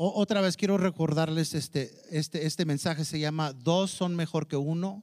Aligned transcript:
otra 0.00 0.40
vez 0.40 0.56
quiero 0.56 0.78
recordarles 0.78 1.54
este, 1.54 1.90
este, 2.10 2.46
este 2.46 2.64
mensaje, 2.64 3.04
se 3.04 3.18
llama 3.18 3.52
Dos 3.52 3.90
son 3.90 4.14
mejor 4.14 4.46
que 4.46 4.56
uno, 4.56 5.02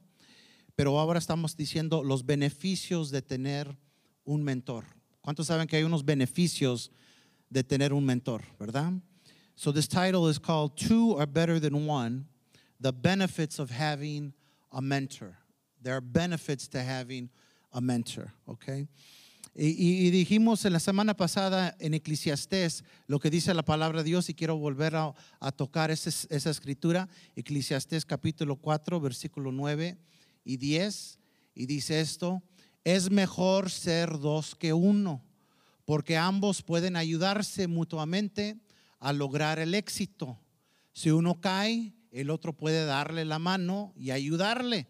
pero 0.74 0.98
ahora 0.98 1.18
estamos 1.18 1.54
diciendo 1.54 2.02
los 2.02 2.24
beneficios 2.24 3.10
de 3.10 3.20
tener 3.20 3.76
un 4.24 4.42
mentor. 4.42 4.84
¿Cuántos 5.20 5.48
saben 5.48 5.68
que 5.68 5.76
hay 5.76 5.82
unos 5.82 6.04
beneficios 6.04 6.90
de 7.50 7.62
tener 7.62 7.92
un 7.92 8.04
mentor, 8.04 8.42
verdad? 8.58 8.92
So 9.54 9.72
this 9.72 9.86
title 9.86 10.28
is 10.30 10.38
called 10.38 10.76
Two 10.76 11.16
Are 11.18 11.26
Better 11.26 11.60
Than 11.60 11.86
One, 11.86 12.26
The 12.80 12.92
Benefits 12.92 13.58
of 13.58 13.70
Having 13.70 14.32
a 14.72 14.80
Mentor. 14.80 15.38
There 15.82 15.94
are 15.94 16.00
benefits 16.00 16.68
to 16.68 16.82
having 16.82 17.30
a 17.72 17.80
mentor, 17.80 18.32
okay? 18.48 18.88
Y, 19.58 20.10
dijimos 20.10 20.66
en 20.66 20.74
la 20.74 20.80
semana 20.80 21.16
pasada 21.16 21.74
en 21.80 21.94
Eclesiastés 21.94 22.84
lo 23.06 23.18
que 23.18 23.30
dice 23.30 23.54
la 23.54 23.64
palabra 23.64 24.02
de 24.02 24.10
Dios 24.10 24.28
y 24.28 24.34
quiero 24.34 24.58
volver 24.58 24.94
a, 24.96 25.14
tocar 25.52 25.90
esa, 25.90 26.10
esa, 26.28 26.50
escritura, 26.50 27.08
Eclesiastés 27.36 28.04
capítulo 28.04 28.56
4, 28.56 29.00
versículo 29.00 29.52
9 29.52 29.96
y 30.44 30.58
10, 30.58 31.18
y 31.54 31.64
dice 31.64 32.02
esto, 32.02 32.42
es 32.84 33.10
mejor 33.10 33.70
ser 33.70 34.18
dos 34.18 34.54
que 34.54 34.74
uno, 34.74 35.24
porque 35.86 36.18
ambos 36.18 36.60
pueden 36.60 36.94
ayudarse 36.94 37.66
mutuamente 37.66 38.60
a 38.98 39.14
lograr 39.14 39.58
el 39.58 39.74
éxito. 39.74 40.38
Si 40.92 41.10
uno 41.10 41.40
cae, 41.40 41.94
el 42.10 42.28
otro 42.28 42.52
puede 42.52 42.84
darle 42.84 43.24
la 43.24 43.38
mano 43.38 43.94
y 43.96 44.10
ayudarle, 44.10 44.86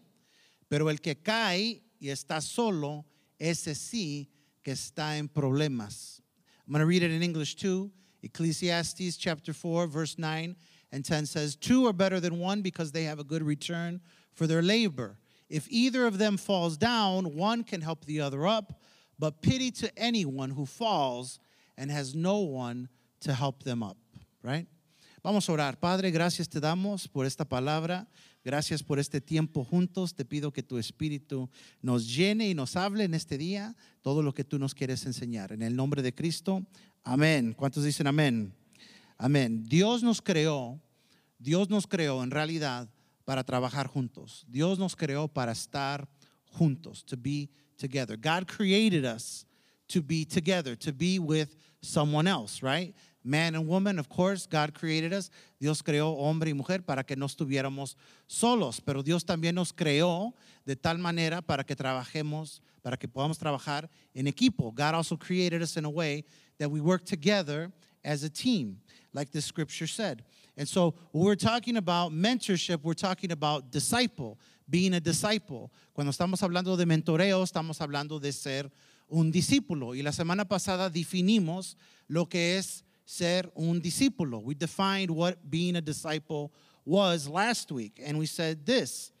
pero 0.67 0.89
el 0.89 0.99
que 0.99 1.21
cae 1.21 1.85
y 2.01 2.09
está 2.09 2.41
solo, 2.41 3.05
ese 3.39 3.73
sí 3.73 4.29
que 4.67 4.73
está 4.73 5.17
en 5.17 5.29
problemas. 5.29 6.19
I'm 6.65 6.73
going 6.73 6.81
to 6.81 6.85
read 6.85 7.01
it 7.01 7.09
in 7.09 7.23
English 7.23 7.55
too. 7.55 7.89
Ecclesiastes 8.21 9.15
chapter 9.15 9.53
4, 9.53 9.87
verse 9.87 10.17
9 10.17 10.57
and 10.91 11.05
10 11.05 11.25
says, 11.25 11.55
Two 11.55 11.87
are 11.87 11.93
better 11.93 12.19
than 12.19 12.37
one 12.37 12.61
because 12.61 12.91
they 12.91 13.05
have 13.05 13.17
a 13.17 13.23
good 13.23 13.41
return 13.41 14.01
for 14.33 14.45
their 14.45 14.61
labor. 14.61 15.19
If 15.49 15.69
either 15.69 16.05
of 16.05 16.17
them 16.17 16.35
falls 16.35 16.75
down, 16.75 17.33
one 17.37 17.63
can 17.63 17.79
help 17.79 18.03
the 18.03 18.19
other 18.19 18.45
up, 18.45 18.81
but 19.17 19.41
pity 19.41 19.71
to 19.71 19.89
anyone 19.97 20.49
who 20.49 20.65
falls 20.65 21.39
and 21.77 21.89
has 21.89 22.13
no 22.13 22.39
one 22.39 22.89
to 23.21 23.33
help 23.33 23.63
them 23.63 23.81
up. 23.81 23.95
Right? 24.43 24.67
Vamos 25.23 25.47
a 25.47 25.53
orar. 25.53 25.79
Padre, 25.79 26.11
gracias 26.11 26.49
te 26.49 26.59
damos 26.59 27.07
por 27.07 27.23
esta 27.23 27.45
palabra. 27.45 28.05
Gracias 28.47 28.81
por 28.81 28.97
este 28.97 29.19
tiempo 29.19 29.65
juntos. 29.65 30.15
Te 30.15 30.23
pido 30.23 30.53
que 30.53 30.63
tu 30.63 30.77
Espíritu 30.77 31.49
nos 31.81 32.15
llene 32.15 32.47
y 32.47 32.55
nos 32.55 32.77
hable 32.77 33.03
en 33.03 33.13
este 33.13 33.37
día 33.37 33.75
todo 34.01 34.23
lo 34.23 34.33
que 34.33 34.45
tú 34.45 34.57
nos 34.57 34.73
quieres 34.73 35.05
enseñar. 35.05 35.51
En 35.51 35.61
el 35.61 35.75
nombre 35.75 36.01
de 36.01 36.15
Cristo, 36.15 36.65
amén. 37.03 37.51
¿Cuántos 37.51 37.83
dicen 37.83 38.07
amén? 38.07 38.55
Amén. 39.17 39.65
Dios 39.65 40.01
nos 40.01 40.21
creó, 40.21 40.79
Dios 41.37 41.69
nos 41.69 41.87
creó 41.87 42.23
en 42.23 42.31
realidad 42.31 42.89
para 43.25 43.43
trabajar 43.43 43.87
juntos. 43.87 44.45
Dios 44.47 44.79
nos 44.79 44.95
creó 44.95 45.27
para 45.27 45.51
estar 45.51 46.07
juntos, 46.45 47.03
to 47.03 47.17
be 47.17 47.49
together. 47.75 48.15
God 48.15 48.47
created 48.47 49.03
us 49.03 49.45
to 49.89 50.01
be 50.01 50.25
together, 50.25 50.77
to 50.77 50.93
be 50.93 51.19
with 51.19 51.49
someone 51.81 52.29
else, 52.29 52.63
right? 52.63 52.95
Man 53.27 53.55
and 53.55 53.67
woman, 53.67 53.99
of 53.99 54.07
course, 54.07 54.47
God 54.47 54.73
created 54.73 55.11
us. 55.11 55.29
Dios 55.59 55.81
creó 55.81 56.17
hombre 56.17 56.49
y 56.49 56.53
mujer 56.53 56.85
para 56.85 57.03
que 57.03 57.15
no 57.15 57.25
estuviéramos 57.25 57.95
solos, 58.25 58.79
pero 58.79 59.03
Dios 59.03 59.23
también 59.25 59.55
nos 59.55 59.73
creó 59.73 60.33
de 60.65 60.75
tal 60.75 60.97
manera 60.97 61.41
para 61.41 61.63
que 61.63 61.75
trabajemos, 61.75 62.61
para 62.81 62.95
que 62.95 63.07
podamos 63.07 63.37
trabajar 63.37 63.89
en 64.15 64.27
equipo. 64.27 64.71
God 64.73 64.95
also 64.95 65.17
created 65.17 65.61
us 65.61 65.75
in 65.75 65.85
a 65.85 65.89
way 65.89 66.23
that 66.57 66.69
we 66.69 66.79
work 66.79 67.03
together 67.05 67.71
as 68.03 68.23
a 68.23 68.29
team, 68.29 68.79
like 69.13 69.31
the 69.31 69.41
scripture 69.41 69.87
said. 69.87 70.23
And 70.55 70.67
so, 70.67 70.95
when 71.11 71.25
we're 71.25 71.35
talking 71.35 71.77
about 71.77 72.11
mentorship, 72.13 72.81
we're 72.81 72.93
talking 72.93 73.31
about 73.31 73.71
disciple, 73.71 74.39
being 74.69 74.93
a 74.93 74.99
disciple. 74.99 75.71
Cuando 75.93 76.11
estamos 76.11 76.41
hablando 76.41 76.77
de 76.77 76.85
mentoreo, 76.85 77.43
estamos 77.43 77.79
hablando 77.79 78.19
de 78.21 78.31
ser 78.31 78.71
un 79.09 79.31
discípulo. 79.31 79.95
Y 79.95 80.01
la 80.01 80.11
semana 80.11 80.45
pasada 80.45 80.89
definimos 80.89 81.75
lo 82.07 82.25
que 82.25 82.57
es 82.57 82.83
ser 83.07 83.43
un 83.55 83.79
discípulo. 83.79 84.43
We 84.43 84.53
defined 84.53 85.09
what 85.09 85.49
being 85.49 85.77
a 85.77 85.81
disciple 85.81 86.51
was 86.85 87.27
last 87.27 87.71
week, 87.71 88.01
and 88.05 88.19
we 88.19 88.25
said 88.25 88.65
this 88.65 89.11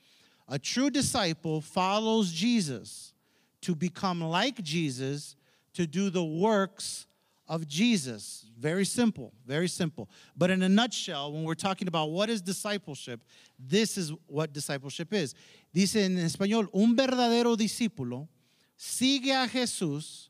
a 0.49 0.59
true 0.59 0.89
disciple 0.89 1.61
follows 1.61 2.31
Jesus 2.31 3.13
to 3.61 3.73
become 3.75 4.21
like 4.21 4.61
Jesus, 4.61 5.35
to 5.73 5.87
do 5.87 6.09
the 6.09 6.23
works 6.23 7.07
of 7.47 7.65
Jesus. 7.65 8.45
Very 8.59 8.83
simple, 8.83 9.31
very 9.45 9.69
simple. 9.69 10.09
But 10.35 10.51
in 10.51 10.63
a 10.63 10.69
nutshell, 10.69 11.31
when 11.31 11.43
we're 11.43 11.55
talking 11.55 11.87
about 11.87 12.11
what 12.11 12.29
is 12.29 12.41
discipleship, 12.41 13.23
this 13.57 13.97
is 13.97 14.11
what 14.27 14.51
discipleship 14.51 15.13
is. 15.13 15.33
Dice 15.73 15.95
en 15.97 16.17
español, 16.17 16.67
un 16.73 16.95
verdadero 16.95 17.55
discípulo 17.55 18.27
sigue 18.75 19.31
a 19.31 19.47
Jesús 19.47 20.27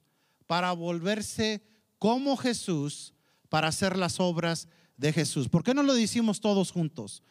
para 0.48 0.76
volverse 0.76 1.60
como 2.00 2.36
Jesús 2.36 3.12
para 3.50 3.68
hacer 3.68 3.98
las 3.98 4.20
obras 4.20 4.68
de 4.98 5.14
Jesús. 5.14 5.48
¿Por 5.50 5.64
qué 5.64 5.74
no 5.74 5.84
lo 5.84 5.94
decimos 5.94 6.42
todos 6.42 6.72
juntos? 6.72 7.24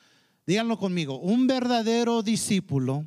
Díganlo 0.47 0.79
conmigo. 0.79 1.19
Un 1.19 1.47
verdadero 1.47 2.23
discípulo 2.23 3.05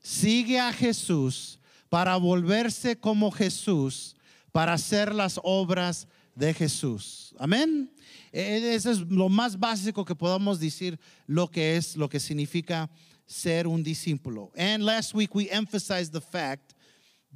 sigue 0.00 0.60
a 0.60 0.72
Jesús 0.72 1.58
para 1.88 2.16
volverse 2.16 2.96
como 2.96 3.30
Jesús, 3.30 4.14
para 4.52 4.74
hacer 4.74 5.14
las 5.14 5.40
obras 5.42 6.06
de 6.34 6.52
Jesús. 6.52 7.34
Amén. 7.38 7.90
E, 8.32 8.74
eso 8.74 8.90
es 8.90 9.00
lo 9.00 9.28
más 9.28 9.58
básico 9.58 10.04
que 10.04 10.14
podamos 10.14 10.60
decir 10.60 10.98
lo 11.26 11.48
que 11.48 11.76
es, 11.76 11.96
lo 11.96 12.08
que 12.08 12.20
significa 12.20 12.90
ser 13.26 13.66
un 13.66 13.82
discípulo. 13.82 14.50
And 14.56 14.84
last 14.84 15.14
week 15.14 15.34
we 15.34 15.48
emphasized 15.50 16.12
the 16.12 16.20
fact 16.20 16.74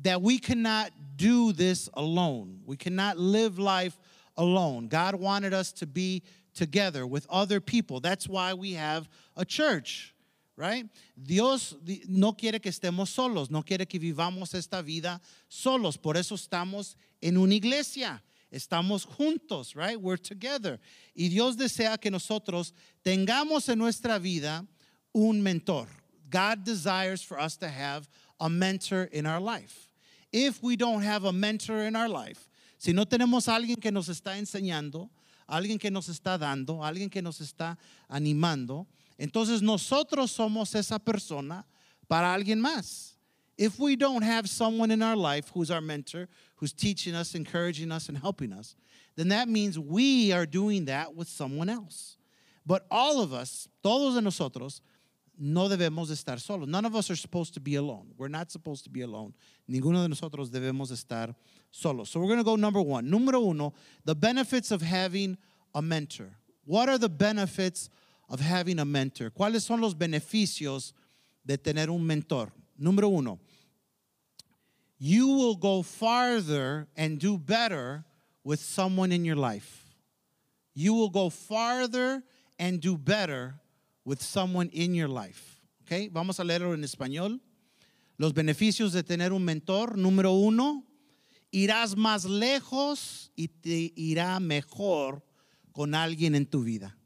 that 0.03 0.21
we 0.21 0.39
cannot 0.39 0.91
do 1.17 1.53
this 1.53 1.89
alone. 1.95 2.61
We 2.67 2.77
cannot 2.77 3.17
live 3.17 3.59
life 3.59 3.99
alone. 4.39 4.89
God 4.89 5.17
wanted 5.17 5.53
us 5.53 5.73
to 5.73 5.87
be 5.87 6.23
together 6.55 7.07
with 7.07 7.27
other 7.29 7.61
people. 7.61 8.01
That's 8.01 8.27
why 8.27 8.55
we 8.55 8.73
have 8.73 9.09
a 9.37 9.45
church, 9.45 10.15
right? 10.57 10.87
Dios 11.23 11.75
no 12.09 12.33
quiere 12.33 12.59
que 12.61 12.71
estemos 12.71 13.09
solos, 13.09 13.51
no 13.51 13.63
quiere 13.63 13.87
que 13.87 14.01
vivamos 14.01 14.55
esta 14.55 14.83
vida 14.83 15.21
solos. 15.51 16.01
Por 16.01 16.17
eso 16.17 16.37
estamos 16.37 16.95
en 17.21 17.37
una 17.37 17.55
iglesia. 17.55 18.21
Estamos 18.51 19.05
juntos, 19.05 19.77
right? 19.77 20.01
We're 20.01 20.17
together. 20.17 20.79
Y 21.15 21.29
Dios 21.29 21.57
desea 21.57 22.01
que 22.01 22.11
nosotros 22.11 22.73
tengamos 23.05 23.69
en 23.69 23.79
nuestra 23.79 24.19
vida 24.19 24.67
un 25.15 25.43
mentor. 25.43 25.87
God 26.31 26.65
desires 26.65 27.23
for 27.23 27.39
us 27.39 27.57
to 27.59 27.69
have 27.69 28.09
a 28.41 28.49
mentor 28.49 29.05
in 29.13 29.27
our 29.27 29.41
life. 29.41 29.93
If 30.33 30.63
we 30.63 30.77
don't 30.77 31.03
have 31.03 31.25
a 31.25 31.33
mentor 31.33 31.81
in 31.81 31.95
our 31.95 32.09
life, 32.09 32.48
si 32.79 32.93
no 32.93 33.05
tenemos 33.05 33.49
a 33.49 33.57
alguien 33.57 33.77
que 33.77 33.91
nos 33.91 34.09
está 34.09 34.39
enseñando, 34.39 35.11
alguien 35.47 35.79
que 35.79 35.91
nos 35.91 36.09
está 36.09 36.39
dando, 36.39 36.83
alguien 36.83 37.11
que 37.11 37.21
nos 37.21 37.41
está 37.41 37.77
animando, 38.09 38.87
entonces 39.19 39.61
nosotros 39.61 40.31
somos 40.31 40.75
esa 40.75 40.99
persona 40.99 41.67
para 42.09 42.33
alguien 42.33 42.61
más. 42.61 43.17
If 43.57 43.81
we 43.81 43.97
don't 43.97 44.23
have 44.23 44.49
someone 44.49 44.93
in 44.93 45.03
our 45.03 45.17
life 45.17 45.51
who's 45.53 45.71
our 45.73 45.81
mentor, 45.81 46.29
who's 46.57 46.73
teaching 46.73 47.17
us, 47.17 47.35
encouraging 47.35 47.91
us, 47.91 48.09
and 48.09 48.17
helping 48.17 48.53
us, 48.53 48.77
then 49.17 49.29
that 49.29 49.49
means 49.49 49.77
we 49.77 50.33
are 50.33 50.47
doing 50.47 50.85
that 50.85 51.13
with 51.13 51.29
someone 51.29 51.69
else. 51.69 52.17
But 52.65 52.87
all 52.89 53.21
of 53.21 53.33
us, 53.33 53.67
todos 53.83 54.15
de 54.15 54.21
nosotros, 54.21 54.81
no 55.37 55.69
debemos 55.69 56.11
estar 56.11 56.41
solos. 56.41 56.69
None 56.69 56.85
of 56.85 56.95
us 56.95 57.11
are 57.11 57.17
supposed 57.17 57.55
to 57.55 57.61
be 57.61 57.77
alone. 57.77 58.13
We're 58.17 58.29
not 58.29 58.53
supposed 58.53 58.85
to 58.85 58.91
be 58.91 59.01
alone. 59.01 59.35
Ninguno 59.69 60.03
de 60.03 60.09
nosotros 60.09 60.51
debemos 60.51 60.93
estar 60.93 61.35
solos. 61.71 62.11
So 62.11 62.21
we're 62.21 62.27
going 62.27 62.39
to 62.39 62.45
go 62.45 62.57
number 62.57 62.81
one. 62.81 63.11
Número 63.11 63.51
uno, 63.51 63.75
the 64.05 64.15
benefits 64.15 64.71
of 64.71 64.83
having 64.83 65.37
a 65.75 65.83
mentor. 65.83 66.31
What 66.65 66.89
are 66.89 66.99
the 66.99 67.09
benefits 67.09 67.89
of 68.29 68.41
having 68.41 68.79
a 68.79 68.85
mentor? 68.85 69.31
¿Cuáles 69.31 69.63
son 69.63 69.81
los 69.81 69.95
beneficios 69.95 70.93
de 71.45 71.57
tener 71.57 71.89
un 71.89 72.07
mentor? 72.07 72.53
Número 72.81 73.11
uno, 73.11 73.39
you 74.99 75.29
will 75.29 75.57
go 75.57 75.83
farther 75.83 76.87
and 76.97 77.19
do 77.19 77.39
better 77.39 78.05
with 78.45 78.61
someone 78.61 79.13
in 79.13 79.25
your 79.25 79.37
life. 79.37 79.85
You 80.75 80.95
will 80.95 81.11
go 81.11 81.31
farther 81.31 82.23
and 82.59 82.81
do 82.81 82.97
better 82.97 83.55
with 84.05 84.23
someone 84.23 84.71
in 84.73 84.95
your 84.95 85.09
life. 85.09 85.61
Okay, 85.83 86.09
vamos 86.09 86.39
a 86.39 86.45
leerlo 86.45 86.75
en 86.75 86.83
español. 86.83 87.41
Los 88.19 88.33
beneficios 88.33 88.93
de 88.93 89.03
tener 89.03 89.33
un 89.33 89.45
mentor. 89.45 89.97
Número 89.97 90.33
uno, 90.33 90.85
irás 91.51 91.97
más 91.97 92.25
lejos 92.25 93.33
y 93.35 93.49
te 93.49 93.93
irá 93.97 94.39
mejor 94.41 95.25
con 95.73 95.95
alguien 95.95 96.35
en 96.35 96.47
tu 96.47 96.63
vida. 96.63 96.97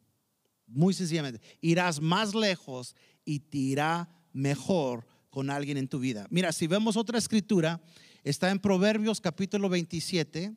Muy 0.66 0.94
sencillamente, 0.94 1.40
irás 1.60 2.00
más 2.00 2.34
lejos 2.34 2.96
y 3.24 3.40
te 3.40 3.58
irá 3.58 4.08
mejor 4.32 5.06
con 5.30 5.50
alguien 5.50 5.76
en 5.76 5.88
tu 5.88 5.98
vida. 5.98 6.26
Mira, 6.30 6.52
si 6.52 6.66
vemos 6.66 6.96
otra 6.96 7.18
escritura, 7.18 7.82
está 8.24 8.50
en 8.50 8.58
Proverbios 8.58 9.20
capítulo 9.20 9.68
27, 9.68 10.54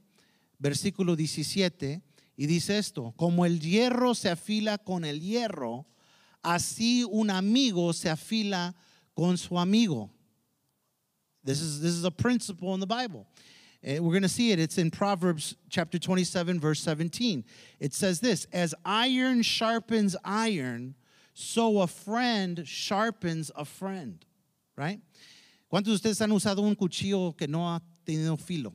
versículo 0.58 1.16
17, 1.16 2.02
Y 2.38 2.48
dice 2.48 2.78
esto, 2.78 3.14
como 3.16 3.46
el 3.46 3.60
hierro 3.60 4.16
se 4.16 4.30
afila 4.30 4.78
con 4.78 5.06
el 5.06 5.22
hierro, 5.22 5.86
así 6.42 7.06
un 7.10 7.30
amigo 7.30 7.94
se 7.94 8.10
afila 8.10 8.76
con 9.14 9.38
su 9.38 9.58
amigo. 9.58 10.12
This 11.44 11.62
is, 11.62 11.80
this 11.80 11.94
is 11.94 12.04
a 12.04 12.12
principle 12.12 12.74
in 12.74 12.80
the 12.80 12.88
Bible. 12.88 13.28
Uh, 13.86 14.02
we're 14.02 14.12
going 14.12 14.24
to 14.24 14.30
see 14.30 14.52
it. 14.52 14.60
It's 14.60 14.78
in 14.78 14.90
Proverbs 14.90 15.56
chapter 15.70 16.00
27, 16.00 16.60
verse 16.60 16.80
17. 16.82 17.44
It 17.80 17.94
says 17.94 18.20
this 18.20 18.48
As 18.52 18.74
iron 18.84 19.42
sharpens 19.42 20.16
iron, 20.24 20.96
so 21.34 21.82
a 21.82 21.88
friend 21.88 22.64
sharpens 22.66 23.52
a 23.56 23.66
friend. 23.66 24.26
Right? 24.76 25.00
¿Cuántos 25.72 25.86
de 25.86 26.10
ustedes 26.10 26.22
han 26.22 26.32
usado 26.32 26.60
un 26.60 26.76
cuchillo 26.76 27.38
que 27.38 27.48
no 27.48 27.60
ha 27.60 27.82
tenido 28.06 28.40
filo? 28.40 28.74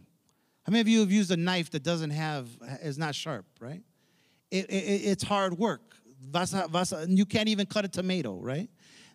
How 0.65 0.73
many 0.73 0.81
of 0.81 0.89
you 0.89 1.01
have 1.01 1.11
used 1.11 1.31
a 1.31 1.37
knife 1.37 1.71
that 1.71 1.83
doesn't 1.83 2.11
have, 2.11 2.49
is 2.83 2.99
not 2.99 3.15
sharp, 3.15 3.47
right? 3.61 3.83
It, 4.51 4.67
it, 4.71 4.75
it's 5.05 5.25
hard 5.25 5.59
work. 5.59 5.95
Vas 6.21 6.53
a, 6.53 6.69
vas 6.69 6.93
a, 6.93 7.06
you 7.09 7.25
can't 7.25 7.49
even 7.49 7.67
cut 7.67 7.85
a 7.85 7.89
tomato, 7.89 8.35
right? 8.35 8.69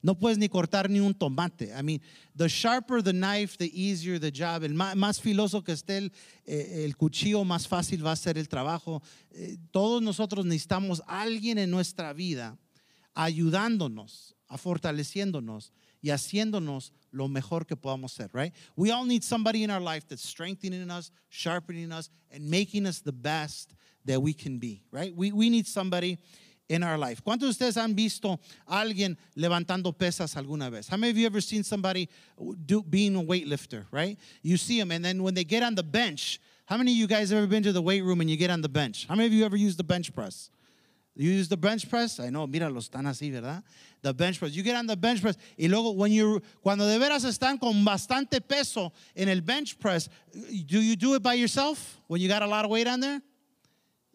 No 0.06 0.14
puedes 0.14 0.38
ni 0.38 0.48
cortar 0.48 0.88
ni 0.88 1.00
un 1.00 1.16
tomate. 1.16 1.74
I 1.76 1.82
mean, 1.82 2.00
the 2.36 2.48
sharper 2.48 3.02
the 3.02 3.12
knife, 3.12 3.58
the 3.58 3.72
easier 3.74 4.20
the 4.20 4.30
job. 4.30 4.64
El 4.64 4.76
más, 4.76 5.20
filoso 5.20 5.64
que 5.64 5.74
esté 5.74 5.98
el, 5.98 6.12
eh, 6.46 6.84
el, 6.86 6.96
cuchillo, 6.96 7.44
más 7.44 7.68
fácil 7.68 8.06
va 8.06 8.12
a 8.12 8.16
ser 8.16 8.38
el 8.38 8.48
trabajo. 8.48 9.02
Eh, 9.32 9.58
todos 9.72 10.04
nosotros 10.04 10.46
necesitamos 10.46 11.02
alguien 11.08 11.58
en 11.58 11.72
nuestra 11.72 12.14
vida 12.14 12.56
ayudándonos, 13.16 14.36
a 14.48 14.60
fortaleciéndonos 14.60 15.74
y 16.04 16.12
haciéndonos 16.12 16.94
lo 17.10 17.28
mejor 17.28 17.66
que 17.66 17.76
podamos 17.76 18.12
ser, 18.12 18.30
right? 18.32 18.54
We 18.76 18.92
all 18.92 19.08
need 19.08 19.24
somebody 19.24 19.64
in 19.64 19.72
our 19.72 19.82
life 19.82 20.06
that's 20.08 20.22
strengthening 20.22 20.92
us, 20.92 21.12
sharpening 21.30 21.92
us, 21.92 22.12
and 22.30 22.48
making 22.48 22.86
us 22.86 23.02
the 23.02 23.12
best 23.12 23.74
that 24.06 24.22
we 24.22 24.36
can 24.36 24.60
be, 24.60 24.84
right? 24.92 25.16
We, 25.16 25.32
we 25.32 25.50
need 25.50 25.66
somebody 25.66 26.20
in 26.70 26.84
our 26.84 26.98
life. 26.98 27.22
¿Cuántos 27.24 27.40
de 27.42 27.50
ustedes 27.50 27.78
han 27.78 27.94
visto 27.96 28.40
a 28.68 28.82
alguien 28.82 29.18
levantando 29.36 29.94
pesas 29.94 30.36
alguna 30.36 30.72
vez? 30.72 30.88
How 30.90 30.98
many 30.98 31.12
of 31.12 31.18
you 31.18 31.26
ever 31.26 31.42
seen 31.42 31.64
somebody 31.64 32.10
do, 32.66 32.82
being 32.82 33.16
a 33.16 33.22
weightlifter, 33.22 33.86
right? 33.92 34.18
You 34.42 34.58
see 34.58 34.80
them, 34.80 34.92
and 34.92 35.04
then 35.04 35.22
when 35.22 35.34
they 35.34 35.44
get 35.44 35.64
on 35.64 35.76
the 35.76 35.84
bench, 35.84 36.40
how 36.66 36.78
many 36.78 36.92
of 36.92 36.98
you 36.98 37.08
guys 37.08 37.30
have 37.30 37.38
ever 37.38 37.48
been 37.48 37.64
to 37.64 37.72
the 37.72 37.82
weight 37.82 38.04
room 38.04 38.22
and 38.22 38.30
you 38.30 38.38
get 38.38 38.50
on 38.50 38.62
the 38.62 38.70
bench? 38.70 39.06
How 39.08 39.16
many 39.16 39.28
of 39.28 39.34
you 39.34 39.46
ever 39.46 39.56
used 39.56 39.78
the 39.78 39.84
bench 39.84 40.14
press? 40.14 40.50
You 41.16 41.32
use 41.32 41.48
the 41.48 41.56
bench 41.56 41.90
press? 41.90 42.20
I 42.20 42.30
know, 42.30 42.46
mira, 42.46 42.70
los 42.70 42.90
están 42.90 43.06
así, 43.06 43.32
¿verdad? 43.32 43.64
The 44.02 44.14
bench 44.14 44.40
press. 44.40 44.54
You 44.54 44.64
get 44.64 44.76
on 44.76 44.86
the 44.86 44.98
bench 44.98 45.22
press. 45.22 45.38
Y 45.58 45.68
luego, 45.68 45.92
when 45.92 46.12
you, 46.12 46.42
cuando 46.62 46.86
de 46.86 47.00
veras 47.00 47.24
están 47.24 47.58
con 47.60 47.86
bastante 47.86 48.42
peso 48.46 48.92
en 49.16 49.30
el 49.30 49.40
bench 49.40 49.80
press, 49.80 50.10
do 50.34 50.82
you 50.82 50.96
do 50.98 51.14
it 51.14 51.24
by 51.24 51.36
yourself 51.36 52.02
when 52.08 52.20
you 52.20 52.28
got 52.28 52.42
a 52.42 52.48
lot 52.48 52.66
of 52.66 52.72
weight 52.72 52.88
on 52.88 53.00
there? 53.00 53.22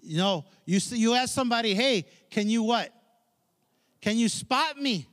You 0.02 0.18
know, 0.18 0.44
you, 0.64 0.80
you 0.90 1.14
ask 1.14 1.34
somebody, 1.34 1.74
hey, 1.74 2.06
can 2.30 2.48
you 2.48 2.62
what? 2.62 2.92
Can 4.00 4.16
you 4.16 4.28
spot 4.28 4.80
me? 4.80 5.06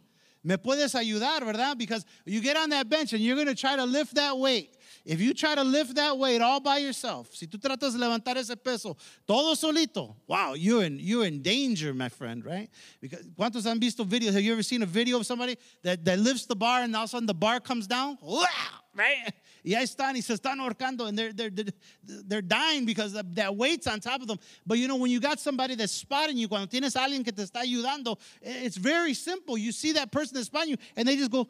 Me 0.43 0.55
puedes 0.55 0.95
ayudar, 0.95 1.41
¿verdad? 1.41 1.77
Because 1.77 2.05
you 2.25 2.39
get 2.41 2.55
on 2.55 2.69
that 2.69 2.87
bench 2.87 3.11
and 3.11 3.21
you're 3.21 3.35
going 3.35 3.47
to 3.47 3.55
try 3.55 3.75
to 3.75 3.83
lift 3.83 4.15
that 4.15 4.37
weight. 4.37 4.77
If 5.03 5.21
you 5.21 5.33
try 5.33 5.55
to 5.55 5.63
lift 5.63 5.95
that 5.95 6.17
weight 6.17 6.41
all 6.41 6.59
by 6.59 6.77
yourself, 6.77 7.33
si 7.33 7.47
tú 7.47 7.57
tratas 7.57 7.93
de 7.93 7.97
levantar 7.97 8.35
ese 8.35 8.55
peso 8.61 8.95
todo 9.25 9.55
solito, 9.55 10.15
wow, 10.27 10.53
you're 10.53 10.83
in, 10.83 10.99
you're 10.99 11.25
in 11.25 11.41
danger, 11.41 11.93
my 11.93 12.09
friend, 12.09 12.45
right? 12.45 12.69
Because, 13.01 13.25
¿Cuántos 13.37 13.65
han 13.65 13.79
visto 13.79 14.03
videos? 14.05 14.33
Have 14.33 14.41
you 14.41 14.51
ever 14.51 14.63
seen 14.63 14.83
a 14.83 14.85
video 14.85 15.17
of 15.17 15.25
somebody 15.25 15.57
that, 15.83 16.03
that 16.03 16.19
lifts 16.19 16.45
the 16.45 16.55
bar 16.55 16.81
and 16.81 16.95
all 16.95 17.03
of 17.03 17.07
a 17.07 17.11
sudden 17.11 17.25
the 17.25 17.33
bar 17.33 17.59
comes 17.59 17.87
down? 17.87 18.17
Wow, 18.21 18.45
right? 18.95 19.33
Y 19.67 19.73
ahí 19.73 19.83
están 19.83 20.15
y 20.15 20.21
se 20.21 20.33
están 20.33 20.61
ahorcando 20.61 21.09
and 21.09 21.19
they're, 21.19 21.33
they're, 21.33 21.49
they're, 21.49 21.73
they're 22.01 22.41
dying 22.41 22.85
because 22.85 23.11
that 23.11 23.53
weight's 23.53 23.85
on 23.85 23.99
top 23.99 24.21
of 24.21 24.27
them. 24.27 24.39
But 24.65 24.77
you 24.77 24.87
know, 24.87 24.95
when 24.95 25.11
you 25.11 25.19
got 25.19 25.41
somebody 25.41 25.75
that's 25.75 25.91
spotting 25.91 26.37
you, 26.37 26.47
cuando 26.47 26.67
tienes 26.67 26.95
alguien 26.95 27.21
que 27.21 27.33
te 27.33 27.43
está 27.43 27.63
ayudando, 27.63 28.17
eh, 28.41 28.63
it's 28.63 28.77
very 28.77 29.13
simple. 29.13 29.57
You 29.57 29.73
see 29.73 29.91
that 29.91 30.09
person 30.09 30.35
that's 30.35 30.47
spotting 30.47 30.69
you 30.69 30.77
and 30.95 31.05
they 31.05 31.17
just 31.17 31.31
go, 31.31 31.49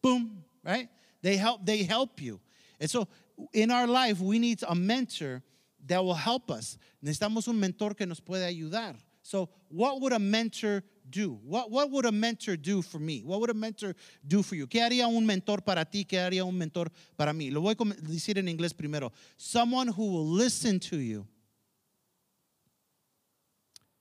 boom, 0.00 0.44
right? 0.64 0.88
They 1.20 1.36
help, 1.36 1.66
they 1.66 1.82
help 1.82 2.22
you. 2.22 2.40
And 2.80 2.88
so 2.88 3.06
in 3.52 3.70
our 3.70 3.86
life, 3.86 4.18
we 4.18 4.38
need 4.38 4.62
a 4.66 4.74
mentor 4.74 5.42
that 5.88 6.02
will 6.02 6.14
help 6.14 6.50
us. 6.50 6.78
Necesitamos 7.04 7.48
un 7.48 7.60
mentor 7.60 7.92
que 7.92 8.06
nos 8.06 8.18
puede 8.20 8.46
ayudar. 8.50 8.96
So, 9.20 9.50
what 9.68 10.00
would 10.00 10.14
a 10.14 10.18
mentor 10.18 10.82
do? 11.10 11.38
What, 11.44 11.70
what 11.70 11.90
would 11.90 12.06
a 12.06 12.12
mentor 12.12 12.56
do 12.56 12.82
for 12.82 12.98
me? 12.98 13.22
What 13.22 13.40
would 13.40 13.50
a 13.50 13.54
mentor 13.54 13.94
do 14.26 14.42
for 14.42 14.54
you? 14.54 14.66
¿Qué 14.66 14.80
haría 14.80 15.08
un 15.08 15.26
mentor 15.26 15.58
para 15.58 15.84
ti? 15.84 16.04
¿Qué 16.04 16.18
haría 16.18 16.44
un 16.44 16.56
mentor 16.56 16.88
para 17.16 17.32
mí? 17.32 17.50
Lo 17.50 17.60
voy 17.60 17.72
a 17.72 17.84
decir 18.02 18.38
en 18.38 18.48
inglés 18.48 18.72
primero. 18.76 19.12
Someone 19.36 19.88
who 19.88 20.06
will 20.06 20.26
listen 20.26 20.78
to 20.80 20.96
you. 20.96 21.26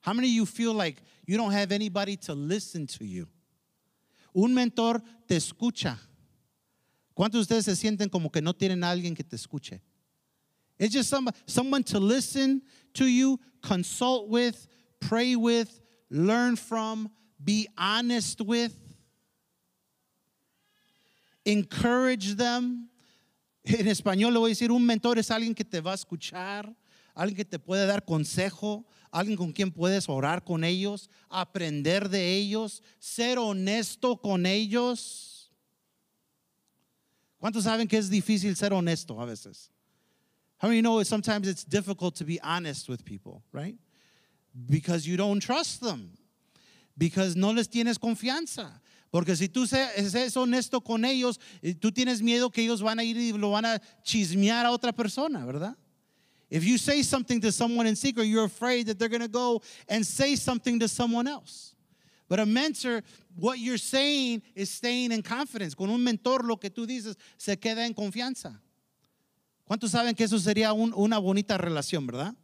How 0.02 0.14
many 0.14 0.28
of 0.28 0.34
you 0.34 0.46
feel 0.46 0.74
like 0.74 1.02
you 1.26 1.38
don't 1.38 1.52
have 1.52 1.72
anybody 1.72 2.16
to 2.18 2.34
listen 2.34 2.86
to 2.88 3.06
you? 3.06 3.28
Un 4.34 4.54
mentor 4.54 5.02
te 5.28 5.36
escucha. 5.36 5.98
¿Cuántos 7.16 7.48
de 7.48 7.56
ustedes 7.56 7.66
se 7.66 7.76
sienten 7.76 8.12
como 8.12 8.30
que 8.30 8.42
no 8.42 8.54
tienen 8.54 8.84
a 8.84 8.92
alguien 8.92 9.16
que 9.16 9.24
te 9.24 9.36
escuche? 9.36 9.80
It's 10.78 10.94
just 10.94 11.10
some, 11.10 11.30
someone 11.46 11.84
to 11.84 12.00
listen 12.00 12.62
to 12.96 13.06
you, 13.06 13.40
consult 13.62 14.28
with, 14.28 14.68
pray 15.00 15.36
with, 15.36 15.80
learn 16.10 16.56
from, 16.56 17.10
be 17.44 17.68
honest 17.78 18.42
with, 18.42 18.74
encourage 21.46 22.36
them. 22.36 22.90
En 23.64 23.88
español 23.88 24.32
le 24.32 24.40
voy 24.40 24.52
a 24.52 24.54
decir, 24.54 24.72
un 24.72 24.86
mentor 24.86 25.18
es 25.18 25.32
alguien 25.32 25.56
que 25.56 25.64
te 25.64 25.82
va 25.82 25.92
a 25.92 25.96
escuchar, 25.96 26.76
alguien 27.16 27.36
que 27.36 27.46
te 27.46 27.58
puede 27.58 27.88
dar 27.88 28.06
consejo, 28.06 28.86
alguien 29.12 29.38
con 29.38 29.52
quien 29.52 29.72
puedes 29.72 30.08
orar 30.08 30.44
con 30.44 30.64
ellos, 30.64 31.10
aprender 31.30 32.10
de 32.10 32.36
ellos, 32.36 32.84
ser 33.00 33.40
honesto 33.40 34.18
con 34.18 34.46
ellos. 34.46 35.52
¿Cuántos 37.40 37.64
saben 37.64 37.88
que 37.88 37.98
es 37.98 38.10
difícil 38.10 38.56
ser 38.56 38.74
honesto 38.74 39.20
a 39.20 39.26
veces? 39.26 39.72
How 40.62 40.70
many 40.70 40.82
know 40.82 41.04
sometimes 41.04 41.48
it's 41.48 41.64
difficult 41.64 42.16
to 42.16 42.26
be 42.26 42.40
honest 42.42 42.88
with 42.88 43.04
people, 43.04 43.44
right? 43.52 43.78
Because 44.70 45.06
you 45.06 45.18
don't 45.18 45.42
trust 45.42 45.82
them. 45.82 46.12
Because 46.98 47.36
no 47.36 47.52
les 47.52 47.68
tienes 47.68 47.98
confianza. 47.98 48.80
Porque 49.12 49.36
si 49.36 49.48
tú 49.48 49.66
eres 49.74 50.36
honesto 50.36 50.82
con 50.82 51.06
ellos, 51.06 51.40
eh, 51.62 51.74
tú 51.74 51.92
tienes 51.92 52.22
miedo 52.22 52.52
que 52.52 52.62
ellos 52.62 52.82
van 52.82 53.00
a 53.00 53.04
ir 53.04 53.18
y 53.18 53.32
lo 53.32 53.52
van 53.52 53.66
a 53.66 53.82
chismear 54.04 54.66
a 54.66 54.72
otra 54.72 54.92
persona, 54.92 55.46
¿verdad? 55.46 55.76
If 56.50 56.64
you 56.64 56.78
say 56.78 57.02
something 57.02 57.42
to 57.42 57.52
someone 57.52 57.88
in 57.88 57.96
secret, 57.96 58.26
you're 58.26 58.46
afraid 58.46 58.88
that 58.88 59.00
they're 59.00 59.10
going 59.10 59.22
to 59.22 59.28
go 59.28 59.62
and 59.88 60.06
say 60.06 60.36
something 60.36 60.80
to 60.80 60.88
someone 60.88 61.28
else. 61.28 61.76
But 62.28 62.40
a 62.40 62.46
mentor, 62.46 63.04
what 63.36 63.60
you're 63.60 63.78
saying 63.78 64.42
is 64.54 64.70
staying 64.70 65.12
in 65.12 65.22
confidence. 65.22 65.76
Con 65.76 65.90
un 65.90 66.04
mentor, 66.04 66.44
lo 66.44 66.58
que 66.58 66.70
tú 66.70 66.86
dices 66.86 67.16
se 67.38 67.56
queda 67.56 67.86
en 67.86 67.94
confianza. 67.94 68.60
¿Cuántos 69.66 69.92
saben 69.92 70.16
que 70.16 70.24
eso 70.24 70.38
sería 70.40 70.74
un, 70.74 70.94
una 70.94 71.20
bonita 71.20 71.58
relación, 71.58 72.06
verdad? 72.06 72.36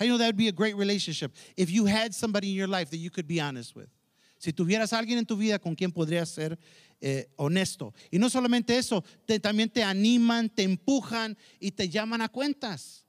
How 0.00 0.06
you 0.06 0.12
know 0.12 0.18
that 0.18 0.28
would 0.28 0.36
be 0.38 0.48
a 0.48 0.52
great 0.52 0.76
relationship 0.76 1.30
if 1.58 1.70
you 1.70 1.84
had 1.84 2.14
somebody 2.14 2.48
in 2.48 2.54
your 2.54 2.66
life 2.66 2.88
that 2.88 2.96
you 2.96 3.10
could 3.10 3.28
be 3.28 3.38
honest 3.38 3.76
with. 3.76 3.90
Si 4.38 4.50
tuvieras 4.50 4.94
alguien 4.94 5.18
en 5.18 5.26
tu 5.26 5.36
vida 5.36 5.58
con 5.58 5.76
quien 5.76 5.92
podrías 5.92 6.28
ser 6.28 6.56
eh, 7.02 7.26
honesto. 7.38 7.92
Y 8.10 8.16
no 8.16 8.28
solamente 8.28 8.70
eso, 8.70 9.04
te, 9.26 9.38
también 9.38 9.70
te 9.70 9.82
animan, 9.82 10.48
te 10.48 10.62
empujan 10.62 11.36
y 11.60 11.70
te 11.70 11.86
llaman 11.86 12.22
a 12.22 12.28
cuentas. 12.28 13.04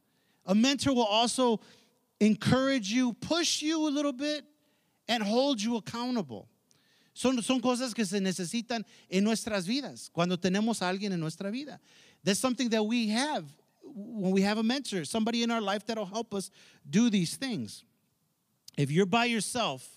A 0.45 0.53
mentor 0.53 0.93
will 0.93 1.03
also 1.03 1.61
encourage 2.19 2.89
you, 2.89 3.13
push 3.13 3.61
you 3.61 3.87
a 3.87 3.89
little 3.89 4.11
bit, 4.11 4.43
and 5.07 5.23
hold 5.23 5.61
you 5.61 5.77
accountable. 5.77 6.49
Son, 7.13 7.41
son 7.41 7.61
cosas 7.61 7.93
que 7.93 8.03
se 8.03 8.19
necesitan 8.19 8.85
en 9.09 9.23
nuestras 9.23 9.65
vidas 9.65 10.09
cuando 10.11 10.37
tenemos 10.37 10.81
a 10.81 10.89
alguien 10.89 11.13
en 11.13 11.21
nuestra 11.21 11.49
vida. 11.49 11.79
That's 12.21 12.39
something 12.39 12.67
that 12.69 12.83
we 12.83 13.07
have 13.07 13.45
when 13.83 14.31
we 14.31 14.41
have 14.41 14.57
a 14.57 14.63
mentor, 14.63 15.05
somebody 15.05 15.43
in 15.43 15.51
our 15.51 15.61
life 15.61 15.85
that'll 15.85 16.05
help 16.05 16.33
us 16.33 16.49
do 16.89 17.09
these 17.09 17.35
things. 17.35 17.83
If 18.77 18.91
you're 18.91 19.05
by 19.05 19.25
yourself, 19.25 19.87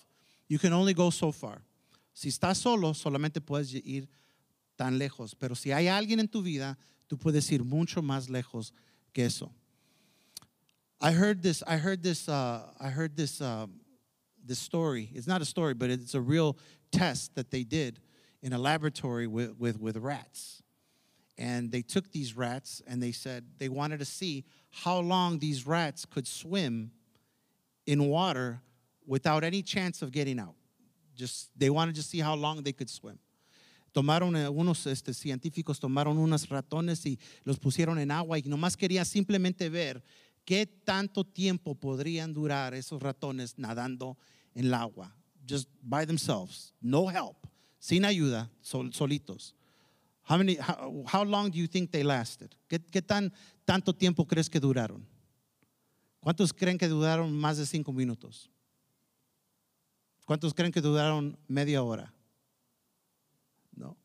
you 0.47 0.59
can 0.59 0.73
only 0.73 0.93
go 0.93 1.09
so 1.09 1.31
far. 1.31 1.61
Si 2.13 2.29
estás 2.29 2.57
solo, 2.57 2.93
solamente 2.93 3.41
puedes 3.41 3.73
ir 3.73 4.07
tan 4.77 4.99
lejos. 4.99 5.33
Pero 5.37 5.55
si 5.55 5.71
hay 5.71 5.85
alguien 5.87 6.19
en 6.19 6.27
tu 6.27 6.41
vida, 6.41 6.77
tú 7.09 7.17
puedes 7.17 7.51
ir 7.51 7.63
mucho 7.63 8.01
más 8.01 8.29
lejos 8.29 8.71
que 9.13 9.25
eso. 9.25 9.51
I 11.01 11.11
heard 11.11 11.41
this. 11.41 11.61
I 11.67 11.77
heard 11.77 12.03
this. 12.03 12.29
Uh, 12.29 12.61
I 12.79 12.89
heard 12.89 13.15
this. 13.15 13.41
Uh, 13.41 13.67
this 14.45 14.59
story. 14.59 15.09
It's 15.13 15.27
not 15.27 15.41
a 15.41 15.45
story, 15.45 15.73
but 15.73 15.89
it's 15.89 16.13
a 16.13 16.21
real 16.21 16.57
test 16.91 17.35
that 17.35 17.51
they 17.51 17.63
did 17.63 17.99
in 18.41 18.53
a 18.53 18.57
laboratory 18.57 19.27
with, 19.27 19.57
with, 19.57 19.79
with 19.79 19.97
rats. 19.97 20.61
And 21.37 21.71
they 21.71 21.81
took 21.81 22.11
these 22.11 22.35
rats 22.35 22.81
and 22.87 23.01
they 23.03 23.11
said 23.11 23.43
they 23.57 23.67
wanted 23.67 23.99
to 23.99 24.05
see 24.05 24.45
how 24.71 24.99
long 24.99 25.39
these 25.39 25.67
rats 25.67 26.05
could 26.05 26.27
swim 26.27 26.91
in 27.85 28.07
water 28.07 28.61
without 29.05 29.43
any 29.43 29.61
chance 29.61 30.01
of 30.01 30.11
getting 30.11 30.39
out. 30.39 30.55
Just 31.15 31.49
they 31.57 31.69
wanted 31.69 31.95
to 31.95 32.03
see 32.03 32.19
how 32.19 32.35
long 32.35 32.63
they 32.63 32.71
could 32.71 32.89
swim. 32.89 33.19
Tomaron 33.93 34.35
unos 34.35 34.85
este, 34.87 35.13
científicos 35.13 35.79
tomaron 35.79 36.17
unos 36.17 36.49
ratones 36.49 37.05
y 37.05 37.17
los 37.45 37.57
pusieron 37.57 37.97
en 37.97 38.11
agua 38.11 38.37
y 38.37 38.43
nomás 38.43 38.75
quería 38.75 39.05
simplemente 39.05 39.69
ver 39.69 40.03
¿qué 40.45 40.65
tanto 40.65 41.23
tiempo 41.23 41.75
podrían 41.75 42.33
durar 42.33 42.73
esos 42.73 43.01
ratones 43.01 43.57
nadando 43.57 44.17
en 44.53 44.65
el 44.65 44.73
agua? 44.73 45.15
Just 45.47 45.69
by 45.81 46.05
themselves, 46.05 46.73
no 46.81 47.07
help, 47.07 47.47
sin 47.79 48.03
ayuda, 48.03 48.49
sol, 48.61 48.91
solitos. 48.91 49.54
How, 50.25 50.37
many, 50.37 50.55
how, 50.55 51.03
how, 51.05 51.23
long 51.23 51.51
do 51.51 51.59
you 51.59 51.67
think 51.67 51.91
they 51.91 52.03
lasted? 52.03 52.55
¿Qué, 52.67 52.79
qué 52.79 53.01
tan, 53.01 53.31
tanto 53.65 53.93
tiempo 53.93 54.25
crees 54.25 54.49
que 54.49 54.59
duraron? 54.59 55.05
¿Cuántos 56.19 56.51
creen 56.51 56.79
que 56.79 56.87
duraron 56.87 57.31
más 57.31 57.57
de 57.57 57.65
cinco 57.65 57.93
minutos? 57.93 58.49
¿Cuántos 60.25 60.55
creen 60.55 60.71
que 60.71 60.81
duraron 60.81 61.37
media 61.47 61.83
hora? 61.83 62.11
No. 63.75 63.95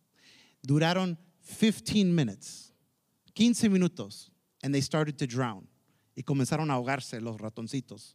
Duraron 0.62 1.17
15 1.59 2.05
minutes, 2.15 2.75
15 3.35 3.71
minutos, 3.71 4.31
and 4.62 4.75
they 4.75 4.83
started 4.83 5.17
to 5.17 5.27
drown. 5.27 5.67
Y 6.15 6.23
comenzaron 6.23 6.71
a 6.71 6.75
ahogarse 6.75 7.19
los 7.23 7.41
ratoncitos. 7.41 8.15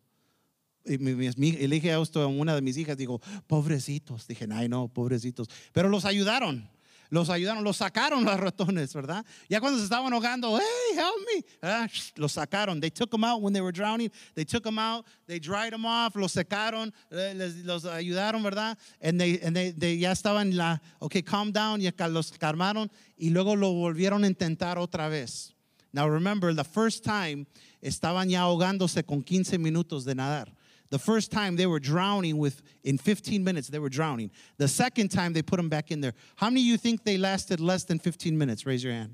Y 0.86 0.98
le 0.98 1.68
dije 1.68 2.00
esto 2.00 2.22
a 2.22 2.28
una 2.28 2.54
de 2.54 2.62
mis 2.62 2.78
hijas, 2.78 2.96
digo, 2.96 3.20
pobrecitos. 3.48 4.28
Dije, 4.28 4.48
ay, 4.52 4.70
no, 4.70 4.88
pobrecitos. 4.88 5.50
Pero 5.74 5.90
los 5.90 6.06
ayudaron 6.06 6.70
los 7.10 7.30
ayudaron, 7.30 7.64
los 7.64 7.78
sacaron 7.78 8.24
los 8.24 8.40
ratones, 8.40 8.94
¿verdad? 8.94 9.26
Ya 9.50 9.60
cuando 9.60 9.80
se 9.80 9.86
estaban 9.86 10.12
ahogando, 10.14 10.58
hey, 10.60 10.98
help 10.98 11.26
me, 11.28 11.46
¿verdad? 11.62 11.90
los 12.16 12.34
sacaron. 12.34 12.80
They 12.80 12.90
took 12.90 13.12
them 13.12 13.24
out 13.24 13.42
when 13.42 13.54
they 13.54 13.62
were 13.62 13.72
drowning. 13.72 14.12
They 14.34 14.46
took 14.46 14.64
them 14.64 14.80
out, 14.80 15.06
they 15.28 15.40
dried 15.40 15.72
them 15.72 15.86
off, 15.86 16.16
los 16.16 16.34
secaron, 16.34 16.94
eh, 17.12 17.34
les, 17.36 17.64
los 17.64 17.86
ayudaron, 17.86 18.44
¿verdad? 18.44 18.78
And 19.02 19.20
they, 19.20 19.40
and 19.42 19.56
they, 19.56 19.72
they 19.72 19.98
ya 19.98 20.12
estaban 20.12 20.56
la, 20.56 20.80
okay, 21.02 21.22
calm 21.22 21.52
down, 21.52 21.80
ya 21.82 21.92
los 22.08 22.32
calmaron 22.32 22.90
y 23.18 23.30
luego 23.30 23.56
lo 23.56 23.72
volvieron 23.74 24.24
a 24.24 24.28
intentar 24.28 24.78
otra 24.78 25.10
vez. 25.10 25.54
Now 25.94 26.10
remember, 26.10 26.54
the 26.54 26.66
first 26.66 27.04
time 27.06 27.48
estaban 27.82 28.30
ya 28.30 28.42
ahogándose 28.42 29.06
con 29.06 29.24
15 29.24 29.58
minutos 29.58 30.04
de 30.04 30.16
nadar. 30.16 30.52
The 30.96 31.00
first 31.00 31.30
time 31.30 31.58
they 31.58 31.66
were 31.66 31.82
drowning 31.82 32.38
with 32.38 32.62
in 32.86 32.98
15 32.98 33.44
minutes 33.44 33.68
they 33.68 33.80
were 33.80 33.90
drowning. 33.90 34.32
The 34.56 34.70
second 34.70 35.10
time 35.10 35.34
they 35.34 35.42
put 35.42 35.58
them 35.58 35.68
back 35.68 35.92
in 35.92 36.00
there. 36.00 36.14
How 36.38 36.50
many 36.50 36.62
of 36.62 36.68
you 36.68 36.78
think 36.78 37.04
they 37.04 37.18
lasted 37.18 37.60
less 37.60 37.84
than 37.84 38.00
15 38.00 38.38
minutes? 38.38 38.66
Raise 38.66 38.82
your 38.82 38.94
hand. 38.94 39.14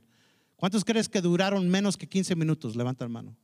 ¿Cuántos 0.62 0.86
crees 0.86 1.08
que 1.08 1.20
duraron 1.22 1.68
menos 1.68 1.98
que 1.98 2.06
15 2.08 2.36
minutos? 2.36 2.76
Levanta 2.76 3.02
la 3.02 3.08
mano. 3.08 3.36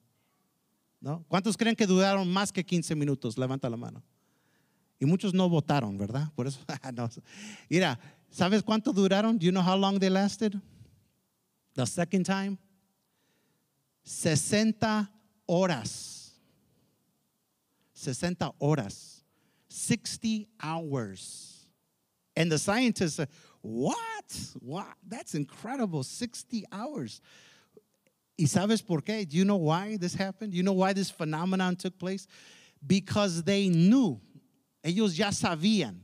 ¿No? 1.02 1.26
¿Cuántos 1.28 1.58
creen 1.58 1.76
que 1.76 1.88
duraron 1.88 2.32
más 2.32 2.54
que 2.54 2.64
15 2.64 2.94
minutos? 2.94 3.40
Levanta 3.40 3.72
la 3.72 3.78
mano. 3.78 4.04
Y 5.02 5.08
muchos 5.08 5.34
no 5.34 5.50
votaron, 5.50 5.98
¿verdad? 5.98 6.32
Por 6.36 6.46
eso, 6.46 6.60
ah, 6.68 6.92
no. 6.92 7.10
Mira, 7.68 8.00
¿sabes 8.30 8.62
cuánto 8.62 8.94
duraron? 8.94 9.40
Do 9.40 9.48
you 9.48 9.52
know 9.52 9.64
how 9.64 9.76
long 9.76 9.98
they 9.98 10.12
lasted? 10.12 10.62
The 11.74 11.88
second 11.88 12.24
time? 12.24 12.60
60 14.04 15.10
horas. 15.48 16.17
60 17.98 18.54
horas, 18.62 19.24
60 19.70 20.48
hours. 20.62 21.66
And 22.36 22.52
the 22.52 22.60
scientists 22.60 23.16
said, 23.16 23.30
What? 23.62 23.96
What? 24.60 24.94
That's 25.08 25.34
incredible. 25.34 26.04
60 26.04 26.66
hours. 26.72 27.22
¿Y 28.38 28.46
sabes 28.46 28.86
por 28.86 29.02
qué? 29.02 29.28
Do 29.28 29.36
you 29.36 29.46
know 29.46 29.56
why 29.56 29.98
this 29.98 30.14
happened? 30.14 30.54
You 30.54 30.62
know 30.62 30.74
why 30.74 30.94
this 30.94 31.10
phenomenon 31.10 31.76
took 31.76 31.98
place? 31.98 32.28
Because 32.86 33.42
they 33.42 33.68
knew, 33.68 34.20
ellos 34.84 35.18
ya 35.18 35.30
sabían, 35.30 35.96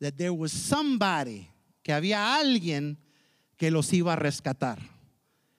that 0.00 0.16
there 0.16 0.32
was 0.32 0.50
somebody, 0.50 1.50
que 1.84 1.92
había 1.92 2.16
alguien 2.40 2.96
que 3.58 3.70
los 3.70 3.90
iba 3.90 4.14
a 4.14 4.16
rescatar. 4.16 4.78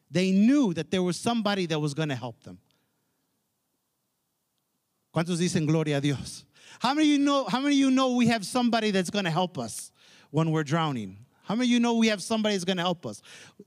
They 0.10 0.32
knew 0.32 0.74
that 0.74 0.90
there 0.90 1.04
was 1.04 1.16
somebody 1.16 1.68
that 1.68 1.80
was 1.80 1.94
going 1.94 2.10
to 2.10 2.16
help 2.16 2.42
them. 2.44 2.58
¿Cuántos 5.20 5.40
dicen 5.40 5.66
gloria 5.66 5.98
a 5.98 6.00
Dios? 6.00 6.46
How 6.80 6.94
many 6.94 7.12
of 7.14 7.20
you 7.20 7.26
know, 7.26 7.44
how 7.44 7.60
many 7.60 7.76
of 7.76 7.78
you 7.78 7.92
know 7.92 8.16
we 8.16 8.28
have 8.28 8.46
somebody 8.46 8.90
that's 8.90 9.10
going 9.10 9.26
to 9.26 9.30
help 9.30 9.58
us 9.58 9.92
when 10.32 10.50
we're 10.50 10.64
drowning? 10.64 11.18
How 11.44 11.56
many 11.56 11.68
of 11.68 11.72
you 11.72 11.80
know 11.82 11.96
we 11.96 12.08
have 12.08 12.24
somebody 12.24 12.56
that's 12.56 12.64
going 12.64 12.78
to 12.78 12.84
help 12.84 13.06
us? 13.06 13.22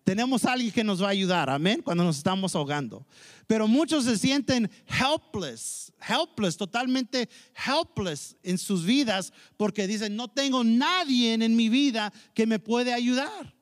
Tenemos 0.07 0.47
alguien 0.47 0.73
que 0.73 0.83
nos 0.83 1.03
va 1.03 1.09
a 1.09 1.15
ayudar, 1.15 1.49
amén, 1.49 1.85
cuando 1.85 2.05
nos 2.05 2.23
estamos 2.23 2.55
ahogando. 2.55 3.05
Pero 3.47 3.69
muchos 3.69 4.07
se 4.07 4.17
sienten 4.17 4.71
helpless, 4.87 5.93
helpless, 5.99 6.57
totalmente 6.57 7.29
helpless 7.53 8.35
en 8.43 8.57
sus 8.57 8.87
vidas 8.87 9.31
porque 9.59 9.87
dicen, 9.87 10.17
no 10.17 10.29
tengo 10.29 10.63
nadie 10.65 11.35
en 11.35 11.55
mi 11.55 11.69
vida 11.69 12.11
que 12.35 12.47
me 12.47 12.61
puede 12.61 12.95
ayudar. 12.95 13.53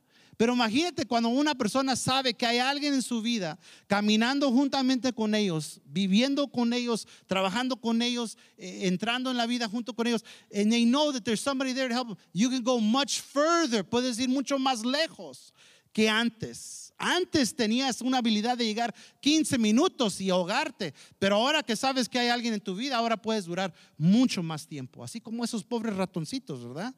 Pero 0.40 0.54
imagínate 0.54 1.04
cuando 1.04 1.28
una 1.28 1.54
persona 1.54 1.94
sabe 1.94 2.32
que 2.32 2.46
hay 2.46 2.56
alguien 2.56 2.94
en 2.94 3.02
su 3.02 3.20
vida 3.20 3.58
caminando 3.86 4.50
juntamente 4.50 5.12
con 5.12 5.34
ellos, 5.34 5.82
viviendo 5.84 6.48
con 6.48 6.72
ellos, 6.72 7.06
trabajando 7.26 7.76
con 7.76 8.00
ellos, 8.00 8.38
eh, 8.56 8.86
entrando 8.88 9.30
en 9.30 9.36
la 9.36 9.44
vida 9.44 9.68
junto 9.68 9.92
con 9.92 10.06
ellos, 10.06 10.24
and 10.54 10.72
they 10.72 10.86
know 10.86 11.12
that 11.12 11.24
there's 11.24 11.42
somebody 11.42 11.74
there 11.74 11.90
to 11.90 11.94
help 11.94 12.08
them, 12.08 12.16
you 12.32 12.48
can 12.48 12.62
go 12.62 12.80
much 12.80 13.20
further, 13.20 13.84
puedes 13.84 14.18
ir 14.18 14.30
mucho 14.30 14.58
más 14.58 14.82
lejos 14.82 15.52
que 15.92 16.08
antes. 16.08 16.94
Antes 16.96 17.54
tenías 17.54 18.00
una 18.00 18.18
habilidad 18.18 18.56
de 18.56 18.64
llegar 18.64 18.94
15 19.20 19.58
minutos 19.58 20.22
y 20.22 20.30
ahogarte, 20.30 20.94
pero 21.18 21.36
ahora 21.36 21.62
que 21.62 21.76
sabes 21.76 22.08
que 22.08 22.18
hay 22.18 22.28
alguien 22.28 22.54
en 22.54 22.60
tu 22.60 22.74
vida, 22.74 22.96
ahora 22.96 23.18
puedes 23.18 23.44
durar 23.44 23.74
mucho 23.98 24.42
más 24.42 24.66
tiempo, 24.66 25.04
así 25.04 25.20
como 25.20 25.44
esos 25.44 25.64
pobres 25.64 25.96
ratoncitos, 25.96 26.66
¿verdad? 26.66 26.94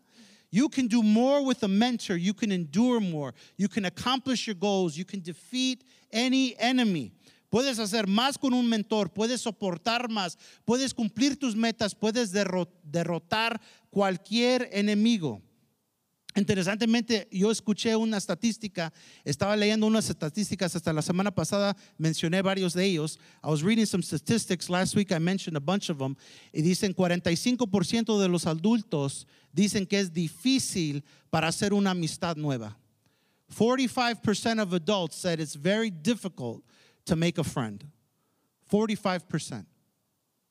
You 0.52 0.68
can 0.68 0.86
do 0.86 1.02
more 1.02 1.44
with 1.44 1.62
a 1.64 1.68
mentor. 1.68 2.16
You 2.16 2.34
can 2.34 2.52
endure 2.52 3.00
more. 3.00 3.34
You 3.56 3.68
can 3.68 3.86
accomplish 3.86 4.46
your 4.46 4.54
goals. 4.54 4.96
You 4.96 5.04
can 5.04 5.20
defeat 5.20 5.82
any 6.12 6.54
enemy. 6.58 7.12
Puedes 7.50 7.78
hacer 7.78 8.06
más 8.06 8.38
con 8.38 8.54
un 8.54 8.66
mentor, 8.66 9.10
puedes 9.12 9.42
soportar 9.42 10.08
más, 10.08 10.38
puedes 10.64 10.94
cumplir 10.94 11.38
tus 11.38 11.54
metas, 11.54 11.94
puedes 11.94 12.32
derrotar 12.32 13.60
cualquier 13.90 14.70
enemigo. 14.72 15.42
Interesantemente, 16.34 17.28
yo 17.30 17.50
escuché 17.50 17.94
una 17.94 18.16
estadística, 18.16 18.90
estaba 19.22 19.54
leyendo 19.54 19.86
unas 19.86 20.08
estadísticas 20.08 20.74
hasta 20.74 20.92
la 20.92 21.02
semana 21.02 21.30
pasada, 21.30 21.76
mencioné 21.98 22.40
varios 22.40 22.72
de 22.72 22.86
ellos. 22.86 23.18
I 23.44 23.48
was 23.48 23.62
reading 23.62 23.84
some 23.84 24.02
statistics 24.02 24.70
last 24.70 24.96
week, 24.96 25.12
I 25.12 25.18
mentioned 25.18 25.58
a 25.58 25.60
bunch 25.60 25.90
of 25.90 25.98
them. 25.98 26.16
Y 26.52 26.62
dicen 26.62 26.94
45% 26.94 28.18
de 28.18 28.28
los 28.28 28.46
adultos 28.46 29.26
dicen 29.52 29.86
que 29.86 30.00
es 30.00 30.10
difícil 30.10 31.04
para 31.28 31.48
hacer 31.48 31.74
una 31.74 31.90
amistad 31.90 32.36
nueva. 32.36 32.78
45% 33.54 34.62
of 34.62 34.72
adults 34.72 35.16
said 35.16 35.38
it's 35.38 35.54
very 35.54 35.90
difficult 35.90 36.64
to 37.04 37.14
make 37.14 37.38
a 37.38 37.44
friend. 37.44 37.84
45%. 38.70 39.66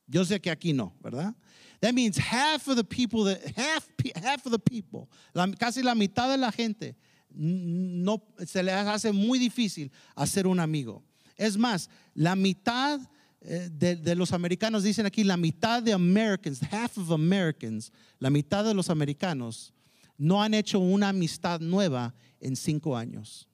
Yo 0.07 0.23
sé 0.25 0.39
que 0.39 0.51
aquí 0.51 0.73
no, 0.73 0.93
¿verdad? 1.01 1.33
That 1.81 1.95
means 1.95 2.17
half 2.17 2.67
of 2.67 2.75
the 2.75 2.83
people 2.83 3.23
that 3.25 3.41
half 3.55 3.87
half 4.15 4.45
of 4.45 4.51
the 4.51 4.59
people, 4.59 5.09
la, 5.33 5.47
casi 5.59 5.81
la 5.81 5.95
mitad 5.95 6.31
de 6.31 6.37
la 6.37 6.51
gente 6.51 6.95
no 7.33 8.21
se 8.45 8.61
les 8.61 8.73
hace 8.73 9.11
muy 9.11 9.39
difícil 9.39 9.89
hacer 10.15 10.45
un 10.45 10.59
amigo. 10.59 11.01
Es 11.37 11.57
más, 11.57 11.89
la 12.15 12.35
mitad 12.35 12.99
eh, 13.41 13.67
de, 13.71 13.95
de, 13.95 14.15
los 14.15 14.31
americanos 14.31 14.83
dicen 14.83 15.07
aquí 15.07 15.23
la 15.23 15.37
mitad 15.37 15.81
de 15.81 15.91
Americans, 15.91 16.61
half 16.71 16.97
of 16.99 17.11
Americans, 17.11 17.91
la 18.19 18.29
mitad 18.29 18.63
de 18.63 18.75
los 18.75 18.89
americanos 18.89 19.73
no 20.19 20.39
han 20.39 20.53
hecho 20.53 20.79
una 20.79 21.09
amistad 21.09 21.61
nueva 21.61 22.13
en 22.39 22.55
cinco 22.55 22.95
años. 22.95 23.47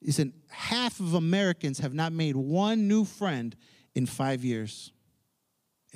Dicen 0.00 0.32
half 0.48 0.98
of 0.98 1.14
Americans 1.14 1.78
have 1.78 1.92
not 1.92 2.12
made 2.12 2.36
one 2.36 2.88
new 2.88 3.04
friend 3.04 3.54
in 3.94 4.06
five 4.06 4.42
years 4.42 4.92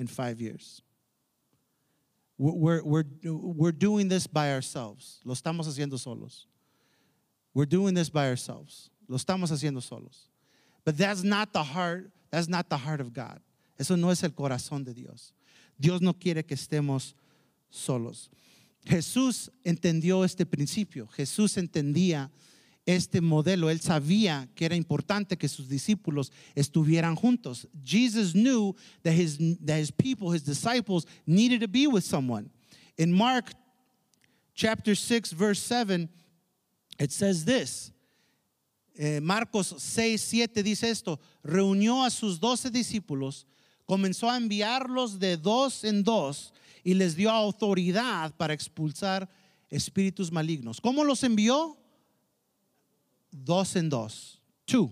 in 0.03 0.07
five 0.07 0.41
years. 0.41 0.81
We're, 2.37 2.83
we're, 2.83 3.05
we're 3.23 3.71
doing 3.71 4.09
this 4.09 4.27
by 4.27 4.51
ourselves. 4.51 5.21
Lo 5.23 5.33
estamos 5.33 5.65
haciendo 5.65 5.97
solos. 5.97 6.47
We're 7.53 7.65
doing 7.65 7.93
this 7.93 8.09
by 8.09 8.27
ourselves. 8.27 8.89
Lo 9.07 9.17
estamos 9.17 9.49
haciendo 9.49 9.81
solos. 9.81 10.27
But 10.83 10.97
that's 10.97 11.23
not 11.23 11.53
the 11.53 11.63
heart, 11.63 12.11
that's 12.31 12.49
not 12.49 12.69
the 12.69 12.75
heart 12.75 12.99
of 12.99 13.13
God. 13.13 13.39
Eso 13.79 13.95
no 13.95 14.09
es 14.09 14.23
el 14.23 14.31
corazón 14.31 14.83
de 14.83 14.93
Dios. 14.93 15.31
Dios 15.79 16.01
no 16.01 16.11
quiere 16.11 16.43
que 16.43 16.57
estemos 16.57 17.13
solos. 17.71 18.29
Jesús 18.85 19.49
entendió 19.65 20.25
este 20.25 20.45
principio. 20.45 21.07
Jesús 21.15 21.55
entendía 21.55 22.29
este 22.85 23.21
modelo. 23.21 23.69
Él 23.69 23.79
sabía 23.79 24.47
que 24.55 24.65
era 24.65 24.75
importante 24.75 25.37
que 25.37 25.47
sus 25.47 25.67
discípulos 25.67 26.31
estuvieran 26.55 27.15
juntos. 27.15 27.67
Jesus 27.83 28.33
knew 28.33 28.75
that 29.03 29.13
his, 29.13 29.37
that 29.65 29.77
his 29.77 29.91
people, 29.91 30.31
his 30.31 30.43
disciples, 30.43 31.05
needed 31.25 31.61
to 31.61 31.67
be 31.67 31.87
with 31.87 32.03
someone. 32.03 32.49
In 32.97 33.11
Mark 33.11 33.51
chapter 34.53 34.95
6, 34.95 35.31
verse 35.31 35.59
7, 35.59 36.09
it 36.99 37.11
says 37.11 37.45
this. 37.45 37.91
Eh, 38.95 39.19
Marcos 39.21 39.73
6, 39.77 40.21
7 40.21 40.61
dice 40.61 40.83
esto, 40.83 41.19
reunió 41.43 42.05
a 42.05 42.11
sus 42.11 42.39
doce 42.39 42.69
discípulos, 42.69 43.45
comenzó 43.87 44.29
a 44.29 44.37
enviarlos 44.37 45.17
de 45.17 45.35
dos 45.35 45.83
en 45.83 46.03
dos 46.03 46.53
y 46.83 46.93
les 46.93 47.15
dio 47.15 47.31
autoridad 47.31 48.35
para 48.35 48.53
expulsar 48.53 49.27
espíritus 49.71 50.31
malignos. 50.31 50.79
¿Cómo 50.79 51.03
los 51.03 51.23
envió? 51.23 51.75
Dos 53.33 53.75
en 53.75 53.89
dos. 53.89 54.39
Two. 54.65 54.91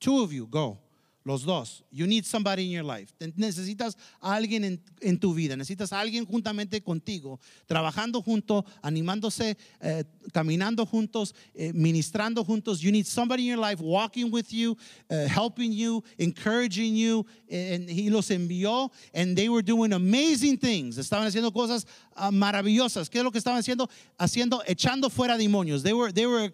Two 0.00 0.22
of 0.22 0.32
you, 0.32 0.46
go. 0.46 0.78
Los 1.24 1.44
dos. 1.44 1.82
You 1.90 2.06
need 2.06 2.24
somebody 2.24 2.64
in 2.64 2.70
your 2.70 2.84
life. 2.84 3.12
Necesitas 3.20 3.96
a 4.22 4.34
alguien 4.34 4.64
en, 4.64 4.80
en 5.02 5.18
tu 5.18 5.34
vida. 5.34 5.56
Necesitas 5.56 5.92
a 5.92 6.00
alguien 6.00 6.24
juntamente 6.24 6.80
contigo, 6.82 7.38
trabajando 7.66 8.22
junto, 8.22 8.64
animándose, 8.82 9.54
eh, 9.82 10.04
caminando 10.32 10.86
juntos, 10.86 11.34
eh, 11.54 11.70
ministrando 11.74 12.42
juntos. 12.46 12.80
You 12.80 12.90
need 12.92 13.04
somebody 13.04 13.42
in 13.42 13.48
your 13.48 13.58
life 13.58 13.78
walking 13.78 14.30
with 14.30 14.50
you, 14.50 14.74
uh, 15.10 15.26
helping 15.26 15.70
you, 15.70 16.02
encouraging 16.16 16.96
you. 16.96 17.26
And 17.50 17.90
he 17.90 18.08
los 18.08 18.30
envió 18.30 18.90
and 19.12 19.36
they 19.36 19.50
were 19.50 19.62
doing 19.62 19.92
amazing 19.92 20.56
things. 20.56 20.96
Estaban 20.96 21.26
haciendo 21.26 21.52
cosas 21.52 21.84
uh, 22.16 22.30
maravillosas. 22.30 23.10
¿Qué 23.10 23.18
es 23.18 23.24
lo 23.24 23.30
que 23.30 23.38
estaban 23.38 23.58
haciendo? 23.58 23.90
Haciendo, 24.18 24.62
echando 24.66 25.10
fuera 25.10 25.36
demonios. 25.36 25.82
They 25.82 25.92
were, 25.92 26.10
they 26.10 26.26
were, 26.26 26.50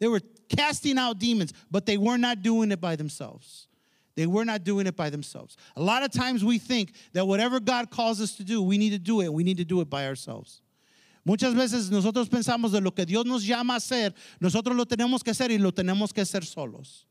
they 0.00 0.08
were 0.08 0.20
casting 0.48 0.98
out 0.98 1.18
demons, 1.18 1.52
but 1.70 1.86
they 1.86 1.96
were 1.96 2.18
not 2.18 2.42
doing 2.42 2.72
it 2.72 2.80
by 2.80 2.96
themselves. 2.96 3.68
They 4.16 4.26
were 4.26 4.44
not 4.44 4.64
doing 4.64 4.86
it 4.86 4.96
by 4.96 5.08
themselves. 5.08 5.56
A 5.76 5.82
lot 5.82 6.02
of 6.02 6.10
times 6.10 6.44
we 6.44 6.58
think 6.58 6.92
that 7.12 7.26
whatever 7.26 7.60
God 7.60 7.90
calls 7.90 8.20
us 8.20 8.36
to 8.36 8.44
do, 8.44 8.60
we 8.60 8.76
need 8.76 8.90
to 8.90 8.98
do 8.98 9.20
it. 9.20 9.32
We 9.32 9.44
need 9.44 9.58
to 9.58 9.64
do 9.64 9.80
it 9.80 9.88
by 9.88 10.06
ourselves. 10.06 10.62
Muchas 11.24 11.54
veces 11.54 11.90
nosotros 11.90 12.28
pensamos 12.28 12.72
de 12.72 12.80
lo 12.80 12.90
que 12.90 13.04
Dios 13.04 13.24
nos 13.26 13.44
llama 13.44 13.74
a 13.74 13.76
hacer, 13.76 14.12
nosotros 14.40 14.74
lo 14.74 14.84
tenemos 14.84 15.22
que 15.22 15.32
hacer 15.32 15.50
y 15.50 15.58
lo 15.58 15.70
tenemos 15.70 16.12
que 16.12 16.22
hacer 16.22 16.44
solos. 16.44 17.04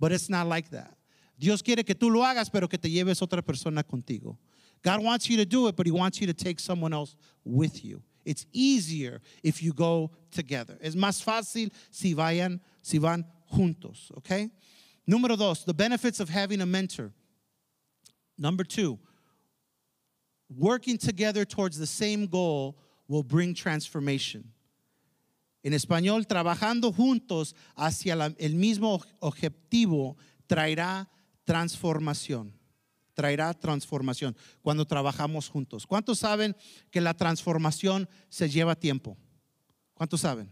But 0.00 0.12
it's 0.12 0.30
not 0.30 0.46
like 0.46 0.70
that. 0.70 0.96
Dios 1.38 1.60
quiere 1.60 1.84
que 1.84 1.94
tú 1.94 2.10
lo 2.10 2.20
hagas, 2.20 2.50
pero 2.50 2.68
que 2.68 2.78
te 2.78 2.88
lleves 2.88 3.20
otra 3.20 3.42
persona 3.42 3.82
contigo. 3.82 4.36
God 4.82 5.02
wants 5.02 5.28
you 5.28 5.36
to 5.36 5.44
do 5.44 5.66
it, 5.66 5.76
but 5.76 5.86
He 5.86 5.92
wants 5.92 6.20
you 6.20 6.26
to 6.28 6.34
take 6.34 6.60
someone 6.60 6.92
else 6.92 7.16
with 7.44 7.84
you. 7.84 8.02
It's 8.28 8.44
easier 8.52 9.22
if 9.42 9.62
you 9.62 9.72
go 9.72 10.10
together. 10.30 10.76
Es 10.82 10.94
más 10.94 11.24
fácil 11.24 11.72
si 11.90 12.14
vayan, 12.14 12.60
si 12.82 12.98
van 12.98 13.24
juntos, 13.50 14.10
okay? 14.18 14.50
Número 15.08 15.34
dos, 15.34 15.64
the 15.64 15.72
benefits 15.72 16.20
of 16.20 16.28
having 16.28 16.60
a 16.60 16.66
mentor. 16.66 17.10
Number 18.36 18.64
two, 18.64 18.98
working 20.54 20.98
together 20.98 21.46
towards 21.46 21.78
the 21.78 21.86
same 21.86 22.26
goal 22.26 22.76
will 23.08 23.22
bring 23.22 23.54
transformation. 23.54 24.52
En 25.64 25.72
español, 25.72 26.26
trabajando 26.26 26.94
juntos 26.94 27.54
hacia 27.78 28.14
la, 28.14 28.26
el 28.38 28.52
mismo 28.52 29.02
objetivo 29.22 30.16
traerá 30.46 31.06
transformación. 31.46 32.52
Traerá 33.18 33.52
transformación 33.52 34.36
cuando 34.62 34.84
trabajamos 34.84 35.48
juntos. 35.48 35.84
¿Cuántos 35.84 36.20
saben 36.20 36.54
que 36.92 37.00
la 37.00 37.14
transformación 37.14 38.08
se 38.28 38.48
lleva 38.48 38.76
tiempo? 38.76 39.16
¿Cuántos 39.92 40.20
saben? 40.20 40.48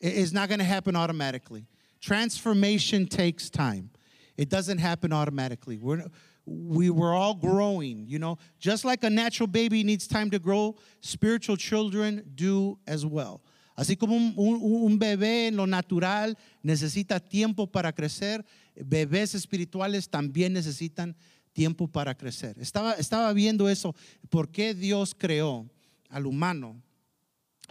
It's 0.00 0.32
not 0.32 0.48
going 0.48 0.60
to 0.60 0.64
happen 0.64 0.96
automatically. 0.96 1.66
Transformation 2.00 3.06
takes 3.06 3.50
time. 3.50 3.90
It 4.38 4.48
doesn't 4.48 4.78
happen 4.78 5.12
automatically. 5.12 5.76
We're, 5.76 6.06
we 6.46 6.88
were 6.88 7.12
all 7.12 7.34
growing, 7.34 8.06
you 8.06 8.18
know, 8.18 8.38
just 8.58 8.86
like 8.86 9.04
a 9.04 9.10
natural 9.10 9.46
baby 9.46 9.84
needs 9.84 10.06
time 10.06 10.30
to 10.30 10.38
grow, 10.38 10.76
spiritual 11.00 11.58
children 11.58 12.24
do 12.34 12.78
as 12.86 13.04
well. 13.04 13.42
Así 13.76 13.98
como 13.98 14.16
un, 14.16 14.34
un, 14.36 14.84
un, 14.84 14.98
bebé 14.98 15.48
en 15.48 15.56
lo 15.56 15.66
natural 15.66 16.36
necesita 16.62 17.20
tiempo 17.20 17.66
para 17.66 17.92
crecer, 17.92 18.44
bebés 18.76 19.34
espirituales 19.34 20.08
también 20.08 20.52
necesitan 20.52 21.14
tiempo 21.52 21.88
para 21.88 22.14
crecer. 22.16 22.58
Estaba, 22.58 22.94
estaba 22.94 23.32
viendo 23.32 23.68
eso, 23.68 23.94
por 24.30 24.50
qué 24.50 24.74
Dios 24.74 25.14
creó 25.16 25.68
al 26.08 26.26
humano 26.26 26.82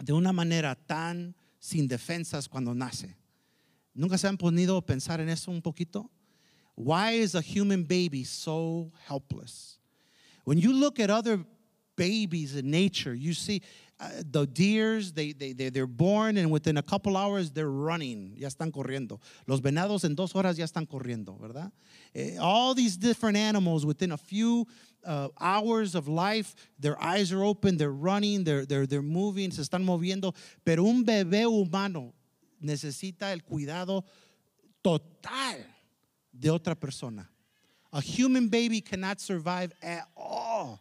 de 0.02 0.12
una 0.12 0.32
manera 0.32 0.74
tan 0.74 1.34
sin 1.58 1.86
defensas 1.86 2.48
cuando 2.48 2.74
nace. 2.74 3.16
¿Nunca 3.94 4.18
se 4.18 4.26
han 4.26 4.36
ponido 4.36 4.76
a 4.76 4.84
pensar 4.84 5.20
en 5.20 5.28
eso 5.28 5.50
un 5.50 5.62
poquito? 5.62 6.10
Why 6.74 7.12
is 7.12 7.34
a 7.34 7.42
human 7.42 7.84
baby 7.84 8.24
so 8.24 8.90
helpless? 9.06 9.78
When 10.44 10.58
you 10.58 10.72
look 10.72 10.98
at 10.98 11.10
other 11.10 11.44
babies 11.96 12.56
in 12.56 12.70
nature, 12.70 13.14
you 13.14 13.34
see 13.34 13.62
uh, 14.00 14.22
the 14.28 14.46
deers, 14.46 15.12
they, 15.12 15.32
they, 15.32 15.52
they, 15.52 15.68
they're 15.68 15.86
born 15.86 16.36
and 16.36 16.50
within 16.50 16.78
a 16.78 16.82
couple 16.82 17.16
hours 17.16 17.50
they're 17.50 17.70
running, 17.70 18.34
ya 18.36 18.48
están 18.48 18.72
corriendo. 18.72 19.20
Los 19.46 19.60
venados 19.60 20.04
en 20.04 20.14
dos 20.14 20.32
horas 20.32 20.56
ya 20.56 20.64
están 20.64 20.86
corriendo, 20.88 21.38
¿verdad? 21.38 21.70
Uh, 22.16 22.40
all 22.40 22.74
these 22.74 22.96
different 22.96 23.36
animals 23.36 23.86
within 23.86 24.12
a 24.12 24.16
few 24.16 24.66
uh, 25.04 25.28
hours 25.40 25.94
of 25.94 26.08
life, 26.08 26.54
their 26.78 27.00
eyes 27.02 27.32
are 27.32 27.42
open, 27.42 27.76
they're 27.76 27.90
running, 27.90 28.44
they're, 28.44 28.64
they're, 28.64 28.86
they're 28.86 29.02
moving, 29.02 29.50
se 29.50 29.62
están 29.62 29.84
moviendo. 29.84 30.34
Pero 30.64 30.84
un 30.84 31.04
bebé 31.04 31.44
humano 31.46 32.12
necesita 32.62 33.32
el 33.32 33.40
cuidado 33.40 34.04
total 34.82 35.56
de 36.38 36.48
otra 36.48 36.78
persona. 36.78 37.28
A 37.92 38.00
human 38.00 38.48
baby 38.48 38.80
cannot 38.80 39.20
survive 39.20 39.72
at 39.82 40.08
all 40.16 40.80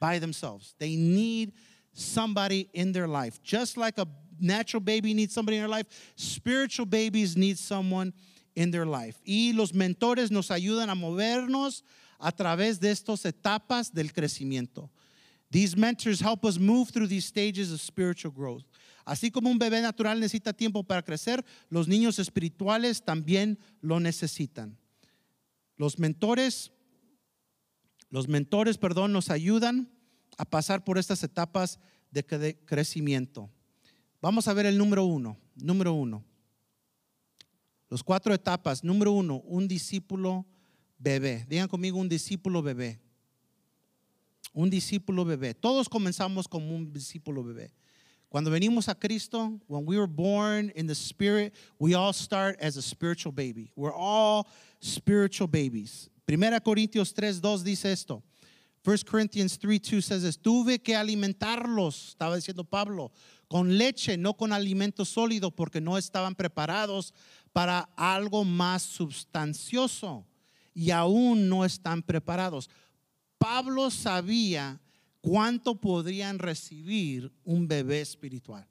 by 0.00 0.18
themselves. 0.18 0.74
They 0.78 0.96
need 0.96 1.52
somebody 1.92 2.68
in 2.72 2.92
their 2.92 3.08
life. 3.08 3.42
Just 3.42 3.76
like 3.76 3.98
a 3.98 4.06
natural 4.38 4.80
baby 4.80 5.14
needs 5.14 5.34
somebody 5.34 5.56
in 5.56 5.62
their 5.62 5.68
life, 5.68 5.86
spiritual 6.16 6.86
babies 6.86 7.36
need 7.36 7.58
someone 7.58 8.12
in 8.54 8.70
their 8.70 8.86
life. 8.86 9.20
Y 9.24 9.52
los 9.52 9.72
mentores 9.72 10.30
nos 10.30 10.50
ayudan 10.50 10.90
a 10.90 10.94
movernos 10.94 11.84
a 12.18 12.32
través 12.32 12.78
de 12.78 12.90
estas 12.90 13.24
etapas 13.24 13.92
del 13.92 14.12
crecimiento. 14.12 14.90
These 15.50 15.76
mentors 15.76 16.20
help 16.20 16.44
us 16.44 16.58
move 16.58 16.90
through 16.90 17.08
these 17.08 17.26
stages 17.26 17.72
of 17.72 17.80
spiritual 17.80 18.32
growth. 18.32 18.64
Así 19.04 19.30
como 19.30 19.50
un 19.50 19.58
bebé 19.58 19.82
natural 19.82 20.20
necesita 20.20 20.52
tiempo 20.52 20.82
para 20.84 21.02
crecer, 21.02 21.44
los 21.68 21.88
niños 21.88 22.18
espirituales 22.18 23.04
también 23.04 23.58
lo 23.80 23.98
necesitan. 24.00 24.78
Los 25.76 25.98
mentores, 25.98 26.70
los 28.08 28.28
mentores, 28.28 28.78
perdón, 28.78 29.12
nos 29.12 29.28
ayudan 29.28 29.90
a 30.38 30.44
pasar 30.44 30.84
por 30.84 30.98
estas 30.98 31.22
etapas 31.24 31.80
de 32.10 32.24
crecimiento. 32.64 33.50
Vamos 34.20 34.46
a 34.46 34.54
ver 34.54 34.66
el 34.66 34.78
número 34.78 35.04
uno. 35.04 35.36
Número 35.56 35.92
uno. 35.92 36.24
Los 37.92 38.02
cuatro 38.02 38.32
etapas. 38.32 38.82
Número 38.82 39.12
uno, 39.12 39.42
un 39.44 39.68
discípulo 39.68 40.46
bebé. 40.98 41.44
Digan 41.46 41.68
conmigo 41.68 41.98
un 41.98 42.08
discípulo 42.08 42.62
bebé. 42.62 42.98
Un 44.54 44.70
discípulo 44.70 45.26
bebé. 45.26 45.52
Todos 45.52 45.90
comenzamos 45.90 46.48
como 46.48 46.74
un 46.74 46.90
discípulo 46.90 47.44
bebé. 47.44 47.70
Cuando 48.30 48.50
venimos 48.50 48.88
a 48.88 48.94
Cristo, 48.94 49.60
when 49.66 49.84
we 49.84 49.98
were 49.98 50.06
born 50.06 50.72
in 50.74 50.86
the 50.86 50.94
Spirit, 50.94 51.52
we 51.78 51.92
all 51.92 52.14
start 52.14 52.58
as 52.62 52.78
a 52.78 52.82
spiritual 52.82 53.30
baby. 53.30 53.70
We're 53.76 53.92
all 53.94 54.46
spiritual 54.80 55.46
babies. 55.46 56.08
Primera 56.26 56.60
Corintios 56.60 57.12
3, 57.12 57.42
2 57.42 57.62
dice 57.62 57.92
esto. 57.92 58.22
1 58.84 58.96
Corinthians 59.06 59.58
3, 59.58 59.78
2 59.78 60.04
says 60.04 60.22
this, 60.22 60.36
tuve 60.36 60.82
que 60.82 60.96
alimentarlos, 60.96 62.16
estaba 62.16 62.34
diciendo 62.34 62.64
Pablo, 62.64 63.12
con 63.48 63.78
leche, 63.78 64.16
no 64.16 64.34
con 64.34 64.52
alimento 64.52 65.04
sólido, 65.04 65.54
porque 65.54 65.80
no 65.80 65.96
estaban 65.96 66.34
preparados 66.34 67.12
para 67.52 67.88
algo 67.96 68.44
más 68.44 68.82
sustancioso 68.82 70.24
y 70.74 70.90
aún 70.90 71.48
no 71.48 71.64
están 71.64 72.02
preparados. 72.02 72.68
Pablo 73.38 73.90
sabía 73.90 74.80
cuánto 75.20 75.74
podrían 75.74 76.38
recibir 76.38 77.30
un 77.44 77.66
bebé 77.68 78.00
espiritual. 78.00 78.66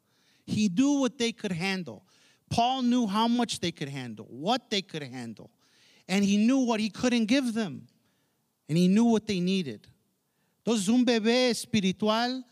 He 0.46 0.68
knew 0.70 1.00
what 1.00 1.18
they 1.18 1.32
could 1.32 1.52
handle. 1.52 2.04
Paul 2.50 2.84
knew 2.84 3.08
how 3.08 3.28
much 3.28 3.60
they 3.60 3.72
could 3.72 3.90
handle, 3.90 4.26
what 4.30 4.70
they 4.70 4.82
could 4.82 5.04
handle. 5.04 5.50
And 6.08 6.24
he 6.24 6.38
knew 6.38 6.66
what 6.66 6.80
he 6.80 6.90
couldn't 6.90 7.26
give 7.26 7.54
them. 7.54 7.88
And 8.68 8.78
he 8.78 8.88
knew 8.88 9.06
what 9.06 9.28
they 9.28 9.40
needed. 9.40 9.88
Entonces, 10.66 10.90
un 10.90 11.06
bebé 11.06 11.50
espiritual, 11.50 12.44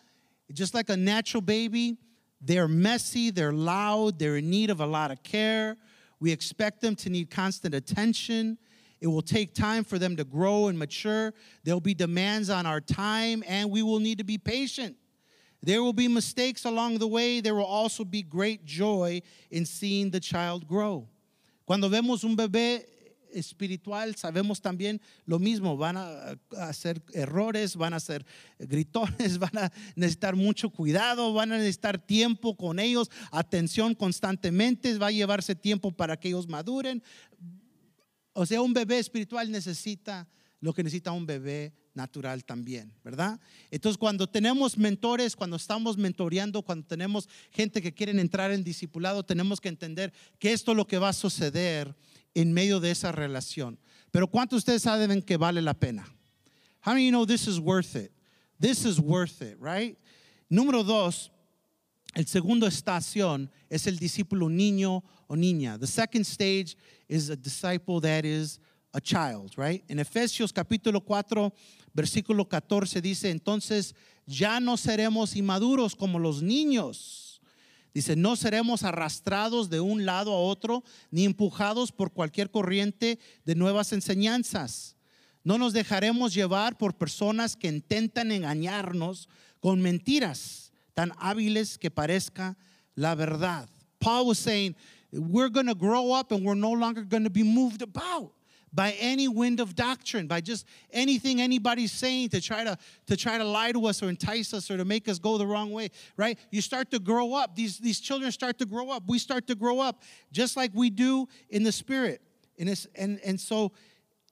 just 0.51 0.73
like 0.73 0.89
a 0.89 0.97
natural 0.97 1.41
baby, 1.41 1.97
they're 2.41 2.67
messy, 2.67 3.29
they're 3.29 3.53
loud, 3.53 4.17
they're 4.17 4.37
in 4.37 4.49
need 4.49 4.69
of 4.69 4.79
a 4.79 4.85
lot 4.85 5.11
of 5.11 5.21
care. 5.23 5.77
We 6.19 6.32
expect 6.32 6.82
them 6.82 6.95
to 6.97 7.10
need 7.10 7.29
constant 7.29 7.73
attention. 7.73 8.58
It 9.01 9.08
will 9.08 9.21
take 9.21 9.53
time 9.53 9.84
for 9.84 9.97
them 9.97 10.17
to 10.17 10.23
grow 10.23 10.67
and 10.67 10.77
mature. 10.77 11.34
There'll 11.63 11.79
be 11.79 11.93
demands 11.93 12.49
on 12.49 12.65
our 12.65 12.82
time, 12.82 13.43
and 13.47 13.71
we 13.71 13.82
will 13.82 13.99
need 13.99 14.17
to 14.17 14.23
be 14.25 14.38
patient. 14.38 14.97
There 15.62 15.84
will 15.84 15.93
be 15.93 16.08
mistakes 16.08 16.65
along 16.65 16.99
the 16.99 17.08
way. 17.08 17.41
There 17.41 17.55
will 17.55 17.65
also 17.65 18.03
be 18.03 18.21
great 18.21 18.65
joy 18.65 19.21
in 19.51 19.65
seeing 19.65 20.10
the 20.10 20.19
child 20.19 20.67
grow. 20.67 21.08
Cuando 21.65 21.89
vemos 21.89 22.23
un 22.23 22.36
bebé 22.36 22.84
espiritual, 23.33 24.15
sabemos 24.15 24.61
también 24.61 25.01
lo 25.25 25.39
mismo. 25.39 25.77
Van 25.77 25.97
a 25.97 26.37
hacer 26.57 27.01
errores, 27.13 27.75
van 27.75 27.93
a 27.93 27.99
ser 27.99 28.25
gritones, 28.57 29.37
van 29.39 29.57
a 29.57 29.71
necesitar 29.95 30.35
mucho 30.35 30.69
cuidado, 30.69 31.33
van 31.33 31.51
a 31.51 31.57
necesitar 31.57 31.99
tiempo 31.99 32.55
con 32.55 32.79
ellos, 32.79 33.09
atención 33.31 33.95
constantemente, 33.95 34.97
va 34.97 35.07
a 35.07 35.11
llevarse 35.11 35.55
tiempo 35.55 35.91
para 35.91 36.19
que 36.19 36.29
ellos 36.29 36.47
maduren. 36.47 37.03
O 38.33 38.45
sea, 38.45 38.61
un 38.61 38.73
bebé 38.73 38.99
espiritual 38.99 39.51
necesita 39.51 40.27
lo 40.61 40.73
que 40.73 40.83
necesita 40.83 41.11
un 41.11 41.25
bebé 41.25 41.73
natural 41.93 42.43
también, 42.45 42.93
¿verdad? 43.03 43.39
Entonces, 43.71 43.97
cuando 43.97 44.27
tenemos 44.27 44.77
mentores, 44.77 45.35
cuando 45.35 45.55
estamos 45.55 45.97
mentoreando, 45.97 46.61
cuando 46.61 46.85
tenemos 46.85 47.27
gente 47.51 47.81
que 47.81 47.93
quieren 47.93 48.19
entrar 48.19 48.51
en 48.51 48.63
discipulado, 48.63 49.23
tenemos 49.23 49.59
que 49.59 49.69
entender 49.69 50.13
que 50.37 50.53
esto 50.53 50.71
es 50.71 50.77
lo 50.77 50.87
que 50.87 50.97
va 50.97 51.09
a 51.09 51.13
suceder 51.13 51.95
en 52.39 52.54
medio 52.54 52.80
de 52.80 52.91
esa 52.91 53.12
relación. 53.12 53.78
Pero 54.12 54.28
¿cuántos 54.28 54.63
de 54.63 54.71
ustedes 54.75 54.82
saben 54.84 55.21
que 55.21 55.36
vale 55.36 55.62
la 55.62 55.73
pena? 55.73 56.06
How 56.86 56.93
many 56.93 57.04
of 57.04 57.06
you 57.06 57.12
know 57.12 57.25
this 57.25 57.47
is 57.47 57.60
worth 57.60 57.95
it? 57.95 58.13
This 58.58 58.86
is 58.86 58.97
worth 58.97 59.41
it, 59.41 59.58
right? 59.60 59.97
Número 60.49 60.84
dos, 60.84 61.32
el 62.15 62.25
segundo 62.25 62.65
estación 62.65 63.49
es 63.69 63.88
el 63.88 63.97
discípulo 63.97 64.49
niño 64.49 65.04
o 65.28 65.36
niña. 65.36 65.78
The 65.78 65.88
second 65.88 66.25
stage 66.25 66.78
is 67.10 67.30
a 67.30 67.36
disciple 67.36 67.99
that 68.02 68.23
is 68.23 68.60
a 68.93 69.02
child, 69.02 69.58
right? 69.58 69.84
En 69.89 69.99
Efesios 69.99 70.54
capítulo 70.54 71.02
4, 71.06 71.54
versículo 71.93 72.47
14 72.47 73.02
dice, 73.02 73.30
entonces 73.30 73.93
ya 74.25 74.62
no 74.62 74.78
seremos 74.78 75.36
inmaduros 75.36 75.93
como 75.93 76.17
los 76.17 76.41
niños. 76.41 77.28
Dice, 77.93 78.15
no 78.15 78.36
seremos 78.36 78.84
arrastrados 78.84 79.69
de 79.69 79.80
un 79.80 80.06
lado 80.06 80.34
a 80.34 80.39
otro, 80.39 80.84
ni 81.12 81.25
empujados 81.25 81.91
por 81.91 82.13
cualquier 82.13 82.52
corriente 82.52 83.19
de 83.45 83.56
nuevas 83.56 83.93
enseñanzas. 83.93 84.95
No 85.43 85.58
nos 85.58 85.73
dejaremos 85.73 86.34
llevar 86.34 86.78
por 86.78 86.97
personas 86.97 87.56
que 87.56 87.67
intentan 87.67 88.32
engañarnos 88.32 89.28
con 89.60 89.82
mentiras 89.82 90.71
tan 90.93 91.13
hábiles 91.17 91.78
que 91.78 91.89
parezca 91.89 92.58
la 92.95 93.15
verdad. 93.15 93.69
Paul 93.99 94.28
was 94.28 94.38
saying, 94.38 94.75
we're 95.12 95.49
going 95.49 95.67
to 95.67 95.75
grow 95.75 96.13
up 96.13 96.32
and 96.32 96.45
we're 96.45 96.56
no 96.56 96.71
longer 96.71 97.04
going 97.04 97.23
to 97.23 97.30
be 97.30 97.43
moved 97.43 97.82
about 97.82 98.34
by 98.73 98.91
any 98.99 99.27
wind 99.27 99.60
of 99.60 99.75
doctrine, 99.75 100.27
by 100.27 100.41
just 100.41 100.65
anything 100.91 101.41
anybody's 101.41 101.91
saying 101.91 102.29
to 102.29 102.41
try 102.41 102.63
to 102.63 102.77
to 103.08 103.17
try 103.17 103.38
to 103.38 103.43
lie 103.43 103.71
to 103.71 103.86
us 103.86 104.03
or 104.03 104.10
entice 104.10 104.53
us 104.53 104.69
or 104.69 104.77
to 104.77 104.86
make 104.86 105.08
us 105.08 105.19
go 105.19 105.38
the 105.38 105.47
wrong 105.47 105.71
way, 105.71 105.89
right? 106.17 106.38
You 106.51 106.62
start 106.62 106.91
to 106.91 106.99
grow 106.99 107.34
up. 107.34 107.55
These 107.55 107.79
these 107.79 107.99
children 107.99 108.32
start 108.32 108.60
to 108.60 108.65
grow 108.65 108.89
up. 108.89 109.03
We 109.08 109.19
start 109.19 109.47
to 109.47 109.55
grow 109.55 109.79
up 109.79 110.03
just 110.32 110.55
like 110.55 110.71
we 110.73 110.89
do 110.89 111.27
in 111.49 111.63
the 111.63 111.71
spirit. 111.71 112.21
And 112.58 112.88
and 112.95 113.19
and 113.23 113.39
so 113.39 113.71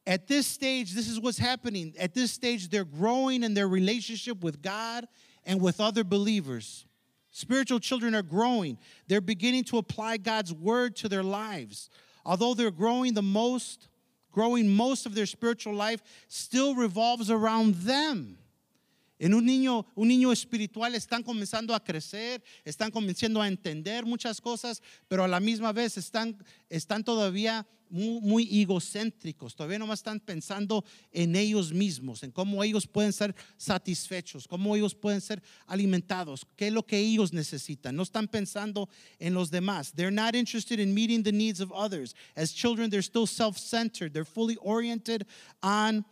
at 0.05 0.27
this 0.27 0.47
stage, 0.47 0.93
this 0.93 1.09
is 1.09 1.19
what's 1.19 1.37
happening. 1.37 1.93
At 1.99 2.13
this 2.13 2.31
stage, 2.31 2.69
they're 2.69 2.85
growing 2.85 3.43
in 3.43 3.53
their 3.53 3.67
relationship 3.67 4.41
with 4.41 4.61
God 4.61 5.05
and 5.45 5.61
with 5.61 5.81
other 5.81 6.05
believers. 6.05 6.85
Spiritual 7.31 7.79
children 7.79 8.15
are 8.15 8.23
growing. 8.23 8.77
They're 9.07 9.21
beginning 9.21 9.65
to 9.65 9.77
apply 9.77 10.17
God's 10.17 10.53
word 10.53 10.95
to 10.97 11.09
their 11.09 11.23
lives. 11.23 11.89
Although 12.25 12.53
they're 12.53 12.71
growing 12.71 13.13
the 13.13 13.21
most, 13.21 13.89
growing 14.37 14.69
most 14.69 15.07
of 15.07 15.15
their 15.15 15.25
spiritual 15.25 15.73
life 15.73 15.99
still 16.27 16.75
revolves 16.75 17.31
around 17.31 17.73
them. 17.73 18.37
En 19.19 19.33
un 19.33 19.45
niño, 19.45 19.85
un 19.95 20.07
niño 20.07 20.31
espiritual 20.31 20.93
están 20.95 21.23
comenzando 21.23 21.73
a 21.73 21.83
crecer, 21.83 22.43
están 22.63 22.91
comenzando 22.91 23.41
a 23.41 23.47
entender 23.47 24.05
muchas 24.05 24.39
cosas, 24.39 24.81
pero 25.07 25.23
a 25.23 25.27
la 25.27 25.39
misma 25.39 25.71
vez 25.71 25.97
están, 25.97 26.37
están 26.69 27.03
todavía 27.03 27.65
muy, 27.89 28.61
egocéntricos, 28.61 29.55
todavía 29.55 29.79
no 29.79 29.91
están 29.91 30.19
pensando 30.19 30.83
en 31.11 31.35
ellos 31.35 31.71
mismos, 31.71 32.23
en 32.23 32.31
cómo 32.31 32.63
ellos 32.63 32.85
pueden 32.87 33.13
ser 33.13 33.35
satisfechos, 33.57 34.47
cómo 34.47 34.75
ellos 34.75 34.93
pueden 34.93 35.21
ser 35.21 35.41
alimentados, 35.65 36.45
qué 36.55 36.67
es 36.67 36.73
lo 36.73 36.85
que 36.85 36.97
ellos 36.97 37.33
necesitan. 37.33 37.95
No 37.95 38.03
están 38.03 38.27
pensando 38.27 38.89
en 39.19 39.33
los 39.33 39.49
demás. 39.49 39.93
They're 39.93 40.11
not 40.11 40.35
interested 40.35 40.79
in 40.79 40.93
meeting 40.93 41.23
the 41.23 41.31
needs 41.31 41.59
of 41.59 41.71
others. 41.71 42.15
As 42.35 42.53
children, 42.53 42.89
they're 42.89 43.01
still 43.01 43.27
self-centered. 43.27 44.13
They're 44.13 44.25
fully 44.25 44.57
oriented 44.61 45.25
on 45.61 46.05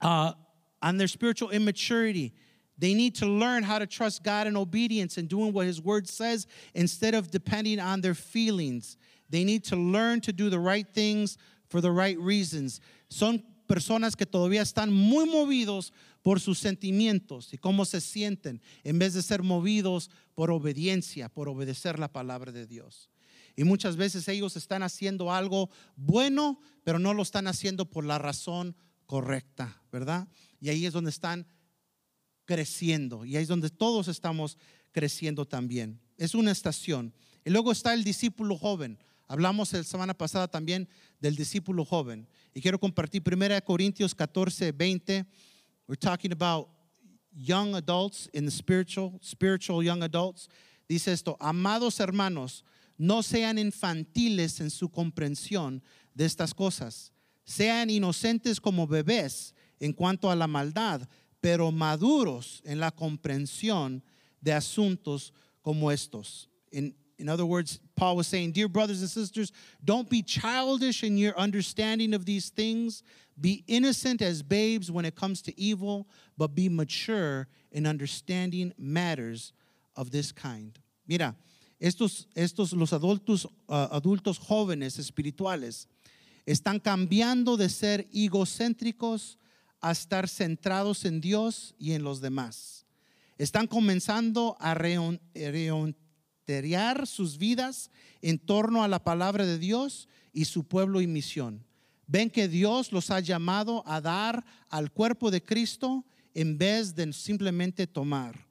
uh, 0.00 0.32
on 0.82 0.96
their 0.96 1.08
spiritual 1.08 1.50
immaturity. 1.50 2.32
They 2.78 2.94
need 2.94 3.14
to 3.16 3.26
learn 3.26 3.62
how 3.62 3.78
to 3.78 3.86
trust 3.86 4.24
God 4.24 4.46
in 4.46 4.56
obedience 4.56 5.18
and 5.18 5.28
doing 5.28 5.52
what 5.52 5.66
His 5.66 5.82
Word 5.82 6.08
says 6.08 6.46
instead 6.74 7.14
of 7.14 7.30
depending 7.30 7.78
on 7.78 8.00
their 8.00 8.14
feelings. 8.14 8.96
They 9.28 9.44
need 9.44 9.64
to 9.64 9.76
learn 9.76 10.20
to 10.22 10.32
do 10.32 10.48
the 10.48 10.58
right 10.58 10.86
things 10.92 11.36
for 11.68 11.80
the 11.80 11.90
right 11.92 12.18
reasons. 12.18 12.80
Son 13.08 13.42
personas 13.68 14.16
que 14.16 14.26
todavía 14.26 14.62
están 14.62 14.90
muy 14.90 15.26
movidos 15.26 15.92
por 16.22 16.40
sus 16.40 16.58
sentimientos 16.58 17.52
y 17.52 17.58
cómo 17.58 17.84
se 17.84 18.00
sienten 18.00 18.60
en 18.84 18.98
vez 18.98 19.14
de 19.14 19.22
ser 19.22 19.42
movidos 19.42 20.10
por 20.34 20.50
obediencia, 20.50 21.28
por 21.28 21.48
obedecer 21.48 21.98
la 21.98 22.08
palabra 22.08 22.50
de 22.50 22.66
Dios. 22.66 23.08
Y 23.56 23.64
muchas 23.64 23.96
veces 23.96 24.26
ellos 24.28 24.56
están 24.56 24.82
haciendo 24.82 25.32
algo 25.32 25.70
bueno, 25.96 26.60
pero 26.82 26.98
no 26.98 27.14
lo 27.14 27.22
están 27.22 27.46
haciendo 27.46 27.84
por 27.84 28.04
la 28.04 28.18
razón 28.18 28.74
correcta, 29.06 29.82
¿verdad? 29.92 30.28
Y 30.60 30.68
ahí 30.68 30.86
es 30.86 30.92
donde 30.92 31.10
están 31.10 31.46
creciendo. 32.44 33.24
Y 33.24 33.36
ahí 33.36 33.42
es 33.42 33.48
donde 33.48 33.70
todos 33.70 34.08
estamos 34.08 34.58
creciendo 34.92 35.46
también. 35.46 36.00
Es 36.16 36.34
una 36.34 36.50
estación. 36.50 37.14
Y 37.44 37.50
luego 37.50 37.72
está 37.72 37.94
el 37.94 38.04
discípulo 38.04 38.56
joven. 38.56 38.98
Hablamos 39.26 39.72
la 39.72 39.84
semana 39.84 40.12
pasada 40.14 40.48
también 40.48 40.88
del 41.20 41.36
discípulo 41.36 41.84
joven. 41.84 42.28
Y 42.52 42.60
quiero 42.60 42.78
compartir 42.78 43.22
1 43.24 43.64
Corintios 43.64 44.14
14, 44.14 44.72
20. 44.72 45.24
We're 45.86 45.96
talking 45.98 46.32
about 46.32 46.68
young 47.32 47.74
adults 47.76 48.28
in 48.32 48.44
the 48.44 48.50
spiritual, 48.50 49.18
spiritual 49.22 49.82
young 49.82 50.02
adults. 50.02 50.48
Dice 50.88 51.12
esto, 51.12 51.36
amados 51.40 52.00
hermanos, 52.00 52.64
no 52.98 53.22
sean 53.22 53.58
infantiles 53.58 54.60
en 54.60 54.70
su 54.70 54.88
comprensión 54.90 55.82
de 56.14 56.24
estas 56.24 56.52
cosas. 56.52 57.12
Sean 57.44 57.88
inocentes 57.88 58.60
como 58.60 58.86
bebés 58.86 59.54
en 59.80 59.92
cuanto 59.92 60.30
a 60.30 60.34
la 60.34 60.46
maldad, 60.46 61.08
pero 61.40 61.70
maduros 61.72 62.60
en 62.64 62.78
la 62.78 62.90
comprensión 62.90 64.02
de 64.42 64.52
asuntos 64.52 65.32
como 65.62 65.90
estos. 65.90 66.48
In, 66.72 66.94
in 67.18 67.28
other 67.28 67.46
words, 67.46 67.80
Paul 67.96 68.16
was 68.16 68.26
saying, 68.26 68.52
Dear 68.52 68.68
brothers 68.68 69.00
and 69.00 69.10
sisters, 69.10 69.52
don't 69.84 70.08
be 70.08 70.22
childish 70.22 71.02
in 71.02 71.16
your 71.16 71.36
understanding 71.38 72.14
of 72.14 72.24
these 72.24 72.50
things. 72.50 73.02
Be 73.40 73.64
innocent 73.66 74.20
as 74.22 74.42
babes 74.42 74.90
when 74.90 75.04
it 75.04 75.14
comes 75.14 75.40
to 75.42 75.60
evil, 75.60 76.06
but 76.36 76.54
be 76.54 76.68
mature 76.68 77.48
in 77.72 77.86
understanding 77.86 78.72
matters 78.78 79.52
of 79.96 80.10
this 80.10 80.32
kind. 80.32 80.78
Mira, 81.06 81.34
estos, 81.80 82.26
estos 82.36 82.74
los 82.74 82.90
adultos, 82.92 83.46
uh, 83.68 83.88
adultos 83.90 84.38
jóvenes 84.38 84.98
espirituales 84.98 85.86
están 86.46 86.80
cambiando 86.80 87.56
de 87.56 87.68
ser 87.68 88.06
egocéntricos 88.14 89.36
a 89.80 89.92
estar 89.92 90.28
centrados 90.28 91.04
en 91.04 91.20
Dios 91.20 91.74
y 91.78 91.92
en 91.92 92.02
los 92.02 92.20
demás. 92.20 92.86
Están 93.38 93.66
comenzando 93.66 94.56
a 94.60 94.74
reonterear 94.74 95.96
sus 97.06 97.38
vidas 97.38 97.90
en 98.20 98.38
torno 98.38 98.84
a 98.84 98.88
la 98.88 99.02
palabra 99.02 99.46
de 99.46 99.58
Dios 99.58 100.08
y 100.32 100.44
su 100.44 100.64
pueblo 100.64 101.00
y 101.00 101.06
misión. 101.06 101.64
Ven 102.06 102.28
que 102.28 102.48
Dios 102.48 102.92
los 102.92 103.10
ha 103.10 103.20
llamado 103.20 103.82
a 103.86 104.00
dar 104.00 104.44
al 104.68 104.92
cuerpo 104.92 105.30
de 105.30 105.42
Cristo 105.42 106.04
en 106.34 106.58
vez 106.58 106.94
de 106.94 107.12
simplemente 107.12 107.86
tomar. 107.86 108.46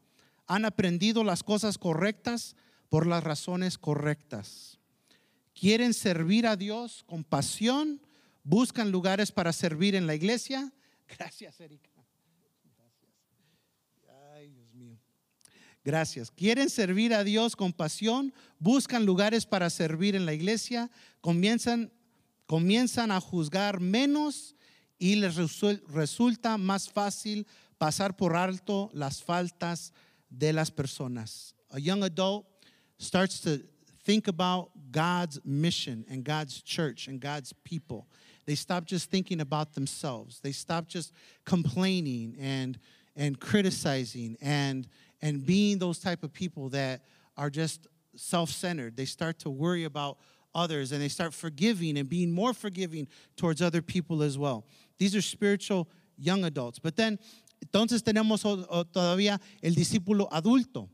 Han 0.48 0.66
aprendido 0.66 1.24
las 1.24 1.44
cosas 1.44 1.78
correctas 1.78 2.56
por 2.90 3.06
las 3.06 3.24
razones 3.24 3.78
correctas. 3.78 4.80
Quieren 5.54 5.94
servir 5.94 6.48
a 6.48 6.56
Dios 6.56 7.04
con 7.06 7.24
pasión, 7.24 8.02
buscan 8.44 8.92
lugares 8.92 9.32
para 9.32 9.54
servir 9.54 9.94
en 9.94 10.08
la 10.08 10.16
iglesia 10.16 10.74
Gracias, 11.18 11.60
Erika. 11.60 11.90
Gracias. 12.78 13.12
Ay, 14.34 14.50
Dios 14.50 14.74
mío. 14.74 14.98
Gracias. 15.84 16.30
Quieren 16.30 16.70
servir 16.70 17.14
a 17.14 17.24
Dios 17.24 17.56
con 17.56 17.74
pasión, 17.74 18.34
buscan 18.60 19.06
lugares 19.06 19.46
para 19.46 19.70
servir 19.70 20.16
en 20.16 20.26
la 20.26 20.34
iglesia, 20.34 20.92
comienzan, 21.22 21.92
comienzan 22.46 23.12
a 23.12 23.20
juzgar 23.20 23.80
menos 23.80 24.56
y 25.00 25.16
les 25.16 25.36
resulta 25.88 26.58
más 26.58 26.90
fácil 26.90 27.48
pasar 27.78 28.18
por 28.18 28.36
alto 28.36 28.90
las 28.94 29.24
faltas 29.24 29.94
de 30.30 30.52
las 30.52 30.70
personas. 30.70 31.56
A 31.72 31.80
young 31.80 32.04
adult 32.04 32.46
starts 33.00 33.40
to 33.42 33.60
think 34.04 34.28
about 34.28 34.72
God's 34.92 35.40
mission 35.46 36.06
and 36.10 36.26
God's 36.26 36.62
church 36.62 37.08
and 37.08 37.22
God's 37.22 37.54
people. 37.64 38.06
They 38.50 38.56
stop 38.56 38.86
just 38.86 39.12
thinking 39.12 39.42
about 39.42 39.76
themselves. 39.76 40.40
They 40.40 40.54
stop 40.54 40.88
just 40.88 41.14
complaining 41.46 42.36
and 42.40 42.80
and 43.16 43.40
criticizing 43.40 44.38
and 44.42 44.88
and 45.22 45.46
being 45.46 45.78
those 45.78 46.00
type 46.00 46.24
of 46.24 46.34
people 46.34 46.68
that 46.70 47.02
are 47.38 47.52
just 47.52 47.86
self-centered. 48.16 48.98
They 48.98 49.06
start 49.06 49.38
to 49.42 49.52
worry 49.52 49.84
about 49.84 50.18
others 50.56 50.92
and 50.92 51.00
they 51.00 51.10
start 51.10 51.36
forgiving 51.36 51.96
and 52.00 52.10
being 52.10 52.32
more 52.32 52.56
forgiving 52.56 53.08
towards 53.38 53.62
other 53.62 53.84
people 53.84 54.24
as 54.24 54.36
well. 54.36 54.66
These 54.98 55.16
are 55.16 55.22
spiritual 55.22 55.88
young 56.18 56.44
adults. 56.44 56.80
But 56.80 56.96
then 56.96 57.20
entonces 57.64 58.02
tenemos 58.02 58.42
todavía 58.92 59.40
el 59.62 59.76
discípulo 59.76 60.28
adulto. 60.32 60.90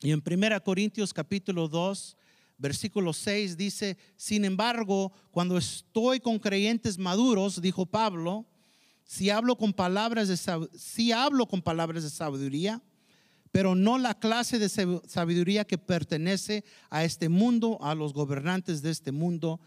Y 0.00 0.12
en 0.12 0.22
1 0.24 0.60
Corintios 0.60 1.12
capítulo 1.12 1.68
2 1.68 2.14
versículo 2.58 3.12
6 3.12 3.56
dice, 3.56 3.96
sin 4.16 4.44
embargo, 4.44 5.12
cuando 5.30 5.56
estoy 5.56 6.20
con 6.20 6.38
creyentes 6.38 6.98
maduros, 6.98 7.60
dijo 7.60 7.86
Pablo, 7.86 8.46
si 9.04 9.30
hablo 9.30 9.56
con 9.56 9.72
palabras 9.72 10.28
de, 10.28 10.36
si 10.76 11.12
hablo 11.12 11.46
con 11.46 11.62
palabras 11.62 12.02
de 12.02 12.10
sabiduría, 12.10 12.82
pero 13.50 13.74
no 13.74 13.96
la 13.96 14.12
clase 14.14 14.58
de 14.58 14.68
sabiduría 14.68 15.64
que 15.64 15.78
pertenece 15.78 16.64
a 16.90 17.04
este 17.04 17.30
mundo, 17.30 17.78
a 17.80 17.94
los 17.94 18.12
gobernantes 18.12 18.82
de 18.82 18.90
este 18.90 19.10
mundo, 19.10 19.60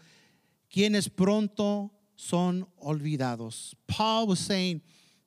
quienes 0.70 1.08
pronto 1.08 1.92
son 2.14 2.68
olvidados. 2.76 3.74
Paul 3.88 4.28
was 4.28 4.38
saying 4.38 4.80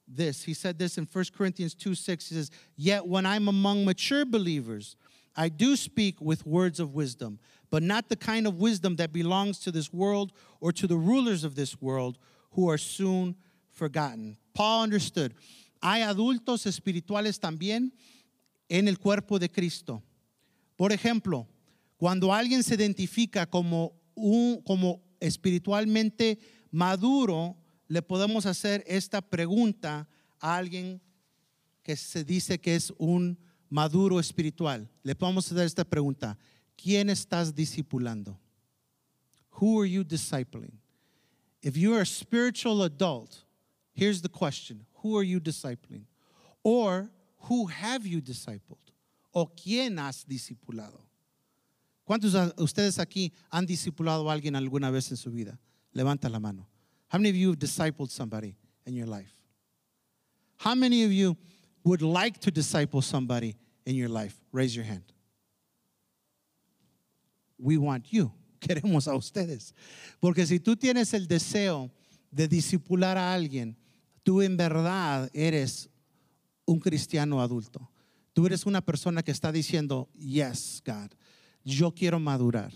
this. 0.08 0.44
He 0.44 0.54
said 0.54 0.78
this 0.78 0.98
in 0.98 1.08
1 1.12 1.26
Corinthians 1.38 1.76
2 1.76 1.96
6. 1.96 2.30
He 2.30 2.36
says, 2.36 2.52
Yet 2.78 3.06
when 3.06 3.26
I'm 3.26 3.48
among 3.48 3.84
mature 3.84 4.26
believers, 4.26 4.96
I 5.36 5.50
do 5.50 5.76
speak 5.76 6.22
with 6.22 6.46
words 6.46 6.80
of 6.80 6.94
wisdom, 6.94 7.40
but 7.70 7.84
not 7.84 8.10
the 8.10 8.16
kind 8.16 8.48
of 8.48 8.60
wisdom 8.60 8.96
that 8.98 9.12
belongs 9.12 9.60
to 9.60 9.72
this 9.72 9.92
world 9.92 10.32
or 10.62 10.72
to 10.72 10.88
the 10.88 10.96
rulers 10.96 11.44
of 11.44 11.56
this 11.56 11.82
world 11.82 12.18
who 12.52 12.70
are 12.70 12.78
soon 12.78 13.36
forgotten. 13.72 14.38
Paul 14.54 14.84
understood. 14.84 15.34
Hay 15.82 16.02
adultos 16.02 16.66
espirituales 16.66 17.40
también 17.40 17.92
en 18.70 18.88
el 18.88 18.96
cuerpo 18.96 19.38
de 19.38 19.50
Cristo. 19.50 20.02
Por 20.78 20.92
ejemplo, 20.92 21.48
cuando 21.98 22.34
alguien 22.34 22.64
se 22.64 22.76
identifica 22.76 23.46
como, 23.46 23.94
un, 24.16 24.62
como 24.62 25.02
espiritualmente 25.20 26.40
maduro, 26.72 27.56
le 27.88 28.02
podemos 28.02 28.46
hacer 28.46 28.84
esta 28.88 29.22
pregunta 29.22 30.08
a 30.40 30.58
alguien 30.58 31.02
que 31.84 31.96
se 31.96 32.24
dice 32.24 32.60
que 32.60 32.76
es 32.76 32.92
un 32.98 33.38
maduro 33.70 34.20
espiritual. 34.20 34.88
Le 35.04 35.16
podemos 35.16 35.52
hacer 35.52 35.66
esta 35.66 35.84
pregunta. 35.84 36.38
¿Quién 36.76 37.10
estás 37.10 37.54
discipulando? 37.54 38.38
Who 39.62 39.80
are 39.80 39.86
you 39.86 40.04
discipling? 40.04 40.74
If 41.62 41.78
you're 41.78 42.02
a 42.02 42.06
spiritual 42.06 42.84
adult, 42.84 43.44
here's 43.94 44.22
the 44.22 44.30
question. 44.30 44.86
Who 45.02 45.18
are 45.18 45.24
you 45.24 45.40
discipling? 45.40 46.04
Or 46.64 47.10
who 47.50 47.68
have 47.68 48.06
you 48.06 48.22
discipled? 48.22 48.92
¿O 49.34 49.48
quién 49.48 49.98
has 50.00 50.24
discipulado? 50.26 51.00
¿Cuántos 52.08 52.34
de 52.34 52.54
ustedes 52.64 53.00
aquí 53.00 53.32
han 53.52 53.66
discipulado 53.66 54.30
a 54.30 54.34
alguien 54.34 54.56
alguna 54.56 54.92
vez 54.92 55.10
en 55.10 55.18
su 55.18 55.32
vida? 55.32 55.58
Levanta 55.94 56.30
la 56.30 56.40
mano. 56.40 56.68
How 57.10 57.18
many 57.18 57.30
of 57.30 57.36
you 57.36 57.50
have 57.50 57.60
discipled 57.60 58.12
somebody 58.12 58.56
in 58.86 58.94
your 58.94 59.08
life? 59.08 59.34
How 60.58 60.76
many 60.76 61.04
of 61.04 61.12
you 61.12 61.36
would 61.86 62.02
like 62.02 62.40
to 62.40 62.52
disciple 62.52 63.02
somebody 63.02 63.56
in 63.86 63.96
your 63.96 64.10
life? 64.10 64.36
Raise 64.52 64.76
your 64.76 64.86
hand. 64.86 65.04
We 67.58 67.78
want 67.78 68.12
you. 68.12 68.32
Queremos 68.60 69.08
a 69.08 69.16
ustedes. 69.16 69.74
Porque 70.20 70.46
si 70.46 70.60
tú 70.60 70.76
tienes 70.76 71.14
el 71.14 71.28
deseo 71.28 71.92
de 72.32 72.48
discipular 72.48 73.18
a 73.18 73.34
alguien, 73.34 73.76
tú 74.26 74.42
en 74.44 74.58
verdad 74.58 75.30
eres 75.34 75.88
un 76.66 76.80
cristiano 76.80 77.40
adulto. 77.40 77.88
Tú 78.34 78.46
eres 78.46 78.66
una 78.66 78.82
persona 78.82 79.24
que 79.24 79.32
está 79.32 79.52
diciendo, 79.52 80.10
yes, 80.18 80.82
God, 80.86 81.12
yo 81.64 81.92
quiero 81.92 82.20
madurar. 82.20 82.72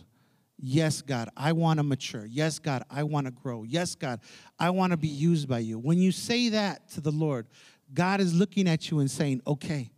Yes, 0.62 1.02
God, 1.02 1.30
I 1.36 1.54
want 1.54 1.80
to 1.80 1.84
mature. 1.84 2.26
Yes, 2.26 2.60
God, 2.60 2.84
I 2.90 3.04
want 3.04 3.28
to 3.28 3.32
grow. 3.32 3.64
Yes, 3.64 3.96
God, 3.96 4.20
I 4.60 4.70
want 4.70 4.92
to 4.92 4.98
be 4.98 5.08
used 5.08 5.48
by 5.48 5.60
you. 5.60 5.80
When 5.80 6.00
you 6.00 6.12
say 6.12 6.50
that 6.50 6.90
to 6.90 7.02
the 7.02 7.12
Lord, 7.12 7.48
God 7.94 8.22
is 8.22 8.34
looking 8.34 8.68
at 8.68 8.90
you 8.90 9.00
and 9.00 9.10
saying, 9.10 9.42
okay, 9.46 9.92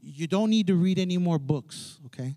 you 0.00 0.26
don't 0.26 0.50
need 0.50 0.66
to 0.68 0.76
read 0.76 0.98
any 0.98 1.18
more 1.18 1.38
books, 1.38 1.98
okay? 2.06 2.36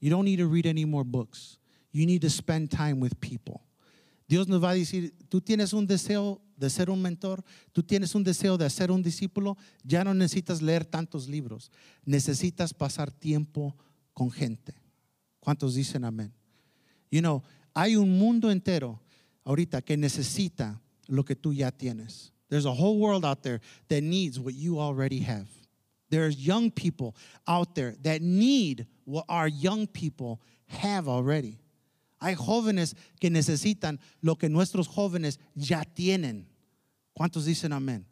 You 0.00 0.10
don't 0.10 0.24
need 0.24 0.38
to 0.38 0.46
read 0.46 0.66
any 0.66 0.84
more 0.84 1.04
books. 1.04 1.58
You 1.92 2.06
need 2.06 2.22
to 2.22 2.30
spend 2.30 2.70
time 2.70 3.00
with 3.00 3.18
people. 3.20 3.62
Dios 4.28 4.48
nos 4.48 4.60
va 4.60 4.70
a 4.70 4.74
decir, 4.74 5.12
tú 5.28 5.40
tienes 5.40 5.72
un 5.72 5.86
deseo 5.86 6.40
de 6.56 6.68
ser 6.68 6.90
un 6.90 7.00
mentor, 7.00 7.42
tú 7.72 7.82
tienes 7.82 8.14
un 8.14 8.24
deseo 8.24 8.56
de 8.56 8.68
ser 8.68 8.90
un 8.90 9.02
discípulo, 9.02 9.56
ya 9.84 10.02
no 10.02 10.12
necesitas 10.12 10.60
leer 10.60 10.84
tantos 10.84 11.28
libros, 11.28 11.70
necesitas 12.04 12.74
pasar 12.74 13.10
tiempo 13.10 13.76
con 14.12 14.30
gente. 14.30 14.74
¿Cuántos 15.40 15.74
dicen 15.74 16.04
amén? 16.04 16.32
You 17.10 17.20
know, 17.20 17.42
hay 17.74 17.96
un 17.96 18.18
mundo 18.18 18.50
entero 18.50 19.00
ahorita 19.44 19.82
que 19.82 19.96
necesita 19.96 20.80
lo 21.06 21.24
que 21.24 21.36
tú 21.36 21.52
ya 21.52 21.70
tienes. 21.70 22.33
There's 22.54 22.66
a 22.66 22.72
whole 22.72 23.00
world 23.00 23.24
out 23.24 23.42
there 23.42 23.60
that 23.88 24.04
needs 24.04 24.38
what 24.38 24.54
you 24.54 24.78
already 24.78 25.18
have. 25.18 25.48
There's 26.08 26.36
young 26.36 26.70
people 26.70 27.16
out 27.48 27.74
there 27.74 27.96
that 28.02 28.22
need 28.22 28.86
what 29.06 29.24
our 29.28 29.48
young 29.48 29.88
people 29.88 30.40
have 30.68 31.08
already. 31.08 31.58
Hay 32.22 32.36
jóvenes 32.36 32.94
que 33.20 33.28
necesitan 33.28 33.98
lo 34.22 34.36
que 34.36 34.48
nuestros 34.48 34.86
jóvenes 34.86 35.38
ya 35.56 35.82
tienen. 35.82 36.44
¿Cuántos 37.18 37.44
dicen 37.44 37.72
amén? 37.72 38.04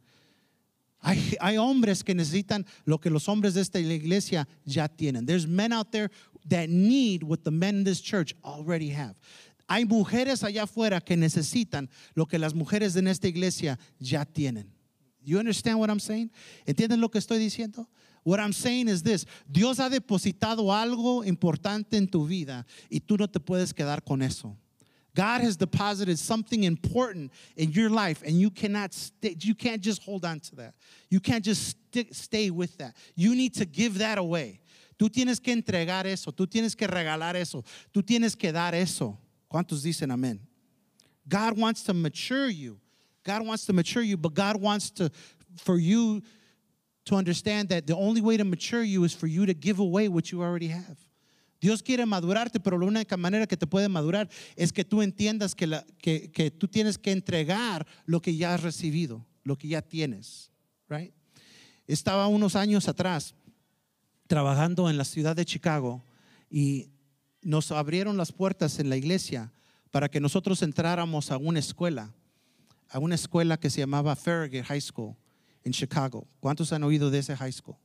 Hay, 1.04 1.36
hay, 1.40 1.56
hombres 1.56 2.02
que 2.02 2.12
necesitan 2.12 2.66
lo 2.84 2.98
que 2.98 3.10
los 3.10 3.28
hombres 3.28 3.54
de 3.54 3.60
esta 3.60 3.78
iglesia 3.78 4.48
ya 4.64 4.88
tienen. 4.88 5.24
There's 5.24 5.46
men 5.46 5.72
out 5.72 5.92
there 5.92 6.10
that 6.48 6.68
need 6.68 7.22
what 7.22 7.44
the 7.44 7.52
men 7.52 7.76
in 7.76 7.84
this 7.84 8.00
church 8.00 8.34
already 8.44 8.88
have. 8.88 9.20
Hay 9.68 9.84
mujeres 9.84 10.42
allá 10.42 10.64
afuera 10.64 11.00
que 11.00 11.16
necesitan 11.16 11.88
lo 12.14 12.26
que 12.26 12.38
las 12.38 12.54
mujeres 12.54 12.96
en 12.96 13.06
esta 13.06 13.28
iglesia 13.28 13.78
ya 13.98 14.24
tienen. 14.24 14.72
You 15.24 15.38
understand 15.38 15.78
what 15.78 15.88
I'm 15.88 16.00
saying? 16.00 16.30
¿Entienden 16.66 17.00
lo 17.00 17.08
que 17.08 17.18
estoy 17.18 17.38
diciendo? 17.38 17.86
What 18.24 18.38
I'm 18.38 18.52
saying 18.52 18.88
is 18.88 19.02
this, 19.02 19.26
Dios 19.50 19.78
ha 19.78 19.88
depositado 19.88 20.72
algo 20.72 21.24
importante 21.24 21.96
en 21.96 22.06
tu 22.06 22.26
vida 22.26 22.64
y 22.90 23.00
tú 23.00 23.16
no 23.18 23.26
te 23.26 23.40
puedes 23.40 23.72
quedar 23.72 24.04
con 24.04 24.22
eso. 24.22 24.56
God 25.14 25.42
has 25.42 25.56
deposited 25.56 26.18
something 26.18 26.64
important 26.64 27.32
in 27.56 27.70
your 27.70 27.90
life 27.90 28.22
and 28.22 28.40
you 28.40 28.50
cannot 28.50 28.94
stay, 28.94 29.36
you 29.38 29.54
can't 29.54 29.82
just 29.82 30.02
hold 30.02 30.24
on 30.24 30.40
to 30.40 30.56
that. 30.56 30.74
You 31.10 31.20
can't 31.20 31.44
just 31.44 31.76
stick, 31.90 32.14
stay 32.14 32.50
with 32.50 32.78
that. 32.78 32.96
You 33.14 33.34
need 33.34 33.54
to 33.54 33.66
give 33.66 33.98
that 33.98 34.18
away. 34.18 34.60
Tú 34.98 35.10
tienes 35.10 35.40
que 35.42 35.52
entregar 35.52 36.06
eso, 36.06 36.30
tú 36.30 36.46
tienes 36.46 36.76
que 36.76 36.86
regalar 36.86 37.34
eso, 37.34 37.62
tú 37.92 38.02
tienes 38.02 38.36
que 38.36 38.52
dar 38.52 38.72
eso. 38.74 39.18
¿Cuántos 39.52 39.82
dicen 39.82 40.10
amén? 40.10 40.40
God 41.28 41.58
wants 41.58 41.82
to 41.82 41.92
mature 41.92 42.48
you. 42.48 42.80
God 43.22 43.46
wants 43.46 43.66
to 43.66 43.74
mature 43.74 44.02
you, 44.02 44.16
but 44.16 44.32
God 44.32 44.56
wants 44.56 44.90
to 44.92 45.10
for 45.58 45.78
you 45.78 46.22
to 47.04 47.16
understand 47.16 47.68
that 47.68 47.86
the 47.86 47.94
only 47.94 48.22
way 48.22 48.38
to 48.38 48.44
mature 48.44 48.82
you 48.82 49.04
is 49.04 49.12
for 49.12 49.26
you 49.26 49.44
to 49.44 49.52
give 49.52 49.78
away 49.78 50.08
what 50.08 50.32
you 50.32 50.40
already 50.40 50.68
have. 50.68 50.96
Dios 51.60 51.82
quiere 51.82 52.06
madurarte, 52.06 52.64
pero 52.64 52.78
la 52.78 52.86
única 52.86 53.18
manera 53.18 53.46
que 53.46 53.58
te 53.58 53.66
puede 53.66 53.88
madurar 53.90 54.30
es 54.56 54.72
que 54.72 54.84
tú 54.84 55.02
entiendas 55.02 55.54
que, 55.54 55.68
que 56.00 56.50
tú 56.50 56.66
tienes 56.66 56.96
que 56.96 57.12
entregar 57.12 57.86
lo 58.06 58.20
que 58.20 58.34
ya 58.34 58.54
has 58.54 58.62
recibido, 58.62 59.22
lo 59.44 59.56
que 59.56 59.68
ya 59.68 59.82
tienes. 59.82 60.50
Right? 60.88 61.12
Estaba 61.86 62.26
unos 62.26 62.56
años 62.56 62.88
atrás 62.88 63.34
trabajando 64.26 64.88
en 64.88 64.96
la 64.96 65.04
ciudad 65.04 65.36
de 65.36 65.44
Chicago 65.44 66.02
y 66.50 66.88
nos 67.42 67.72
abrieron 67.72 68.16
las 68.16 68.32
puertas 68.32 68.78
en 68.78 68.88
la 68.88 68.96
iglesia 68.96 69.52
para 69.90 70.08
que 70.08 70.20
nosotros 70.20 70.62
entráramos 70.62 71.30
a 71.30 71.36
una 71.36 71.58
escuela, 71.58 72.14
a 72.88 72.98
una 72.98 73.14
escuela 73.14 73.58
que 73.58 73.70
se 73.70 73.80
llamaba 73.80 74.16
Farragut 74.16 74.64
High 74.64 74.80
School 74.80 75.16
en 75.64 75.72
Chicago. 75.72 76.26
¿Cuántos 76.40 76.72
han 76.72 76.82
oído 76.82 77.10
de 77.10 77.18
ese 77.18 77.36
high 77.36 77.52
school? 77.52 77.76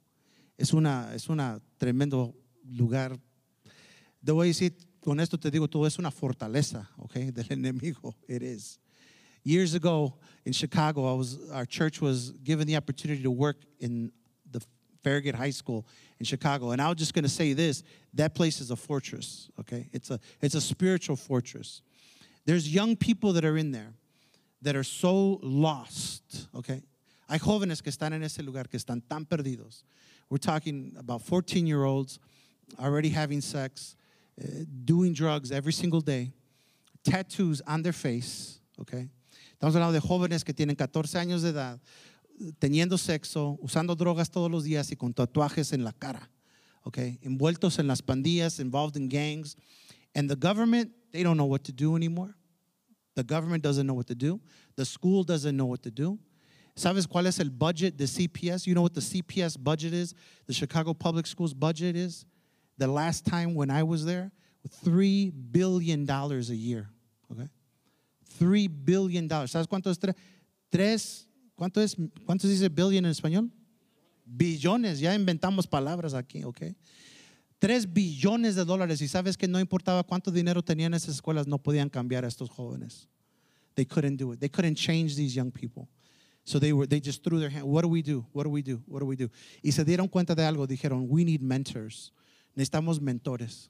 Es 0.57 0.73
una, 0.73 1.13
es 1.13 1.29
una 1.29 1.59
tremendo 1.77 2.33
lugar. 2.63 3.19
Debo 4.21 4.43
decir, 4.43 4.75
con 5.01 5.19
esto 5.19 5.37
te 5.39 5.51
digo, 5.51 5.67
todo 5.67 5.85
es 5.85 5.99
una 5.99 6.11
fortaleza, 6.11 6.89
okay, 6.97 7.31
del 7.31 7.47
enemigo. 7.51 8.15
It 8.27 8.41
is. 8.41 8.79
Years 9.43 9.73
ago 9.75 10.17
in 10.45 10.53
Chicago, 10.53 11.13
I 11.13 11.17
was, 11.17 11.39
our 11.51 11.65
church 11.65 12.01
was 12.01 12.33
given 12.43 12.67
the 12.67 12.75
opportunity 12.75 13.23
to 13.23 13.31
work 13.31 13.57
in 13.79 14.11
Farragut 15.03 15.35
High 15.35 15.51
School 15.51 15.85
in 16.19 16.25
Chicago. 16.25 16.71
And 16.71 16.81
I 16.81 16.89
was 16.89 16.97
just 16.97 17.13
going 17.13 17.23
to 17.23 17.29
say 17.29 17.53
this 17.53 17.83
that 18.13 18.33
place 18.35 18.59
is 18.59 18.71
a 18.71 18.75
fortress, 18.75 19.49
okay? 19.59 19.89
It's 19.93 20.09
a, 20.09 20.19
it's 20.41 20.55
a 20.55 20.61
spiritual 20.61 21.15
fortress. 21.15 21.81
There's 22.45 22.73
young 22.73 22.95
people 22.95 23.33
that 23.33 23.45
are 23.45 23.57
in 23.57 23.71
there 23.71 23.93
that 24.61 24.75
are 24.75 24.83
so 24.83 25.39
lost, 25.43 26.47
okay? 26.55 26.81
Hay 27.29 27.39
jóvenes 27.39 27.83
que 27.83 27.91
están 27.91 28.13
en 28.13 28.23
ese 28.23 28.39
lugar 28.39 28.63
que 28.63 28.79
están 28.79 29.01
tan 29.07 29.25
perdidos. 29.25 29.83
We're 30.29 30.37
talking 30.37 30.95
about 30.97 31.21
14 31.21 31.67
year 31.67 31.83
olds 31.83 32.19
already 32.79 33.09
having 33.09 33.41
sex, 33.41 33.95
uh, 34.41 34.63
doing 34.85 35.13
drugs 35.13 35.51
every 35.51 35.73
single 35.73 36.01
day, 36.01 36.31
tattoos 37.03 37.61
on 37.67 37.81
their 37.81 37.93
face, 37.93 38.59
okay? 38.81 39.09
Estamos 39.59 39.75
hablando 39.75 39.93
de 39.93 40.01
jóvenes 40.01 40.43
que 40.43 40.53
tienen 40.53 40.77
14 40.77 41.17
años 41.17 41.41
de 41.41 41.49
edad, 41.49 41.79
teniendo 42.59 42.97
sexo, 42.97 43.57
usando 43.61 43.95
drogas 43.95 44.29
todos 44.29 44.49
los 44.49 44.63
días 44.63 44.91
y 44.91 44.95
con 44.95 45.13
tatuajes 45.13 45.73
en 45.73 45.83
la 45.83 45.91
cara, 45.91 46.29
okay? 46.83 47.19
Envueltos 47.21 47.79
en 47.79 47.87
las 47.87 48.01
pandillas, 48.01 48.59
involved 48.59 48.95
in 48.95 49.07
gangs. 49.09 49.55
And 50.15 50.29
the 50.29 50.35
government, 50.35 50.91
they 51.11 51.23
don't 51.23 51.37
know 51.37 51.45
what 51.45 51.63
to 51.65 51.71
do 51.71 51.95
anymore. 51.95 52.35
The 53.15 53.23
government 53.23 53.63
doesn't 53.63 53.85
know 53.85 53.95
what 53.95 54.07
to 54.07 54.15
do. 54.15 54.39
The 54.75 54.85
school 54.85 55.23
doesn't 55.23 55.55
know 55.55 55.65
what 55.65 55.81
to 55.83 55.91
do. 55.91 56.19
¿Sabes 56.75 57.07
cuál 57.07 57.25
es 57.25 57.39
el 57.39 57.49
budget 57.49 57.97
de 57.97 58.05
CPS? 58.05 58.67
You 58.67 58.75
know 58.75 58.83
what 58.83 58.93
the 58.93 59.01
CPS 59.01 59.57
budget 59.57 59.93
is? 59.93 60.13
The 60.45 60.53
Chicago 60.53 60.93
Public 60.93 61.25
Schools 61.25 61.53
budget 61.53 61.95
is? 61.95 62.25
The 62.77 62.87
last 62.87 63.25
time 63.25 63.55
when 63.55 63.71
I 63.71 63.81
was 63.81 64.05
there, 64.05 64.31
$3 64.85 65.31
billion 65.51 66.07
a 66.07 66.53
year. 66.53 66.89
Okay? 67.31 67.47
$3 68.39 68.85
billion. 68.85 69.27
¿Sabes 69.27 69.67
cuánto 69.67 69.89
es? 69.89 69.97
Tres, 70.71 71.26
¿cuánto 71.57 71.81
es? 71.81 71.97
¿Cuánto 72.25 72.47
dice 72.47 72.69
billion 72.69 73.03
en 73.03 73.11
español? 73.11 73.51
Billones. 74.23 74.99
Ya 74.99 75.13
inventamos 75.13 75.67
palabras 75.67 76.13
aquí, 76.13 76.43
¿ok? 76.43 76.61
Tres 77.59 77.91
billones 77.91 78.55
de 78.55 78.63
dólares. 78.63 79.01
Y 79.01 79.07
sabes 79.07 79.35
que 79.35 79.47
no 79.47 79.59
importaba 79.59 80.03
cuánto 80.03 80.31
dinero 80.31 80.63
tenían 80.63 80.93
esas 80.93 81.15
escuelas, 81.15 81.47
no 81.47 81.57
podían 81.57 81.89
cambiar 81.89 82.23
a 82.23 82.27
estos 82.27 82.49
jóvenes. 82.49 83.09
They 83.73 83.85
couldn't 83.85 84.17
do 84.17 84.33
it. 84.33 84.39
They 84.39 84.49
couldn't 84.49 84.77
change 84.77 85.15
these 85.15 85.35
young 85.35 85.51
people. 85.51 85.89
So 86.43 86.59
they 86.59 86.71
were 86.71 86.87
they 86.87 87.01
just 87.01 87.23
threw 87.23 87.39
their 87.39 87.49
hand. 87.49 87.65
What 87.65 87.81
do 87.81 87.89
we 87.89 88.01
do? 88.01 88.25
What 88.31 88.45
do 88.45 88.49
we 88.49 88.61
do? 88.61 88.81
What 88.87 89.01
do 89.01 89.05
we 89.05 89.17
do? 89.17 89.29
Y 89.61 89.71
se 89.71 89.83
dieron 89.83 90.07
cuenta 90.07 90.33
de 90.33 90.43
algo. 90.43 90.65
Dijeron, 90.65 91.07
we 91.09 91.25
need 91.25 91.41
mentors. 91.41 92.13
Necesitamos 92.55 93.01
mentores. 93.01 93.69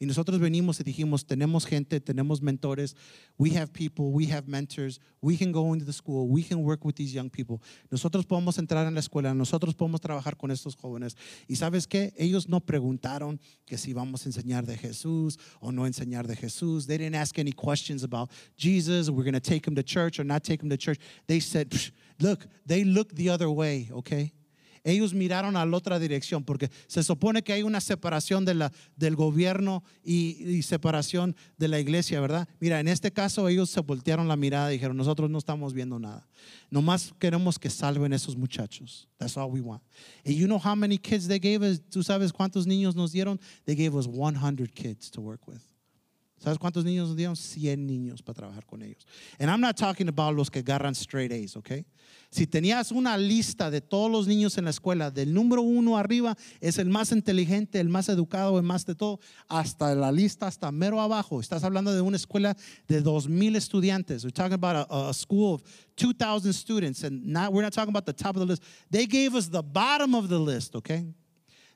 Y 0.00 0.06
nosotros 0.06 0.40
venimos 0.40 0.80
y 0.80 0.82
dijimos, 0.82 1.24
tenemos 1.24 1.66
gente, 1.66 2.00
tenemos 2.00 2.42
mentores, 2.42 2.96
we 3.38 3.56
have 3.56 3.72
people, 3.72 4.06
we 4.06 4.26
have 4.26 4.48
mentors, 4.48 5.00
we 5.22 5.36
can 5.36 5.52
go 5.52 5.72
into 5.72 5.84
the 5.84 5.92
school, 5.92 6.28
we 6.28 6.42
can 6.42 6.64
work 6.64 6.84
with 6.84 6.96
these 6.96 7.14
young 7.14 7.30
people. 7.30 7.60
Nosotros 7.90 8.26
podemos 8.26 8.58
entrar 8.58 8.86
en 8.88 8.94
la 8.94 9.00
escuela, 9.00 9.32
nosotros 9.34 9.74
podemos 9.74 10.00
trabajar 10.00 10.36
con 10.36 10.50
estos 10.50 10.74
jóvenes. 10.74 11.16
Y 11.48 11.54
sabes 11.54 11.86
qué? 11.86 12.12
Ellos 12.18 12.48
no 12.48 12.60
preguntaron 12.60 13.38
que 13.64 13.78
si 13.78 13.92
vamos 13.92 14.26
a 14.26 14.28
enseñar 14.28 14.66
de 14.66 14.76
Jesús 14.76 15.38
o 15.60 15.70
no 15.70 15.86
enseñar 15.86 16.26
de 16.26 16.34
Jesús. 16.34 16.86
They 16.86 16.98
didn't 16.98 17.14
ask 17.14 17.38
any 17.38 17.52
questions 17.52 18.02
about 18.02 18.30
Jesus, 18.56 19.08
we're 19.10 19.24
going 19.24 19.34
to 19.34 19.40
take 19.40 19.64
him 19.66 19.76
to 19.76 19.82
church 19.84 20.18
or 20.18 20.24
not 20.24 20.42
take 20.42 20.60
him 20.60 20.70
to 20.70 20.76
church. 20.76 20.98
They 21.28 21.38
said, 21.38 21.72
look, 22.18 22.46
they 22.66 22.82
looked 22.82 23.14
the 23.14 23.30
other 23.30 23.48
way, 23.48 23.88
okay? 23.92 24.32
Ellos 24.84 25.14
miraron 25.14 25.56
a 25.56 25.64
la 25.64 25.76
otra 25.76 25.98
dirección, 25.98 26.44
porque 26.44 26.70
se 26.86 27.02
supone 27.02 27.42
que 27.42 27.54
hay 27.54 27.62
una 27.62 27.80
separación 27.80 28.44
de 28.44 28.54
la, 28.54 28.72
del 28.96 29.16
gobierno 29.16 29.82
y, 30.04 30.36
y, 30.46 30.62
separación 30.62 31.34
de 31.56 31.68
la 31.68 31.80
iglesia, 31.80 32.20
¿verdad? 32.20 32.46
Mira, 32.60 32.78
en 32.80 32.88
este 32.88 33.10
caso 33.10 33.48
ellos 33.48 33.70
se 33.70 33.80
voltearon 33.80 34.28
la 34.28 34.36
mirada 34.36 34.70
y 34.70 34.74
dijeron, 34.74 34.96
nosotros 34.96 35.30
no 35.30 35.38
estamos 35.38 35.72
viendo 35.72 35.98
nada. 35.98 36.28
Nomás 36.70 37.12
queremos 37.18 37.58
que 37.58 37.70
salven 37.70 38.12
esos 38.12 38.36
muchachos. 38.36 39.08
That's 39.18 39.36
all 39.36 39.50
we 39.50 39.60
want. 39.60 39.82
And 40.24 40.34
you 40.34 40.46
know 40.46 40.60
how 40.62 40.76
many 40.76 40.98
kids 40.98 41.26
they 41.26 41.38
gave 41.38 41.66
us? 41.66 41.80
¿Tú 41.90 42.02
sabes 42.02 42.32
cuántos 42.32 42.66
niños 42.66 42.94
nos 42.94 43.12
dieron? 43.12 43.40
They 43.64 43.74
gave 43.74 43.96
us 43.96 44.06
100 44.06 44.74
kids 44.74 45.10
to 45.12 45.20
work 45.20 45.48
with. 45.48 45.73
¿Sabes 46.38 46.58
cuántos 46.58 46.84
niños 46.84 47.08
nos 47.08 47.16
dieron? 47.16 47.36
100 47.36 47.86
niños 47.86 48.22
para 48.22 48.34
trabajar 48.34 48.66
con 48.66 48.82
ellos. 48.82 49.06
And 49.38 49.48
I'm 49.48 49.60
not 49.60 49.76
talking 49.76 50.08
about 50.08 50.34
los 50.34 50.50
que 50.50 50.60
agarran 50.60 50.94
straight 50.94 51.32
A's, 51.32 51.56
okay? 51.56 51.86
Si 52.30 52.46
tenías 52.46 52.90
una 52.90 53.16
lista 53.16 53.70
de 53.70 53.80
todos 53.80 54.10
los 54.10 54.26
niños 54.26 54.58
en 54.58 54.64
la 54.64 54.70
escuela, 54.70 55.10
del 55.10 55.32
número 55.32 55.62
uno 55.62 55.96
arriba 55.96 56.36
es 56.60 56.78
el 56.78 56.88
más 56.90 57.12
inteligente, 57.12 57.80
el 57.80 57.88
más 57.88 58.08
educado, 58.08 58.58
el 58.58 58.64
más 58.64 58.84
de 58.84 58.94
todo, 58.94 59.20
hasta 59.48 59.94
la 59.94 60.10
lista, 60.10 60.46
hasta 60.46 60.70
mero 60.70 61.00
abajo. 61.00 61.40
Estás 61.40 61.64
hablando 61.64 61.94
de 61.94 62.00
una 62.00 62.16
escuela 62.16 62.56
de 62.88 63.00
2,000 63.00 63.56
estudiantes. 63.56 64.24
We're 64.24 64.32
talking 64.32 64.54
about 64.54 64.86
a, 64.90 65.10
a 65.10 65.14
school 65.14 65.54
of 65.54 65.62
2,000 65.96 66.52
students, 66.52 67.04
and 67.04 67.24
not, 67.24 67.52
we're 67.52 67.62
not 67.62 67.72
talking 67.72 67.90
about 67.90 68.04
the 68.04 68.12
top 68.12 68.36
of 68.36 68.40
the 68.40 68.46
list. 68.46 68.64
They 68.90 69.06
gave 69.06 69.34
us 69.34 69.48
the 69.48 69.62
bottom 69.62 70.14
of 70.14 70.28
the 70.28 70.38
list, 70.38 70.74
okay? 70.74 71.06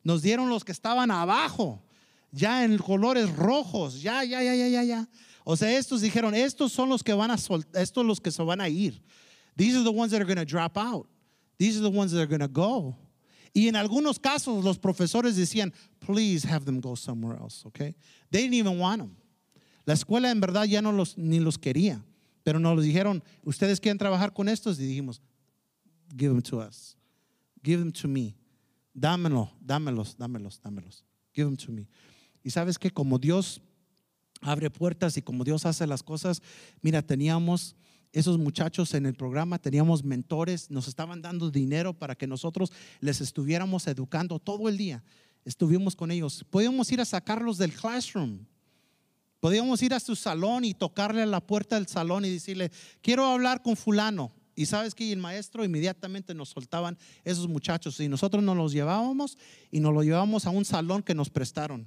Nos 0.05 0.23
dieron 0.23 0.49
los 0.51 0.65
que 0.65 0.75
estaban 0.75 1.11
abajo, 1.11 1.81
ya 2.33 2.65
en 2.65 2.79
colores 2.79 3.35
rojos, 3.37 4.03
ya, 4.03 4.23
ya, 4.25 4.43
ya, 4.43 4.55
ya, 4.55 4.69
ya, 4.69 4.83
ya. 4.83 5.09
O 5.45 5.57
sea, 5.57 5.77
estos 5.77 6.03
dijeron, 6.03 6.35
estos 6.35 6.73
son 6.73 6.89
los 6.89 7.03
que 7.03 7.15
van 7.15 7.31
a 7.31 7.39
soltar, 7.39 7.81
estos 7.81 8.05
los 8.05 8.21
que 8.21 8.31
se 8.31 8.43
van 8.43 8.61
a 8.61 8.69
ir. 8.69 9.01
These 9.57 9.77
are 9.77 9.85
the 9.85 9.93
ones 9.93 10.13
that 10.13 10.21
are 10.21 10.27
going 10.27 10.37
to 10.37 10.45
drop 10.45 10.77
out. 10.77 11.09
These 11.59 11.79
are 11.79 11.83
the 11.83 11.91
ones 11.91 12.13
that 12.13 12.21
are 12.21 12.27
going 12.27 12.41
to 12.41 12.49
go. 12.49 12.97
Y 13.55 13.67
en 13.67 13.75
algunos 13.75 14.19
casos 14.19 14.63
los 14.63 14.79
profesores 14.79 15.37
decían, 15.37 15.73
please 16.01 16.45
have 16.45 16.65
them 16.65 16.81
go 16.81 16.95
somewhere 16.95 17.37
else, 17.37 17.65
okay? 17.67 17.95
They 18.31 18.43
didn't 18.43 18.55
even 18.55 18.79
want 18.79 19.01
them. 19.01 19.17
La 19.87 19.95
escuela 19.95 20.31
en 20.31 20.41
verdad 20.41 20.65
ya 20.67 20.83
no 20.83 20.93
los, 20.93 21.17
ni 21.17 21.41
los 21.41 21.57
quería, 21.57 22.05
pero 22.45 22.61
nos 22.61 22.85
dijeron, 22.85 23.23
ustedes 23.43 23.81
quieren 23.81 23.99
trabajar 23.99 24.35
con 24.35 24.49
estos 24.49 24.79
y 24.79 24.85
dijimos, 24.85 25.21
give 26.17 26.31
them 26.31 26.43
to 26.43 26.61
us. 26.61 26.95
Give 27.65 27.81
them 27.81 27.91
to 27.93 28.07
me. 28.07 28.37
Dámelo, 28.95 29.51
dámelos, 29.65 30.17
dámelos, 30.17 30.61
dámelos. 30.61 31.03
Give 31.33 31.47
them 31.47 31.57
to 31.57 31.73
me. 31.73 31.89
Y 32.49 32.51
sabes 32.51 32.79
que 32.79 32.91
como 32.91 33.19
Dios 33.19 33.61
abre 34.41 34.71
puertas 34.71 35.19
y 35.19 35.21
como 35.21 35.45
Dios 35.45 35.67
hace 35.67 35.87
las 35.87 36.03
cosas, 36.03 36.41
mira, 36.81 37.03
teníamos 37.03 37.77
esos 38.11 38.39
muchachos 38.39 38.95
en 38.95 39.05
el 39.05 39.13
programa, 39.13 39.59
teníamos 39.59 40.03
mentores, 40.03 40.71
nos 40.71 40.89
estaban 40.89 41.21
dando 41.21 41.51
dinero 41.51 41.93
para 41.93 42.15
que 42.15 42.27
nosotros 42.27 42.73
les 43.01 43.21
estuviéramos 43.21 43.87
educando 43.87 44.39
todo 44.39 44.71
el 44.71 44.79
día. 44.79 45.05
Estuvimos 45.45 45.95
con 45.95 46.11
ellos. 46.11 46.43
Podíamos 46.49 46.91
ir 46.91 47.03
a 47.03 47.05
sacarlos 47.05 47.59
del 47.59 47.75
classroom. 47.75 48.39
Podíamos 49.41 49.83
ir 49.83 49.93
a 49.93 50.01
su 50.01 50.17
salón 50.17 50.65
y 50.65 50.73
tocarle 50.73 51.21
a 51.21 51.27
la 51.27 51.47
puerta 51.47 51.75
del 51.77 51.87
salón 51.87 52.25
y 52.25 52.31
decirle, 52.31 52.73
quiero 53.03 53.27
hablar 53.27 53.61
con 53.61 53.77
fulano. 53.77 54.33
Y 54.57 54.65
sabes 54.65 54.95
que 54.95 55.13
el 55.13 55.19
maestro 55.19 55.67
inmediatamente 55.67 56.33
nos 56.33 56.49
soltaban 56.49 56.97
esos 57.25 57.47
muchachos 57.47 58.01
y 58.01 58.09
nosotros 58.09 58.43
nos 58.43 58.57
los 58.57 58.73
llevábamos 58.73 59.37
y 59.71 59.81
nos 59.81 59.93
los 59.93 60.03
llevábamos 60.03 60.47
a 60.47 60.51
un 60.51 60.65
salón 60.65 61.03
que 61.03 61.15
nos 61.15 61.29
prestaron. 61.29 61.87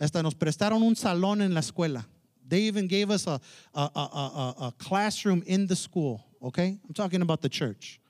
Hasta 0.00 0.22
nos 0.22 0.34
prestaron 0.34 0.82
un 0.82 0.96
salón 0.96 1.42
en 1.42 1.52
la 1.52 1.60
escuela. 1.60 2.06
They 2.48 2.62
even 2.62 2.88
gave 2.88 3.10
us 3.10 3.26
a, 3.26 3.40
a, 3.74 3.90
a, 3.94 4.54
a, 4.66 4.72
classroom 4.78 5.42
in 5.46 5.66
the 5.68 5.76
school, 5.76 6.24
okay? 6.42 6.78
I'm 6.88 6.94
talking 6.94 7.22
about 7.22 7.42
the 7.42 7.48
church. 7.48 8.00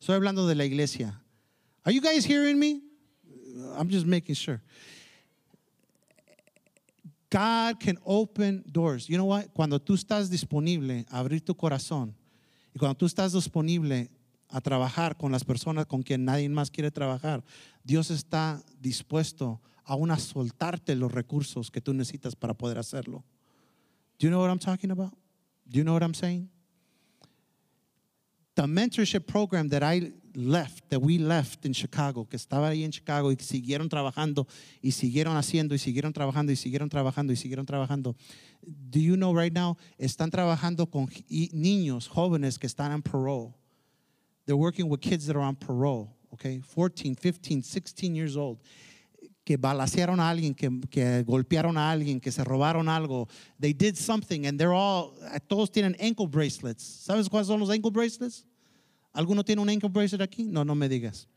Estoy 0.00 0.14
hablando 0.14 0.48
de 0.48 0.54
la 0.54 0.64
iglesia. 0.64 1.14
Are 1.84 1.92
you 1.92 2.00
guys 2.00 2.24
hearing 2.24 2.58
me? 2.58 2.80
I'm 3.76 3.88
just 3.88 4.06
making 4.06 4.36
sure. 4.36 4.62
God 7.28 7.80
can 7.80 7.98
open 8.06 8.64
doors. 8.70 9.08
You 9.08 9.18
know 9.18 9.24
what? 9.24 9.52
Cuando 9.52 9.78
tú 9.78 9.94
estás 9.94 10.30
disponible 10.30 11.04
a 11.10 11.18
abrir 11.20 11.44
tu 11.44 11.54
corazón 11.54 12.14
y 12.74 12.78
cuando 12.78 12.94
tú 12.94 13.06
estás 13.06 13.32
disponible 13.32 14.08
a 14.48 14.60
trabajar 14.60 15.16
con 15.16 15.32
las 15.32 15.42
personas 15.42 15.86
con 15.86 16.02
quien 16.02 16.24
nadie 16.24 16.48
más 16.48 16.70
quiere 16.70 16.90
trabajar, 16.90 17.42
Dios 17.84 18.10
está 18.10 18.62
dispuesto 18.80 19.60
aún 19.84 20.10
a 20.10 20.18
soltarte 20.18 20.94
los 20.94 21.12
recursos 21.12 21.70
que 21.70 21.80
tú 21.80 21.92
necesitas 21.92 22.36
para 22.36 22.54
poder 22.54 22.78
hacerlo. 22.78 23.24
Do 24.18 24.26
you 24.26 24.30
know 24.30 24.40
what 24.40 24.50
I'm 24.50 24.58
talking 24.58 24.90
about? 24.90 25.12
Do 25.66 25.78
you 25.78 25.84
know 25.84 25.94
what 25.94 26.02
I'm 26.02 26.14
saying? 26.14 26.48
The 28.54 28.66
mentorship 28.66 29.26
program 29.26 29.68
that 29.70 29.82
I 29.82 30.12
left, 30.34 30.90
that 30.90 31.00
we 31.00 31.18
left 31.18 31.64
in 31.64 31.72
Chicago, 31.72 32.26
que 32.28 32.36
estaba 32.36 32.68
ahí 32.68 32.84
en 32.84 32.92
Chicago 32.92 33.30
y 33.32 33.36
siguieron 33.36 33.88
trabajando 33.88 34.46
y 34.82 34.92
siguieron 34.92 35.36
haciendo 35.36 35.74
y 35.74 35.78
siguieron 35.78 36.12
trabajando 36.12 36.52
y 36.52 36.56
siguieron 36.56 36.88
trabajando 36.88 37.32
y 37.32 37.36
siguieron 37.36 37.66
trabajando. 37.66 38.14
Do 38.62 39.00
you 39.00 39.16
know 39.16 39.34
right 39.34 39.52
now? 39.52 39.76
Están 39.98 40.30
trabajando 40.30 40.88
con 40.90 41.08
niños, 41.52 42.08
jóvenes 42.08 42.58
que 42.58 42.66
están 42.66 42.92
en 42.92 43.02
parole. 43.02 43.54
They're 44.44 44.56
working 44.56 44.88
with 44.88 45.00
kids 45.00 45.26
that 45.26 45.36
are 45.36 45.42
on 45.42 45.56
parole, 45.56 46.10
okay? 46.32 46.60
14, 46.60 47.14
15, 47.14 47.62
16 47.62 48.14
years 48.14 48.36
old 48.36 48.58
que 49.44 49.56
balacearon 49.56 50.20
a 50.20 50.30
alguien, 50.30 50.54
que, 50.54 50.70
que, 50.88 51.22
golpearon 51.24 51.76
a 51.76 51.90
alguien, 51.90 52.20
que 52.20 52.30
se 52.30 52.44
robaron 52.44 52.88
algo. 52.88 53.28
They 53.60 53.72
did 53.72 53.96
something 53.96 54.46
and 54.46 54.58
they're 54.58 54.74
all, 54.74 55.12
todos 55.48 55.70
tienen 55.70 55.96
ankle 56.00 56.26
bracelets. 56.26 56.82
¿Sabes 56.82 57.28
cuáles 57.28 57.48
son 57.48 57.60
los 57.60 57.70
ankle 57.70 57.90
bracelets? 57.90 58.46
¿Alguno 59.12 59.44
tiene 59.44 59.60
un 59.60 59.68
ankle 59.68 59.88
bracelet 59.88 60.22
aquí? 60.22 60.44
No, 60.44 60.64
no 60.64 60.74
me 60.74 60.88
digas. 60.88 61.28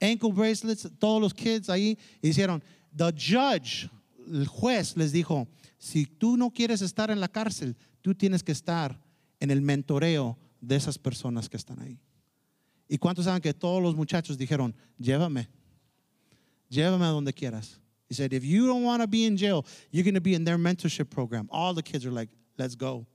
Ankle 0.00 0.32
bracelets, 0.32 0.88
todos 0.98 1.20
los 1.20 1.32
kids 1.32 1.68
ahí 1.68 1.98
hicieron. 2.22 2.62
The 2.94 3.12
judge, 3.12 3.90
el 4.26 4.46
juez 4.46 4.96
les 4.96 5.12
dijo, 5.12 5.48
si 5.78 6.06
tú 6.06 6.36
no 6.36 6.50
quieres 6.50 6.82
estar 6.82 7.10
en 7.10 7.20
la 7.20 7.28
cárcel, 7.28 7.76
tú 8.02 8.14
tienes 8.14 8.42
que 8.42 8.52
estar 8.52 9.00
en 9.40 9.50
el 9.50 9.62
mentoreo 9.62 10.38
de 10.60 10.76
esas 10.76 10.98
personas 10.98 11.48
que 11.48 11.56
están 11.56 11.80
ahí. 11.80 11.98
¿Y 12.88 12.98
cuántos 12.98 13.26
saben 13.26 13.40
que 13.40 13.54
todos 13.54 13.82
los 13.82 13.94
muchachos 13.94 14.38
dijeron, 14.38 14.74
llévame? 14.98 15.48
Llévame 16.70 17.02
a 17.02 17.12
donde 17.12 17.32
quieras. 17.32 17.78
He 18.08 18.14
said, 18.14 18.32
if 18.32 18.44
you 18.44 18.66
don't 18.66 18.82
want 18.82 19.02
to 19.02 19.06
be 19.06 19.26
in 19.26 19.36
jail, 19.36 19.66
you're 19.90 20.04
going 20.04 20.14
to 20.14 20.20
be 20.20 20.34
in 20.34 20.44
their 20.44 20.56
mentorship 20.56 21.10
program. 21.10 21.48
All 21.50 21.74
the 21.74 21.82
kids 21.82 22.06
are 22.06 22.10
like, 22.10 22.30
let's 22.56 22.74
go, 22.74 23.06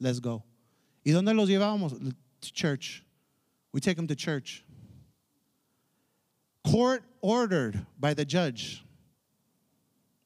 let's 0.00 0.20
go. 0.20 0.44
¿Y 1.04 1.12
dónde 1.12 1.34
los 1.34 1.48
llevábamos? 1.48 2.14
To 2.40 2.52
church. 2.52 3.04
We 3.72 3.80
take 3.80 3.96
them 3.96 4.06
to 4.06 4.14
church. 4.14 4.64
Court 6.64 7.02
ordered 7.20 7.84
by 7.98 8.14
the 8.14 8.24
judge. 8.24 8.84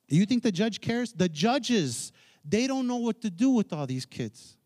Do 0.09 0.17
you 0.17 0.27
think 0.27 0.43
the 0.43 0.53
judge 0.53 0.81
cares? 0.81 1.13
The 1.13 1.29
judges, 1.29 2.13
they 2.45 2.67
don't 2.67 2.87
know 2.87 2.97
what 2.97 3.21
to 3.23 3.31
do 3.31 3.51
with 3.51 3.73
all 3.73 3.87
these 3.87 4.05
kids. 4.07 4.57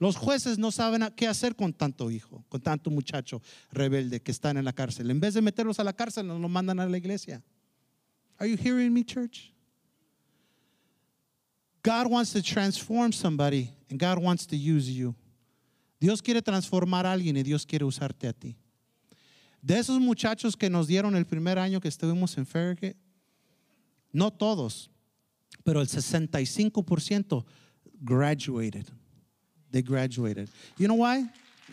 Los 0.00 0.16
jueces 0.16 0.58
no 0.58 0.68
saben 0.68 1.00
qué 1.16 1.28
hacer 1.28 1.56
con 1.56 1.72
tanto 1.72 2.10
hijo, 2.10 2.44
con 2.50 2.60
tanto 2.60 2.90
muchacho 2.90 3.40
rebelde 3.72 4.22
que 4.22 4.32
están 4.32 4.56
en 4.56 4.64
la 4.64 4.72
cárcel. 4.72 5.10
En 5.10 5.20
vez 5.20 5.34
de 5.34 5.40
meterlos 5.40 5.78
a 5.78 5.84
la 5.84 5.92
cárcel, 5.92 6.26
nos 6.26 6.40
lo 6.40 6.48
mandan 6.48 6.80
a 6.80 6.86
la 6.86 6.96
iglesia. 6.96 7.42
Are 8.40 8.46
you 8.46 8.56
hearing 8.56 8.92
me, 8.92 9.04
church? 9.04 9.52
God 11.82 12.10
wants 12.10 12.32
to 12.32 12.42
transform 12.42 13.12
somebody 13.12 13.70
and 13.90 13.98
God 13.98 14.18
wants 14.18 14.46
to 14.46 14.56
use 14.56 14.90
you. 14.90 15.14
Dios 16.00 16.20
quiere 16.20 16.40
transformar 16.42 17.04
a 17.04 17.12
alguien 17.12 17.36
y 17.36 17.42
Dios 17.42 17.64
quiere 17.64 17.84
usarte 17.84 18.28
a 18.28 18.32
ti. 18.32 18.56
De 19.62 19.74
esos 19.74 20.00
muchachos 20.00 20.58
que 20.58 20.68
nos 20.68 20.86
dieron 20.86 21.14
el 21.14 21.24
primer 21.24 21.56
año 21.58 21.80
que 21.80 21.88
estuvimos 21.88 22.36
en 22.36 22.44
Farragut, 22.44 22.96
no 24.12 24.30
todos, 24.30 24.88
pero 25.64 25.80
el 25.80 25.86
65% 25.86 27.44
graduated. 28.02 28.90
They 29.70 29.82
graduated. 29.82 30.48
You 30.78 30.88
know 30.88 30.94
why? 30.94 31.24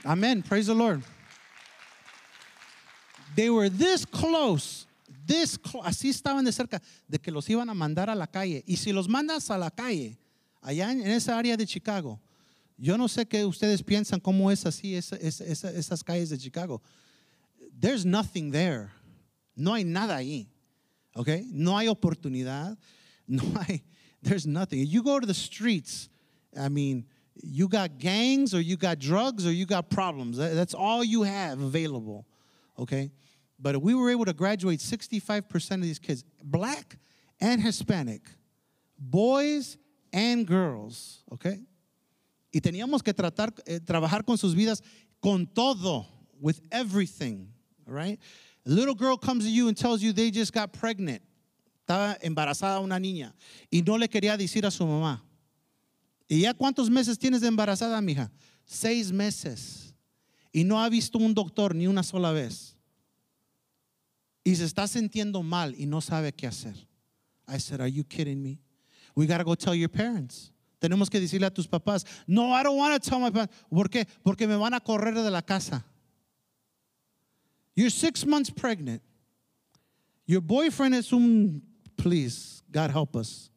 Amen. 0.06 0.42
Praise 0.42 0.68
the 0.68 0.74
Lord. 0.74 1.04
They 3.36 3.50
were 3.50 3.70
this 3.70 4.06
close 4.06 4.88
this 5.32 5.58
clo- 5.58 5.82
así 5.84 6.10
estaban 6.10 6.44
de 6.46 6.52
cerca 6.52 6.82
de 7.08 7.18
que 7.20 7.32
los 7.32 7.50
iban 7.50 7.70
a 7.70 7.74
mandar 7.74 8.10
a 8.10 8.16
la 8.16 8.28
calle. 8.28 8.64
Y 8.68 8.76
si 8.78 8.92
los 8.92 9.08
mandas 9.08 9.50
a 9.50 9.58
la 9.58 9.70
calle, 9.72 10.18
allá 10.62 10.92
en, 10.92 11.02
en 11.02 11.12
esa 11.12 11.38
área 11.38 11.56
de 11.58 11.66
Chicago, 11.66 12.20
yo 12.78 12.98
no 12.98 13.08
sé 13.08 13.26
qué 13.28 13.46
ustedes 13.46 13.84
piensan 13.84 14.20
cómo 14.20 14.52
es 14.52 14.66
así 14.66 14.96
esa- 14.96 15.16
esa- 15.18 15.46
esa- 15.46 15.72
esas 15.72 16.04
calles 16.04 16.30
de 16.30 16.38
Chicago. 16.38 16.82
There's 17.80 18.06
nothing 18.06 18.52
there. 18.52 18.90
No 19.56 19.74
hay 19.74 19.84
nada 19.84 20.16
ahí. 20.18 20.48
Okay? 21.16 21.46
No 21.52 21.78
hay 21.78 21.88
oportunidad. 21.88 22.78
No 23.28 23.44
hay, 23.62 23.82
there's 24.22 24.46
nothing. 24.46 24.86
You 24.86 25.02
go 25.04 25.20
to 25.20 25.26
the 25.28 25.34
streets, 25.34 26.10
I 26.58 26.68
mean, 26.70 27.06
you 27.42 27.70
got 27.70 27.98
gangs 27.98 28.54
or 28.54 28.60
you 28.60 28.76
got 28.76 29.00
drugs 29.00 29.46
or 29.46 29.52
you 29.54 29.66
got 29.66 29.90
problems. 29.90 30.36
That- 30.38 30.54
That's 30.56 30.74
all 30.74 31.02
you 31.04 31.24
have 31.24 31.62
available. 31.62 32.26
Okay? 32.78 33.10
But 33.62 33.82
we 33.82 33.94
were 33.94 34.10
able 34.10 34.26
to 34.26 34.34
graduate 34.34 34.80
65% 34.80 35.72
of 35.76 35.82
these 35.84 36.00
kids, 36.00 36.24
black 36.44 36.98
and 37.40 37.62
Hispanic, 37.62 38.24
boys 38.98 39.78
and 40.12 40.48
girls. 40.48 41.24
Okay? 41.34 41.60
Y 42.52 42.60
teníamos 42.60 43.04
que 43.04 43.14
tratar, 43.14 43.54
eh, 43.68 43.80
trabajar 43.80 44.26
con 44.26 44.38
sus 44.38 44.54
vidas 44.56 44.82
con 45.22 45.46
todo, 45.46 46.06
with 46.42 46.60
everything, 46.72 47.48
right? 47.86 48.20
A 48.66 48.70
little 48.70 48.96
girl 48.96 49.16
comes 49.16 49.46
to 49.46 49.50
you 49.50 49.68
and 49.68 49.78
tells 49.78 50.02
you 50.02 50.12
they 50.12 50.32
just 50.32 50.52
got 50.52 50.74
pregnant. 50.74 51.22
Estaba 51.88 52.18
embarazada 52.22 52.84
una 52.84 53.00
niña 53.00 53.34
y 53.72 53.82
no 53.86 53.96
le 53.96 54.08
quería 54.08 54.38
decir 54.38 54.66
a 54.66 54.72
su 54.72 54.84
mamá. 54.86 55.22
¿Y 56.28 56.42
ya 56.42 56.54
cuántos 56.54 56.90
meses 56.90 57.18
tienes 57.18 57.42
de 57.42 57.48
embarazada, 57.48 58.02
mija? 58.02 58.32
Seis 58.66 59.12
meses. 59.12 59.94
Y 60.54 60.64
no 60.64 60.82
ha 60.82 60.90
visto 60.90 61.18
un 61.18 61.34
doctor 61.34 61.76
ni 61.76 61.88
una 61.88 62.04
sola 62.04 62.32
vez. 62.32 62.76
Y 64.44 64.56
se 64.56 64.66
está 64.66 64.88
sintiendo 64.88 65.44
mal 65.44 65.76
y 65.78 65.86
no 65.86 66.02
sabe 66.02 66.32
qué 66.34 66.48
hacer. 66.48 66.76
I 67.48 67.58
said, 67.60 67.82
Are 67.82 67.90
you 67.90 68.04
kidding 68.04 68.42
me? 68.42 68.60
We 69.16 69.28
got 69.28 69.38
to 69.38 69.44
go 69.44 69.56
tell 69.56 69.76
your 69.76 69.90
parents. 69.90 70.52
Tenemos 70.82 71.10
que 71.12 71.20
decirle 71.20 71.46
a 71.46 71.52
tus 71.52 71.68
papás, 71.68 72.06
no, 72.26 72.52
I 72.52 72.64
don't 72.64 72.78
want 72.78 73.02
to 73.02 73.10
tell 73.10 73.20
my 73.20 73.30
parents. 73.30 73.54
¿Por 73.70 73.88
qué? 73.88 74.08
Porque 74.24 74.48
me 74.48 74.56
van 74.56 74.74
a 74.74 74.80
correr 74.80 75.14
de 75.14 75.30
la 75.30 75.42
casa. 75.42 75.84
You're 77.76 77.92
six 77.92 78.26
months 78.26 78.50
pregnant. 78.50 79.02
Your 80.26 80.42
boyfriend 80.42 80.96
is 80.96 81.12
un, 81.14 81.62
please, 81.98 82.64
God 82.72 82.90
help 82.90 83.16
us. 83.16 83.50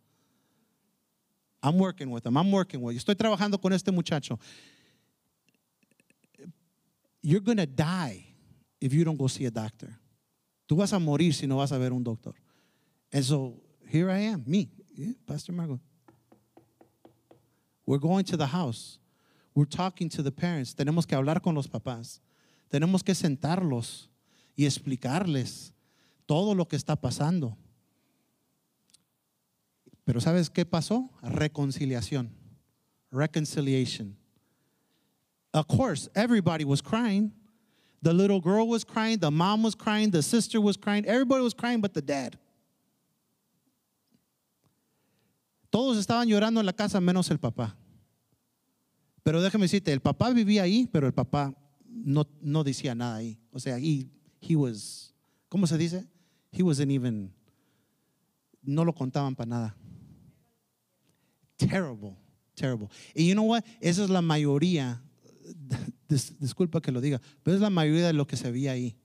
I'm 1.63 1.79
working 1.79 2.11
with 2.11 2.27
him. 2.27 2.37
I'm 2.37 2.53
working 2.53 2.83
with 2.83 2.95
you. 2.95 3.01
Estoy 3.01 3.15
trabajando 3.15 3.61
con 3.61 3.73
este 3.73 3.87
muchacho. 3.87 4.39
You're 7.23 7.41
going 7.41 7.57
to 7.57 7.67
die 7.67 8.27
if 8.83 8.93
you 8.93 9.03
don't 9.03 9.17
go 9.17 9.29
see 9.29 9.47
a 9.47 9.51
doctor. 9.51 9.99
Tú 10.67 10.77
vas 10.77 10.93
a 10.93 10.99
morir 10.99 11.35
si 11.35 11.47
no 11.47 11.57
vas 11.57 11.73
a 11.73 11.79
ver 11.79 11.93
un 11.93 12.03
doctor. 12.03 12.35
And 13.13 13.25
so 13.25 13.61
here 13.87 14.11
I 14.11 14.19
am, 14.21 14.45
me, 14.47 14.69
Pastor 15.27 15.53
Margot. 15.53 15.81
We're 17.87 17.99
going 17.99 18.25
to 18.25 18.37
the 18.37 18.47
house. 18.47 18.99
We're 19.55 19.67
talking 19.67 20.09
to 20.11 20.23
the 20.23 20.33
parents. 20.33 20.75
Tenemos 20.75 21.07
que 21.07 21.17
hablar 21.17 21.43
con 21.43 21.55
los 21.55 21.69
papás. 21.69 22.21
Tenemos 22.71 23.05
que 23.05 23.15
sentarlos 23.15 24.09
y 24.57 24.65
explicarles 24.65 25.73
todo 26.27 26.55
lo 26.55 26.65
que 26.65 26.77
está 26.77 26.97
pasando. 26.97 27.57
Pero 30.05 30.21
¿sabes 30.21 30.51
qué 30.51 30.65
pasó? 30.65 31.11
Reconciliación. 31.23 32.31
Reconciliation. 33.11 34.17
Of 35.53 35.69
course, 35.69 36.09
everybody 36.15 36.65
was 36.65 36.83
crying. 36.83 37.33
The 38.05 38.13
little 38.13 38.39
girl 38.39 38.69
was 38.69 38.85
crying, 38.85 39.19
the 39.19 39.31
mom 39.31 39.63
was 39.63 39.75
crying, 39.75 40.11
the 40.11 40.23
sister 40.23 40.61
was 40.61 40.77
crying, 40.77 41.07
everybody 41.07 41.43
was 41.43 41.55
crying 41.55 41.81
but 41.81 41.95
the 41.95 42.03
dad. 42.03 42.37
Todos 45.73 45.97
estaban 45.97 46.29
llorando 46.29 46.61
en 46.61 46.67
la 46.67 46.75
casa 46.75 47.01
menos 47.01 47.31
el 47.31 47.39
papá. 47.39 47.75
Pero 49.25 49.41
déjame 49.41 49.63
decirte, 49.63 49.91
el 49.91 50.01
papá 50.01 50.31
vivía 50.35 50.65
ahí, 50.65 50.87
pero 50.93 51.07
el 51.07 51.15
papá 51.15 51.55
no, 51.89 52.27
no 52.43 52.63
decía 52.63 52.95
nada 52.95 53.17
ahí. 53.17 53.39
O 53.51 53.59
sea, 53.59 53.79
he, 53.79 54.07
he 54.39 54.55
was, 54.55 55.15
¿cómo 55.49 55.67
se 55.67 55.79
dice? 55.79 56.07
He 56.53 56.63
wasn't 56.63 56.93
even, 56.93 57.33
no 58.63 58.85
lo 58.85 58.93
contaban 58.93 59.35
para 59.35 59.49
nada. 59.49 59.77
Terrible, 61.57 62.19
terrible. 62.55 62.91
Y 63.15 63.29
you 63.29 63.35
know 63.35 63.45
what? 63.45 63.65
Esa 63.81 64.05
es 64.05 64.11
la 64.11 64.21
mayoría, 64.21 65.01
dis- 66.09 66.37
disculpa 66.39 66.81
que 66.81 66.93
lo 66.93 67.01
diga, 67.01 67.21
pero 67.43 67.57
es 67.57 67.61
la 67.61 67.71
mayoría 67.71 68.07
de 68.07 68.13
lo 68.13 68.27
que 68.27 68.37
se 68.37 68.51
veía 68.51 68.73
ahí. 68.73 68.97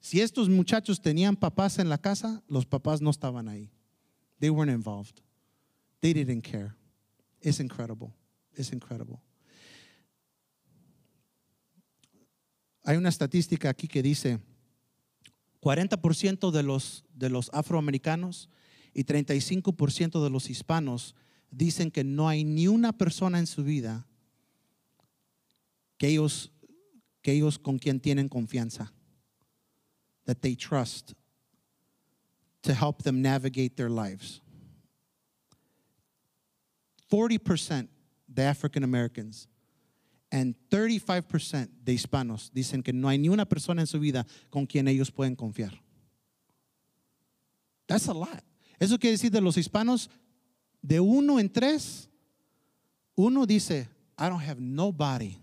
Si 0.00 0.20
estos 0.20 0.48
muchachos 0.48 1.00
tenían 1.00 1.36
papás 1.36 1.78
en 1.78 1.88
la 1.88 1.98
casa, 1.98 2.42
los 2.48 2.66
papás 2.66 3.00
no 3.00 3.10
estaban 3.10 3.48
ahí. 3.48 3.70
They 4.38 4.50
weren't 4.50 4.76
involved. 4.76 5.20
They 6.00 6.12
didn't 6.12 6.42
care. 6.42 6.74
It's 7.40 7.60
incredible. 7.60 8.12
It's 8.56 8.72
incredible. 8.72 9.20
Hay 12.84 12.96
una 12.96 13.08
estadística 13.08 13.68
aquí 13.68 13.88
que 13.88 14.02
dice 14.02 14.38
40% 15.60 16.52
de 16.52 16.62
los, 16.62 17.04
de 17.12 17.30
los 17.30 17.50
afroamericanos 17.52 18.48
y 18.94 19.02
35% 19.04 20.22
de 20.22 20.30
los 20.30 20.48
hispanos 20.48 21.16
dicen 21.50 21.90
que 21.90 22.04
no 22.04 22.28
hay 22.28 22.44
ni 22.44 22.68
una 22.68 22.96
persona 22.96 23.40
en 23.40 23.48
su 23.48 23.64
vida 23.64 24.06
que 25.98 26.08
ellos, 26.08 26.50
con 27.58 27.78
quien 27.78 28.00
tienen 28.00 28.28
confianza. 28.28 28.92
That 30.26 30.40
they 30.40 30.56
trust 30.56 31.14
to 32.62 32.74
help 32.74 33.02
them 33.02 33.22
navigate 33.22 33.76
their 33.76 33.90
lives. 33.90 34.40
40% 37.10 37.88
de 38.26 38.42
African 38.42 38.82
Americans 38.82 39.46
and 40.32 40.56
35% 40.68 41.68
de 41.84 41.92
hispanos 41.92 42.50
dicen 42.52 42.82
que 42.82 42.92
no 42.92 43.08
hay 43.08 43.18
ni 43.18 43.28
una 43.28 43.46
persona 43.46 43.80
en 43.80 43.86
su 43.86 44.00
vida 44.00 44.26
con 44.50 44.66
quien 44.66 44.88
ellos 44.88 45.12
pueden 45.12 45.36
confiar. 45.36 45.80
That's 47.86 48.08
a 48.08 48.14
lot. 48.14 48.42
Eso 48.80 48.98
quiere 48.98 49.12
decir 49.12 49.30
de 49.30 49.40
los 49.40 49.56
hispanos, 49.56 50.10
de 50.82 50.98
uno 50.98 51.38
en 51.38 51.48
tres, 51.48 52.08
uno 53.14 53.46
dice, 53.46 53.88
I 54.18 54.28
don't 54.28 54.42
have 54.42 54.60
nobody 54.60 55.36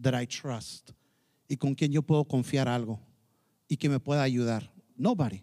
that 0.00 0.14
I 0.14 0.26
trust 0.26 0.92
y 1.48 1.56
con 1.56 1.74
quien 1.74 1.92
yo 1.92 2.02
puedo 2.02 2.24
confiar 2.24 2.68
algo 2.68 3.00
y 3.68 3.76
que 3.76 3.88
me 3.88 3.98
pueda 3.98 4.22
ayudar. 4.22 4.70
Nobody. 4.96 5.42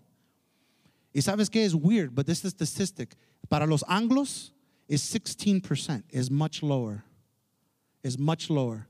Y 1.13 1.21
sabes 1.21 1.49
qué 1.49 1.65
es 1.65 1.73
weird, 1.73 2.13
but 2.13 2.25
this 2.25 2.43
is 2.45 2.51
statistic. 2.51 3.15
Para 3.49 3.65
los 3.65 3.83
anglos 3.83 4.53
is 4.87 5.01
16%, 5.01 6.03
is 6.09 6.31
much 6.31 6.63
lower. 6.63 7.03
Is 8.03 8.17
much 8.17 8.49
lower. 8.49 8.87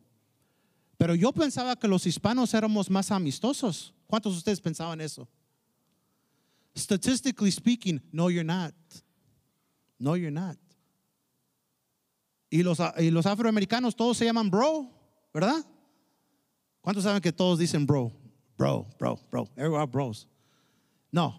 Pero 0.97 1.15
yo 1.15 1.31
pensaba 1.31 1.75
que 1.79 1.87
los 1.87 2.05
hispanos 2.05 2.53
éramos 2.53 2.89
más 2.89 3.09
amistosos. 3.11 3.91
¿Cuántos 4.07 4.33
de 4.33 4.37
ustedes 4.37 4.61
pensaban 4.61 5.01
eso? 5.01 5.27
Statistically 6.75 7.51
speaking, 7.51 7.99
no, 8.13 8.29
you're 8.29 8.43
not. 8.43 8.73
No, 9.99 10.15
you're 10.15 10.31
not. 10.31 10.57
Y 12.49 12.63
los, 12.63 12.79
y 12.99 13.09
los 13.09 13.25
afroamericanos 13.25 13.95
todos 13.95 14.17
se 14.17 14.25
llaman 14.25 14.49
bro, 14.49 14.89
¿verdad? 15.33 15.65
¿Cuántos 16.81 17.03
saben 17.03 17.21
que 17.21 17.31
todos 17.31 17.59
dicen 17.59 17.85
bro? 17.85 18.11
Bro, 18.57 18.87
bro, 18.99 19.19
bro. 19.29 19.49
Everyone 19.55 19.85
bros. 19.85 20.27
No, 21.11 21.35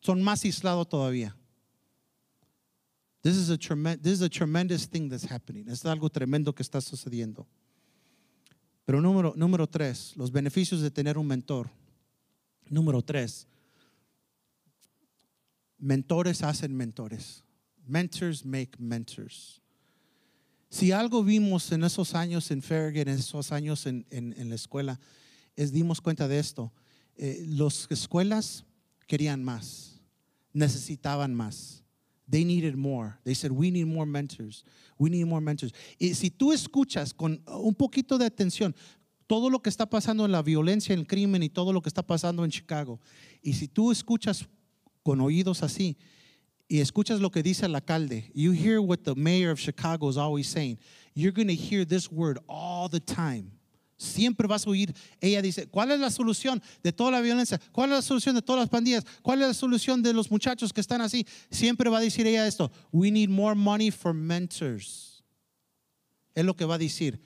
son 0.00 0.22
más 0.22 0.44
aislados 0.44 0.88
todavía. 0.88 1.34
This 3.22 3.36
is, 3.36 3.50
a 3.50 3.56
this 3.56 4.12
is 4.12 4.22
a 4.22 4.28
tremendous 4.28 4.86
thing 4.86 5.08
that's 5.08 5.24
happening. 5.24 5.66
Es 5.68 5.84
algo 5.86 6.10
tremendo 6.10 6.54
que 6.54 6.62
está 6.62 6.80
sucediendo. 6.82 7.46
Pero 8.84 9.00
número, 9.00 9.32
número 9.34 9.66
tres, 9.66 10.14
los 10.16 10.30
beneficios 10.30 10.82
de 10.82 10.90
tener 10.90 11.16
un 11.16 11.26
mentor. 11.26 11.70
Número 12.68 13.02
tres, 13.02 13.46
mentores 15.78 16.42
hacen 16.42 16.76
mentores. 16.76 17.42
Mentors 17.86 18.44
make 18.44 18.78
mentors. 18.78 19.62
Si 20.74 20.90
algo 20.90 21.22
vimos 21.22 21.70
en 21.70 21.84
esos 21.84 22.16
años 22.16 22.50
en 22.50 22.60
Farragut, 22.60 23.06
en 23.06 23.10
esos 23.10 23.52
años 23.52 23.86
en, 23.86 24.04
la 24.48 24.56
escuela, 24.56 24.98
es 25.54 25.70
dimos 25.70 26.00
cuenta 26.00 26.26
de 26.26 26.40
esto. 26.40 26.72
Eh, 27.16 27.44
las 27.46 27.86
escuelas 27.90 28.64
querían 29.06 29.44
más, 29.44 30.00
necesitaban 30.52 31.32
más. 31.32 31.84
They 32.28 32.44
needed 32.44 32.74
more. 32.74 33.12
They 33.22 33.36
said, 33.36 33.52
we 33.52 33.70
need 33.70 33.86
more 33.86 34.04
mentors. 34.04 34.64
We 34.98 35.10
need 35.10 35.26
more 35.26 35.40
mentors. 35.40 35.72
Y 35.96 36.14
si 36.14 36.28
tú 36.28 36.52
escuchas 36.52 37.14
con 37.14 37.40
un 37.46 37.76
poquito 37.76 38.18
de 38.18 38.26
atención 38.26 38.74
todo 39.28 39.50
lo 39.50 39.62
que 39.62 39.70
está 39.70 39.88
pasando 39.88 40.24
en 40.24 40.32
la 40.32 40.42
violencia, 40.42 40.92
el 40.92 41.06
crimen 41.06 41.44
y 41.44 41.50
todo 41.50 41.72
lo 41.72 41.82
que 41.82 41.88
está 41.88 42.02
pasando 42.02 42.44
en 42.44 42.50
Chicago, 42.50 43.00
y 43.42 43.52
si 43.52 43.68
tú 43.68 43.92
escuchas 43.92 44.48
con 45.04 45.20
oídos 45.20 45.62
así 45.62 45.96
y 46.74 46.80
escuchas 46.80 47.20
lo 47.20 47.30
que 47.30 47.40
dice 47.40 47.66
el 47.66 47.76
alcalde, 47.76 48.32
you 48.34 48.50
hear 48.50 48.80
what 48.80 49.04
the 49.04 49.14
mayor 49.14 49.52
of 49.52 49.60
Chicago 49.60 50.08
is 50.08 50.16
always 50.16 50.48
saying, 50.48 50.76
you're 51.14 51.30
going 51.30 51.46
to 51.46 51.54
hear 51.54 51.84
this 51.84 52.10
word 52.10 52.36
all 52.48 52.88
the 52.88 52.98
time. 52.98 53.52
Siempre 53.96 54.48
vas 54.48 54.66
a 54.66 54.70
oír, 54.70 54.92
ella 55.22 55.40
dice, 55.40 55.68
¿cuál 55.68 55.92
es 55.92 56.00
la 56.00 56.10
solución 56.10 56.60
de 56.82 56.90
toda 56.90 57.12
la 57.12 57.20
violencia? 57.20 57.60
¿Cuál 57.70 57.90
es 57.90 57.98
la 57.98 58.02
solución 58.02 58.34
de 58.34 58.42
todas 58.42 58.62
las 58.62 58.68
pandillas? 58.68 59.04
¿Cuál 59.22 59.42
es 59.42 59.46
la 59.46 59.54
solución 59.54 60.02
de 60.02 60.12
los 60.12 60.32
muchachos 60.32 60.72
que 60.72 60.80
están 60.80 61.00
así? 61.00 61.24
Siempre 61.48 61.88
va 61.88 61.98
a 61.98 62.00
decir 62.00 62.26
ella 62.26 62.44
esto, 62.44 62.72
we 62.90 63.08
need 63.08 63.30
more 63.30 63.54
money 63.54 63.92
for 63.92 64.12
mentors. 64.12 65.22
Es 66.34 66.44
lo 66.44 66.56
que 66.56 66.64
va 66.64 66.74
a 66.74 66.78
decir. 66.78 67.20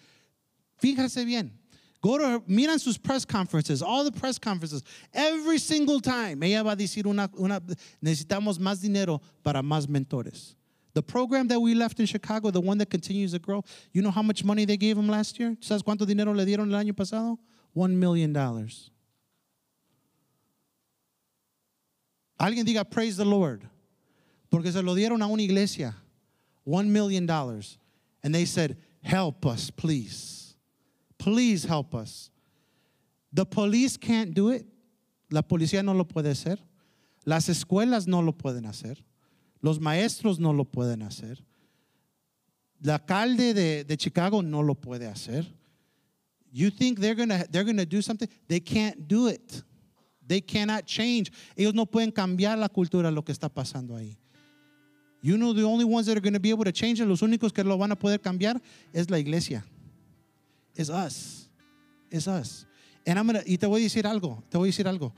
Fíjese 0.77 1.25
bien. 1.25 1.59
Go 2.01 2.17
to 2.17 2.29
her, 2.29 2.43
miran 2.47 2.79
sus 2.79 2.97
press 2.97 3.25
conferences, 3.25 3.83
all 3.83 4.05
the 4.05 4.13
press 4.13 4.39
conferences, 4.39 4.83
every 5.13 5.59
single 5.59 6.01
time. 6.01 6.43
Ella 6.43 6.63
va 6.63 6.73
a 6.73 6.77
decir 6.77 7.07
una, 7.07 7.29
una, 7.39 7.61
necesitamos 8.03 8.59
más 8.59 8.81
dinero 8.81 9.21
para 9.43 9.63
más 9.63 9.89
mentores. 9.89 10.55
The 10.95 11.03
program 11.03 11.49
that 11.49 11.61
we 11.61 11.75
left 11.75 11.99
in 11.99 12.07
Chicago, 12.07 12.51
the 12.51 12.61
one 12.61 12.79
that 12.79 12.89
continues 12.89 13.33
to 13.33 13.39
grow, 13.39 13.65
you 13.93 14.01
know 14.01 14.11
how 14.11 14.23
much 14.23 14.45
money 14.45 14.65
they 14.65 14.77
gave 14.77 14.97
him 14.97 15.09
last 15.09 15.39
year? 15.41 15.57
¿Sabes 15.61 15.83
cuánto 15.83 16.07
dinero 16.07 16.33
le 16.33 16.45
dieron 16.45 16.71
el 16.73 16.79
año 16.79 16.93
pasado? 16.93 17.39
One 17.73 17.99
million 17.99 18.33
dollars. 18.33 18.91
Alguien 22.41 22.65
diga, 22.65 22.89
praise 22.89 23.17
the 23.17 23.25
Lord. 23.25 23.69
Porque 24.51 24.73
se 24.73 24.81
lo 24.81 24.95
dieron 24.95 25.21
a 25.21 25.27
una 25.27 25.43
iglesia. 25.43 25.95
One 26.63 26.93
million 26.93 27.27
dollars. 27.27 27.79
And 28.23 28.33
they 28.33 28.45
said, 28.45 28.77
help 29.03 29.45
us, 29.45 29.71
please. 29.71 30.38
Please 31.19 31.65
help 31.65 31.95
us. 31.95 32.31
The 33.33 33.45
police 33.45 33.97
can't 33.97 34.33
do 34.33 34.51
it. 34.51 34.67
La 35.31 35.43
policía 35.43 35.83
no 35.85 35.93
lo 35.93 36.05
puede 36.05 36.31
hacer. 36.31 36.59
Las 37.27 37.49
escuelas 37.49 38.07
no 38.07 38.23
lo 38.23 38.33
pueden 38.33 38.65
hacer. 38.65 38.97
Los 39.61 39.79
maestros 39.81 40.39
no 40.39 40.53
lo 40.53 40.65
pueden 40.65 41.03
hacer. 41.03 41.39
El 42.83 42.91
alcalde 42.91 43.53
de, 43.53 43.85
de 43.85 43.97
Chicago 43.97 44.43
no 44.43 44.63
lo 44.63 44.75
puede 44.75 45.07
hacer. 45.07 45.47
You 46.51 46.71
think 46.71 46.99
they're 47.01 47.15
gonna 47.15 47.45
they're 47.51 47.65
gonna 47.65 47.85
do 47.85 48.01
something? 48.01 48.29
They 48.47 48.61
can't 48.61 49.07
do 49.07 49.27
it. 49.29 49.63
They 50.27 50.41
cannot 50.41 50.87
change. 50.87 51.31
Ellos 51.57 51.75
no 51.75 51.85
pueden 51.87 52.11
cambiar 52.13 52.57
la 52.59 52.69
cultura 52.69 53.11
lo 53.11 53.23
que 53.23 53.33
está 53.33 53.49
pasando 53.49 53.97
ahí. 53.97 54.17
You 55.21 55.37
know 55.37 55.53
the 55.53 55.65
only 55.65 55.85
ones 55.85 56.07
that 56.07 56.17
are 56.17 56.21
going 56.21 56.35
to 56.35 56.41
be 56.41 56.51
able 56.51 56.65
to 56.65 56.73
change 56.73 57.01
it, 57.01 57.07
los 57.07 57.23
únicos 57.23 57.53
que 57.53 57.65
lo 57.65 57.77
van 57.77 57.91
a 57.91 57.97
poder 57.97 58.21
cambiar 58.21 58.61
es 58.93 59.11
la 59.11 59.19
iglesia. 59.19 59.65
Es 60.79 60.89
us. 60.89 61.51
Es 62.09 62.27
us. 62.29 62.67
And 63.05 63.19
I'm 63.19 63.27
gonna, 63.27 63.43
y 63.45 63.59
te 63.59 63.67
voy 63.67 63.81
a 63.81 63.85
decir 63.85 64.07
algo, 64.07 64.43
te 64.49 64.57
voy 64.57 64.69
a 64.69 64.71
decir 64.71 64.87
algo. 64.87 65.13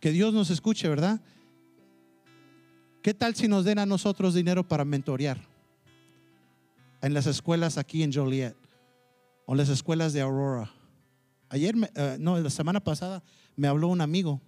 Que 0.00 0.12
Dios 0.12 0.32
nos 0.32 0.48
escuche, 0.50 0.88
¿verdad? 0.88 1.20
¿Qué 3.02 3.12
tal 3.14 3.34
si 3.34 3.48
nos 3.48 3.64
den 3.64 3.80
a 3.80 3.86
nosotros 3.86 4.34
dinero 4.34 4.66
para 4.66 4.84
mentorear? 4.84 5.38
En 7.00 7.14
las 7.14 7.26
escuelas 7.26 7.78
aquí 7.78 8.04
en 8.04 8.12
Joliet 8.12 8.54
o 9.44 9.56
las 9.56 9.68
escuelas 9.68 10.12
de 10.12 10.20
Aurora. 10.20 10.70
Ayer, 11.48 11.74
uh, 11.76 12.16
no, 12.20 12.38
la 12.38 12.48
semana 12.48 12.78
pasada 12.78 13.24
me 13.56 13.66
habló 13.66 13.88
un 13.88 14.00
amigo. 14.00 14.40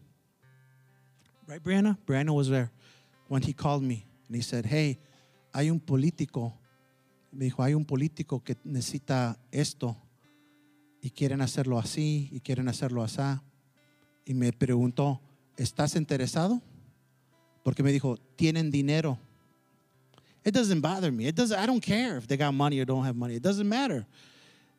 Right, 1.49 1.63
Brianna? 1.63 1.99
Brianna 2.07 2.33
was 2.33 2.49
there 2.49 2.71
when 3.29 3.43
he 3.43 3.53
called 3.53 3.83
me 3.83 4.07
and 4.29 4.37
he 4.37 4.43
said, 4.43 4.65
Hey, 4.67 5.01
hay 5.53 5.69
un 5.69 5.81
político. 5.81 6.53
Me 7.35 7.47
dijo, 7.47 7.63
hay 7.63 7.75
un 7.75 7.85
político 7.85 8.43
que 8.43 8.57
necesita 8.65 9.39
esto 9.51 9.97
y 11.01 11.11
quieren 11.11 11.41
hacerlo 11.41 11.79
así 11.79 12.29
y 12.33 12.41
quieren 12.41 12.69
hacerlo 12.69 13.03
así. 13.03 13.21
Y 14.25 14.35
me 14.35 14.53
preguntó, 14.53 15.21
¿estás 15.57 15.97
interesado? 15.97 16.63
Porque 17.63 17.83
me 17.83 17.93
dijo, 17.93 18.17
tienen 18.37 18.71
dinero. 18.71 19.19
It 20.45 20.55
doesn't 20.55 20.81
bother 20.81 21.11
me. 21.11 21.27
It 21.27 21.37
doesn't, 21.37 21.59
I 21.59 21.67
don't 21.67 21.83
care 21.83 22.19
if 22.19 22.27
they 22.27 22.37
got 22.37 22.53
money 22.53 22.81
or 22.81 22.87
don't 22.87 23.05
have 23.05 23.17
money. 23.17 23.37
It 23.37 23.43
doesn't 23.43 23.69
matter. 23.69 24.07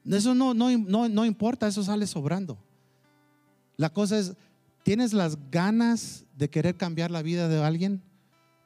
Eso 0.10 0.36
no, 0.36 0.54
no, 0.54 0.70
no, 0.78 1.10
no 1.10 1.26
importa, 1.26 1.68
eso 1.68 1.84
sale 1.84 2.06
sobrando. 2.06 2.58
La 3.76 3.90
cosa 3.90 4.20
es, 4.20 4.34
¿tienes 4.84 5.14
las 5.14 5.38
ganas 5.50 6.26
de 6.38 6.50
querer 6.50 6.78
cambiar 6.78 7.10
la 7.10 7.24
vida 7.24 7.48
de 7.48 7.64
alguien? 7.64 8.02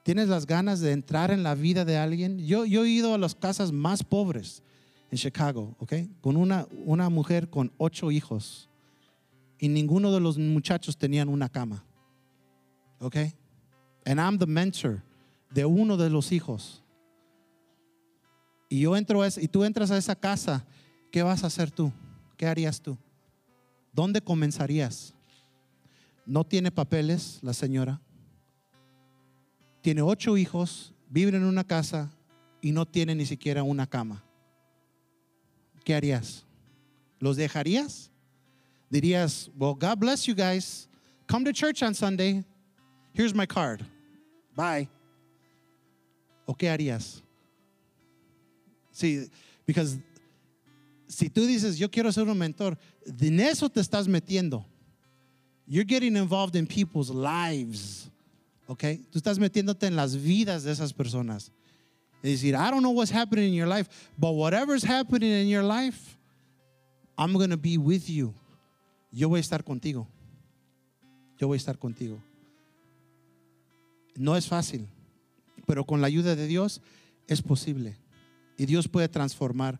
¿Tienes 0.10 0.28
las 0.28 0.48
ganas 0.48 0.80
de 0.80 0.92
entrar 0.92 1.30
en 1.30 1.44
la 1.44 1.54
vida 1.54 1.86
de 1.86 1.96
alguien? 1.96 2.40
Yo, 2.40 2.66
yo 2.66 2.84
he 2.84 2.90
ido 2.90 3.14
a 3.14 3.20
las 3.20 3.36
casas 3.36 3.72
más 3.72 4.04
pobres 4.04 4.64
en 5.12 5.20
Chicago, 5.20 5.76
¿ok? 5.78 5.94
Con 6.20 6.36
una, 6.36 6.68
una 6.84 7.10
mujer 7.10 7.48
con 7.48 7.72
ocho 7.78 8.10
hijos 8.10 8.68
y 9.60 9.70
ninguno 9.70 10.12
de 10.12 10.20
los 10.20 10.40
muchachos 10.40 10.98
tenían 10.98 11.30
una 11.30 11.48
cama, 11.48 11.86
¿ok? 13.00 13.18
And 14.04 14.20
I'm 14.20 14.40
the 14.40 14.48
mentor 14.48 15.04
de 15.52 15.66
uno 15.66 15.96
de 15.96 16.10
los 16.10 16.32
hijos. 16.32 16.84
Y 18.68 18.80
yo 18.80 18.98
entro 18.98 19.22
a 19.22 19.28
y 19.28 19.48
tú 19.48 19.64
entras 19.64 19.92
a 19.92 19.98
esa 20.00 20.16
casa, 20.16 20.66
¿qué 21.12 21.22
vas 21.22 21.44
a 21.44 21.48
hacer 21.48 21.70
tú? 21.70 21.94
¿Qué 22.36 22.48
harías 22.48 22.82
tú? 22.82 22.98
¿Dónde 23.94 24.22
comenzarías? 24.22 25.14
No 26.26 26.44
tiene 26.46 26.72
papeles 26.72 27.38
la 27.44 27.54
señora. 27.54 28.02
Tiene 29.90 30.04
ocho 30.04 30.38
hijos, 30.38 30.94
viven 31.10 31.34
en 31.34 31.44
una 31.46 31.64
casa 31.64 32.12
y 32.62 32.72
no 32.72 32.86
tiene 32.86 33.16
ni 33.16 33.26
siquiera 33.26 33.64
una 33.64 33.88
cama. 33.88 34.24
¿Qué 35.84 35.96
harías? 35.96 36.46
¿Los 37.20 37.38
dejarías? 37.38 38.12
Dirías, 38.92 39.50
well, 39.58 39.74
God 39.74 39.98
bless 39.98 40.28
you 40.28 40.36
guys. 40.36 40.88
Come 41.26 41.44
to 41.44 41.52
church 41.52 41.82
on 41.82 41.96
Sunday. 41.96 42.44
Here's 43.14 43.34
my 43.34 43.48
card. 43.48 43.84
Bye. 44.56 44.88
¿O 46.48 46.54
qué 46.54 46.70
harías? 46.70 47.24
Sí, 48.92 49.28
because 49.66 49.98
si 51.08 51.30
tú 51.30 51.48
dices, 51.48 51.80
yo 51.80 51.90
quiero 51.90 52.12
ser 52.12 52.28
un 52.28 52.38
mentor, 52.38 52.78
en 53.08 53.40
eso 53.40 53.68
te 53.70 53.80
estás 53.80 54.08
metiendo. 54.08 54.64
You're 55.66 55.84
getting 55.84 56.16
involved 56.16 56.56
in 56.56 56.68
people's 56.68 57.10
lives. 57.10 58.12
Okay? 58.70 58.98
Tú 59.10 59.18
estás 59.18 59.40
metiéndote 59.40 59.88
en 59.88 59.96
las 59.96 60.16
vidas 60.16 60.64
de 60.64 60.72
esas 60.72 60.94
personas. 60.94 61.52
Es 62.22 62.34
decir, 62.34 62.54
I 62.54 62.70
don't 62.70 62.82
know 62.82 62.92
what's 62.92 63.12
happening 63.12 63.50
in 63.50 63.56
your 63.56 63.68
life, 63.68 63.90
but 64.16 64.34
whatever's 64.34 64.84
happening 64.84 65.32
in 65.32 65.48
your 65.48 65.64
life, 65.64 66.18
I'm 67.18 67.34
going 67.34 67.50
to 67.50 67.58
be 67.58 67.80
with 67.80 68.08
you. 68.08 68.32
Yo 69.12 69.28
voy 69.28 69.40
a 69.40 69.42
estar 69.42 69.64
contigo. 69.64 70.08
Yo 71.40 71.48
voy 71.48 71.56
a 71.56 71.58
estar 71.58 71.80
contigo. 71.80 72.22
No 74.16 74.36
es 74.36 74.48
fácil, 74.48 74.88
pero 75.66 75.84
con 75.84 76.00
la 76.00 76.08
ayuda 76.08 76.36
de 76.36 76.46
Dios 76.46 76.80
es 77.28 77.42
posible. 77.42 77.98
Y 78.56 78.66
Dios 78.66 78.88
puede 78.88 79.08
transformar 79.08 79.80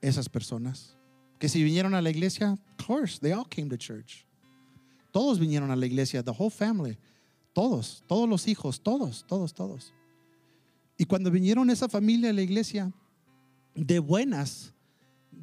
esas 0.00 0.28
personas. 0.28 0.96
Que 1.38 1.48
si 1.48 1.62
vinieron 1.62 1.94
a 1.94 2.02
la 2.02 2.10
iglesia, 2.10 2.52
of 2.52 2.86
course, 2.86 3.20
they 3.20 3.32
all 3.32 3.44
came 3.44 3.68
to 3.68 3.76
church. 3.76 4.26
Todos 5.12 5.38
vinieron 5.38 5.70
a 5.70 5.76
la 5.76 5.86
iglesia, 5.86 6.24
the 6.24 6.32
whole 6.32 6.50
family. 6.50 6.98
Todos, 7.54 8.04
todos 8.06 8.28
los 8.28 8.46
hijos, 8.46 8.82
todos, 8.82 9.24
todos, 9.26 9.54
todos. 9.54 9.94
Y 10.98 11.06
cuando 11.06 11.30
vinieron 11.30 11.70
esa 11.70 11.88
familia 11.88 12.30
a 12.30 12.32
la 12.34 12.42
iglesia, 12.42 12.92
de 13.74 13.98
buenas, 13.98 14.72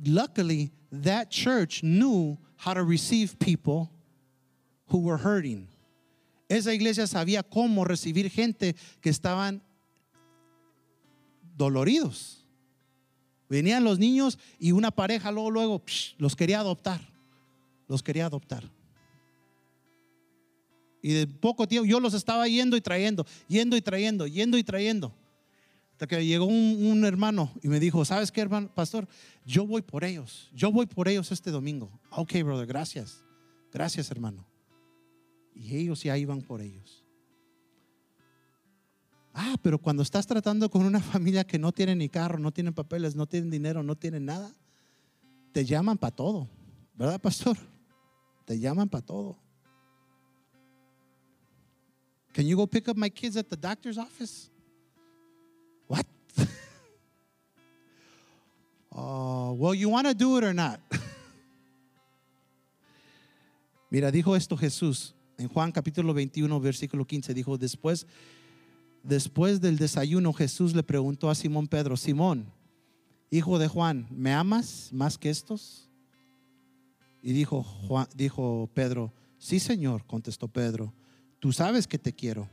luckily 0.06 0.72
that 0.92 1.30
church 1.30 1.82
knew 1.82 2.38
how 2.58 2.74
to 2.74 2.84
receive 2.84 3.38
people 3.40 3.90
who 4.88 5.00
were 5.00 5.18
hurting. 5.18 5.68
Esa 6.50 6.74
iglesia 6.74 7.08
sabía 7.08 7.44
cómo 7.44 7.86
recibir 7.86 8.30
gente 8.30 8.76
que 9.02 9.10
estaban 9.10 9.62
doloridos. 11.56 12.46
Venían 13.50 13.84
los 13.84 14.00
niños 14.00 14.38
y 14.60 14.72
una 14.72 14.92
pareja 14.92 15.32
luego, 15.32 15.52
luego 15.52 15.84
los 16.18 16.36
quería 16.36 16.60
adoptar. 16.60 17.02
Los 17.88 18.04
quería 18.04 18.26
adoptar. 18.26 18.70
Y 21.02 21.14
de 21.14 21.28
poco 21.28 21.68
tiempo 21.68 21.86
yo 21.86 22.00
los 22.00 22.14
estaba 22.14 22.48
yendo 22.48 22.78
y 22.78 22.82
trayendo, 22.82 23.26
yendo 23.48 23.76
y 23.76 23.82
trayendo, 23.82 24.28
yendo 24.28 24.58
y 24.58 24.64
trayendo. 24.64 25.14
Hasta 25.94 26.08
que 26.08 26.26
llegó 26.26 26.46
un, 26.46 27.06
hermano 27.06 27.52
y 27.62 27.68
me 27.68 27.80
dijo, 27.80 28.04
¿sabes 28.06 28.32
qué, 28.32 28.42
hermano, 28.42 28.74
pastor? 28.74 29.08
Yo 29.46 29.66
voy 29.66 29.82
por 29.82 30.04
ellos. 30.04 30.50
Yo 30.54 30.72
voy 30.72 30.86
por 30.86 31.08
ellos 31.08 31.32
este 31.32 31.52
domingo. 31.52 31.92
Ok, 32.12 32.34
brother, 32.44 32.68
gracias. 32.68 33.24
Gracias, 33.72 34.10
hermano. 34.12 34.48
Y 35.54 35.76
ellos 35.76 36.04
ya 36.04 36.18
iban 36.18 36.42
por 36.42 36.62
ellos. 36.62 37.04
Ah, 39.34 39.56
pero 39.62 39.80
cuando 39.80 40.04
estás 40.04 40.28
tratando 40.28 40.70
con 40.70 40.86
una 40.86 41.00
familia 41.02 41.44
que 41.44 41.60
no 41.60 41.72
tiene 41.72 41.96
ni 41.96 42.10
carro, 42.10 42.38
no 42.40 42.52
tienen 42.52 42.74
papeles, 42.74 43.16
no 43.16 43.28
tienen 43.28 43.50
dinero, 43.50 43.84
no 43.84 43.96
tienen 43.96 44.26
nada, 44.26 44.54
te 45.52 45.66
llaman 45.66 45.98
para 45.98 46.16
todo. 46.16 46.50
¿Verdad, 46.96 47.20
pastor? 47.22 47.58
Te 48.46 48.60
llaman 48.60 48.90
para 48.90 49.06
todo. 49.06 49.38
Can 52.34 52.46
you 52.48 52.56
go 52.56 52.66
pick 52.66 52.88
up 52.88 52.96
my 52.98 53.10
kids 53.10 53.36
at 53.36 53.50
the 53.50 53.58
doctor's 53.58 53.98
office? 53.98 54.50
What? 55.88 56.06
oh, 58.96 59.54
well, 59.60 59.74
you 59.74 59.90
want 59.90 60.08
to 60.08 60.14
do 60.14 60.38
it 60.38 60.44
or 60.44 60.54
not? 60.54 60.80
Mira, 63.92 64.12
dijo 64.12 64.36
esto 64.38 64.56
Jesús 64.56 65.14
en 65.38 65.50
Juan 65.50 65.72
capítulo 65.74 66.14
21, 66.14 66.60
versículo 66.62 67.06
15. 67.06 67.34
Dijo, 67.34 67.58
después, 67.58 68.08
después 69.04 69.60
del 69.60 69.78
desayuno, 69.78 70.32
Jesús 70.32 70.74
le 70.74 70.84
preguntó 70.84 71.30
a 71.30 71.36
Simón 71.36 71.68
Pedro, 71.68 71.98
Simón, 71.98 72.46
hijo 73.30 73.60
de 73.60 73.68
Juan, 73.68 74.08
¿me 74.10 74.34
amas 74.34 74.90
más 74.94 75.18
que 75.18 75.30
estos? 75.30 75.90
Y 77.22 77.34
dijo, 77.34 77.64
Juan, 77.64 78.08
dijo 78.16 78.70
Pedro, 78.74 79.12
sí 79.38 79.60
Señor, 79.60 80.06
contestó 80.06 80.48
Pedro, 80.48 80.94
tú 81.42 81.52
sabes 81.52 81.88
que 81.88 81.98
te 81.98 82.14
quiero. 82.14 82.48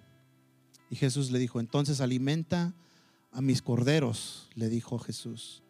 Y 0.91 0.97
Jesús 0.97 1.31
le 1.31 1.39
dijo, 1.39 1.61
entonces 1.61 2.01
alimenta 2.01 2.75
a 3.31 3.41
mis 3.41 3.63
corderos, 3.63 4.49
le 4.55 4.69
dijo 4.69 4.99
Jesús. 4.99 5.63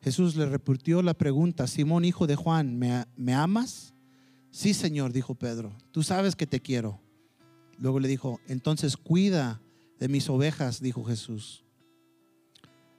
Jesús 0.00 0.36
le 0.36 0.46
repitió 0.46 1.02
la 1.02 1.14
pregunta, 1.14 1.66
Simón, 1.66 2.04
hijo 2.04 2.26
de 2.26 2.36
Juan, 2.36 2.78
¿me, 2.78 3.04
¿me 3.16 3.34
amas? 3.34 3.92
Sí, 4.50 4.72
Señor, 4.72 5.12
dijo 5.12 5.34
Pedro, 5.34 5.76
tú 5.90 6.04
sabes 6.04 6.36
que 6.36 6.46
te 6.46 6.60
quiero. 6.60 7.00
Luego 7.78 7.98
le 7.98 8.06
dijo, 8.06 8.40
entonces 8.46 8.96
cuida 8.96 9.60
de 9.98 10.08
mis 10.08 10.30
ovejas, 10.30 10.80
dijo 10.80 11.02
Jesús. 11.04 11.64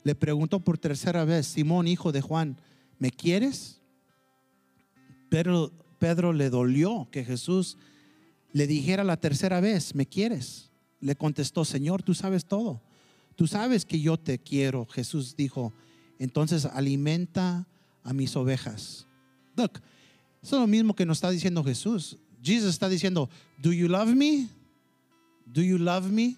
Le 0.03 0.13
preguntó 0.13 0.59
por 0.59 0.77
tercera 0.77 1.23
vez, 1.23 1.47
Simón, 1.47 1.87
hijo 1.87 2.11
de 2.11 2.19
Juan, 2.19 2.59
¿me 2.99 3.11
quieres? 3.11 3.79
Pedro, 5.29 5.71
Pedro 5.99 6.33
le 6.33 6.49
dolió 6.49 7.07
que 7.11 7.23
Jesús 7.23 7.77
le 8.55 8.67
dijera 8.67 9.03
la 9.03 9.17
tercera 9.17 9.59
vez, 9.59 9.95
¿me 9.95 10.05
quieres? 10.05 10.71
Le 11.01 11.17
contestó, 11.17 11.65
Señor, 11.65 12.03
tú 12.03 12.13
sabes 12.13 12.45
todo. 12.45 12.81
Tú 13.35 13.47
sabes 13.47 13.83
que 13.83 13.99
yo 13.99 14.15
te 14.15 14.39
quiero. 14.39 14.85
Jesús 14.85 15.35
dijo, 15.35 15.73
entonces 16.19 16.63
alimenta 16.63 17.67
a 18.01 18.13
mis 18.13 18.33
ovejas. 18.37 19.07
Look, 19.57 19.81
eso 20.41 20.55
es 20.55 20.61
lo 20.61 20.67
mismo 20.67 20.95
que 20.95 21.05
nos 21.05 21.17
está 21.17 21.31
diciendo 21.31 21.65
Jesús. 21.65 22.17
Jesús 22.41 22.69
está 22.69 22.87
diciendo, 22.87 23.29
¿Do 23.57 23.73
you 23.73 23.89
love 23.89 24.15
me? 24.15 24.47
¿Do 25.45 25.61
you 25.61 25.77
love 25.77 26.05
me? 26.05 26.37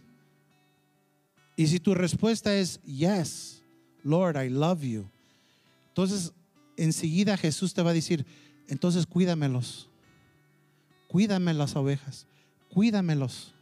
Y 1.55 1.67
si 1.67 1.79
tu 1.79 1.93
respuesta 1.93 2.57
es 2.57 2.81
yes, 2.81 3.61
Lord, 4.01 4.43
I 4.43 4.49
love 4.49 4.81
you. 4.81 5.07
Entonces, 5.89 6.33
enseguida 6.77 7.37
Jesús 7.37 7.75
te 7.75 7.83
va 7.83 7.91
a 7.91 7.93
decir, 7.93 8.25
entonces 8.67 9.05
cuídamelos. 9.05 9.87
Cuídame 11.07 11.53
las 11.53 11.75
ovejas. 11.75 12.25
Cuídamelos. 12.73 13.53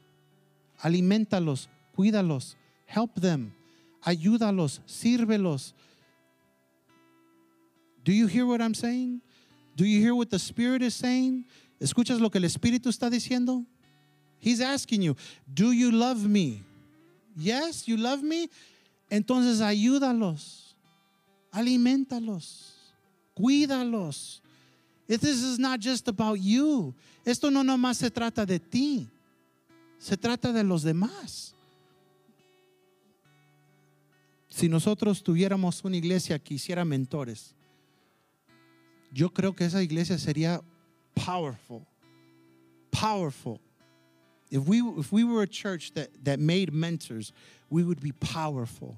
Alimentalos. 0.80 1.70
Cuídalos. 1.96 2.58
Help 2.86 3.16
them. 3.16 3.54
Ayúdalos. 4.02 4.82
Sírvelos. 4.86 5.74
Do 8.04 8.12
you 8.12 8.28
hear 8.28 8.46
what 8.46 8.62
I'm 8.62 8.76
saying? 8.76 9.22
Do 9.76 9.86
you 9.86 10.00
hear 10.00 10.16
what 10.16 10.30
the 10.30 10.40
Spirit 10.40 10.82
is 10.82 10.94
saying? 10.94 11.46
¿Escuchas 11.80 12.20
lo 12.20 12.30
que 12.30 12.40
el 12.40 12.46
Espíritu 12.46 12.90
está 12.90 13.10
diciendo? 13.10 13.66
He's 14.40 14.62
asking 14.62 15.02
you, 15.02 15.16
do 15.52 15.72
you 15.72 15.92
love 15.92 16.26
me? 16.26 16.64
Yes, 17.36 17.88
you 17.88 17.98
love 17.98 18.22
me. 18.22 18.50
Entonces 19.10 19.60
ayúdalos. 19.60 20.76
Alimentalos. 21.52 22.74
Cuídalos. 23.36 24.42
This 25.08 25.24
is 25.24 25.60
not 25.60 25.80
just 25.80 26.08
about 26.08 26.40
you. 26.40 26.94
Esto 27.26 27.50
no 27.50 27.62
nomás 27.62 27.98
se 27.98 28.10
trata 28.10 28.46
de 28.46 28.60
ti. 28.60 29.08
Se 30.00 30.16
trata 30.16 30.52
de 30.52 30.64
los 30.64 30.84
demás. 30.84 31.54
Si 34.50 34.68
nosotros 34.68 35.22
tuviéramos 35.22 35.84
una 35.84 35.98
iglesia 35.98 36.40
que 36.40 36.56
hiciera 36.56 36.86
mentores, 36.86 37.54
yo 39.12 39.30
creo 39.30 39.56
que 39.56 39.66
esa 39.66 39.82
iglesia 39.82 40.18
sería 40.18 40.62
powerful. 41.14 41.86
Powerful. 42.92 43.60
If 44.50 44.68
we, 44.68 44.80
if 44.80 45.12
we 45.12 45.24
were 45.24 45.42
a 45.42 45.48
church 45.48 45.94
that, 45.96 46.10
that 46.24 46.40
made 46.40 46.74
mentors, 46.74 47.34
we 47.70 47.84
would 47.84 48.02
be 48.02 48.12
powerful 48.14 48.96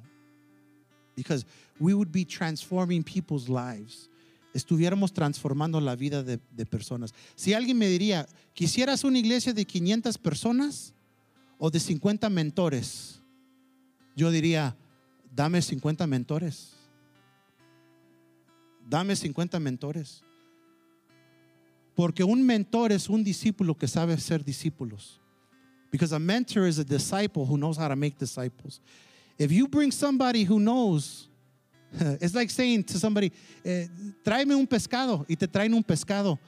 because 1.15 1.45
we 1.79 1.93
would 1.93 2.11
be 2.11 2.23
transforming 2.23 3.03
people's 3.03 3.49
lives. 3.49 4.09
Estuviéramos 4.57 5.13
transformando 5.13 5.79
la 5.79 5.95
vida 5.95 6.23
de, 6.23 6.39
personas. 6.65 7.13
Si 7.35 7.53
alguien 7.53 7.77
me 7.77 7.87
diría, 7.87 8.27
¿quisieras 8.55 9.03
una 9.03 9.19
iglesia 9.19 9.53
de 9.53 9.65
500 9.65 10.17
personas 10.17 10.95
o 11.59 11.69
de 11.69 11.79
50 11.79 12.27
mentores? 12.31 13.21
Yo 14.15 14.31
diría, 14.31 14.75
dame 15.35 15.61
50 15.61 16.07
mentores. 16.07 16.71
Dame 18.89 19.15
50 19.15 19.59
mentores. 19.59 20.23
Porque 21.93 22.23
un 22.23 22.43
mentor 22.43 22.91
es 22.91 23.09
un 23.09 23.23
discípulo 23.23 23.77
que 23.77 23.87
sabe 23.87 24.17
ser 24.17 24.43
discípulos. 24.43 25.21
Because 25.91 26.15
a 26.15 26.19
mentor 26.19 26.67
is 26.67 26.79
a 26.79 26.83
disciple 26.83 27.45
who 27.45 27.57
knows 27.57 27.77
how 27.77 27.87
to 27.87 27.95
make 27.95 28.17
disciples. 28.17 28.81
If 29.37 29.51
you 29.51 29.67
bring 29.67 29.91
somebody 29.91 30.45
who 30.45 30.59
knows, 30.59 31.26
it's 32.21 32.33
like 32.33 32.49
saying 32.49 32.83
to 32.83 32.99
somebody, 32.99 33.31
eh, 33.63 33.87
tráeme 34.23 34.55
un 34.55 34.67
pescado 34.67 35.25
y 35.27 35.35
te 35.35 35.47
traen 35.47 35.73
un 35.73 35.83
pescado. 35.83 36.39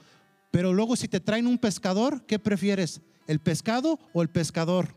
Pero 0.50 0.72
luego 0.72 0.96
si 0.96 1.08
te 1.08 1.20
traen 1.20 1.46
un 1.46 1.58
pescador, 1.58 2.24
¿qué 2.26 2.38
prefieres? 2.38 3.00
¿El 3.26 3.38
pescado 3.40 3.98
o 4.12 4.22
el 4.22 4.28
pescador? 4.28 4.94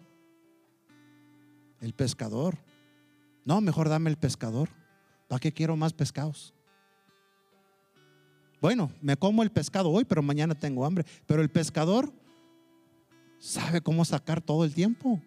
El 1.79 1.93
pescador. 1.93 2.57
No, 3.45 3.61
mejor 3.61 3.89
dame 3.89 4.09
el 4.09 4.17
pescador. 4.17 4.69
¿Para 5.27 5.39
qué 5.39 5.51
quiero 5.51 5.75
más 5.75 5.93
pescados? 5.93 6.53
Bueno, 8.61 8.91
me 9.01 9.17
como 9.17 9.43
el 9.43 9.51
pescado 9.51 9.89
hoy, 9.89 10.05
pero 10.05 10.23
mañana 10.23 10.55
tengo 10.55 10.85
hambre. 10.85 11.05
Pero 11.27 11.41
el 11.41 11.49
pescador 11.49 12.11
sabe 13.37 13.81
cómo 13.81 14.05
sacar 14.05 14.41
todo 14.41 14.63
el 14.63 14.73
tiempo. 14.73 15.21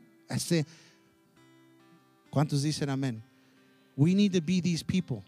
¿Cuántos 2.31 2.63
dicen 2.63 2.91
amén? 2.91 3.23
We 3.97 4.15
need 4.15 4.33
to 4.33 4.41
be 4.41 4.61
these 4.61 4.85
people. 4.85 5.25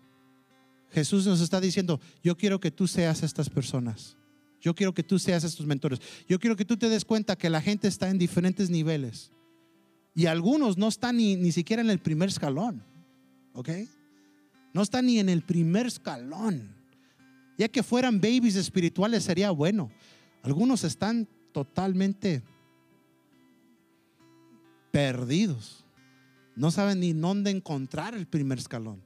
Jesús 0.91 1.27
nos 1.27 1.41
está 1.41 1.61
diciendo, 1.61 2.01
yo 2.23 2.37
quiero 2.37 2.61
que 2.61 2.71
tú 2.71 2.87
seas 2.87 3.23
estas 3.23 3.49
personas. 3.49 4.17
Yo 4.61 4.75
quiero 4.75 4.93
que 4.93 5.03
tú 5.03 5.19
seas 5.19 5.45
estos 5.45 5.67
mentores. 5.67 6.01
Yo 6.29 6.39
quiero 6.39 6.57
que 6.57 6.65
tú 6.65 6.77
te 6.77 6.89
des 6.89 7.05
cuenta 7.05 7.37
que 7.37 7.51
la 7.51 7.61
gente 7.61 7.89
está 7.89 8.11
en 8.11 8.19
diferentes 8.19 8.71
niveles. 8.71 9.31
Y 10.15 10.27
algunos 10.27 10.77
no 10.77 10.89
están 10.89 11.17
ni, 11.17 11.37
ni 11.37 11.53
siquiera 11.53 11.81
en 11.81 11.91
el 11.91 12.01
primer 12.01 12.29
escalón. 12.29 12.83
¿Ok? 13.53 13.71
No 14.75 14.83
están 14.83 15.07
ni 15.07 15.19
en 15.19 15.29
el 15.29 15.43
primer 15.43 15.87
escalón. 15.87 16.75
Ya 17.57 17.69
que 17.69 17.83
fueran 17.83 18.21
babies 18.21 18.57
espirituales 18.57 19.25
sería 19.25 19.51
bueno. 19.51 19.91
Algunos 20.43 20.85
están 20.85 21.29
totalmente 21.53 22.43
perdidos. 24.91 25.85
No 26.59 26.73
saben 26.73 26.99
ni 26.99 27.13
dónde 27.13 27.53
encontrar 27.53 28.17
el 28.17 28.27
primer 28.27 28.59
escalón. 28.59 29.01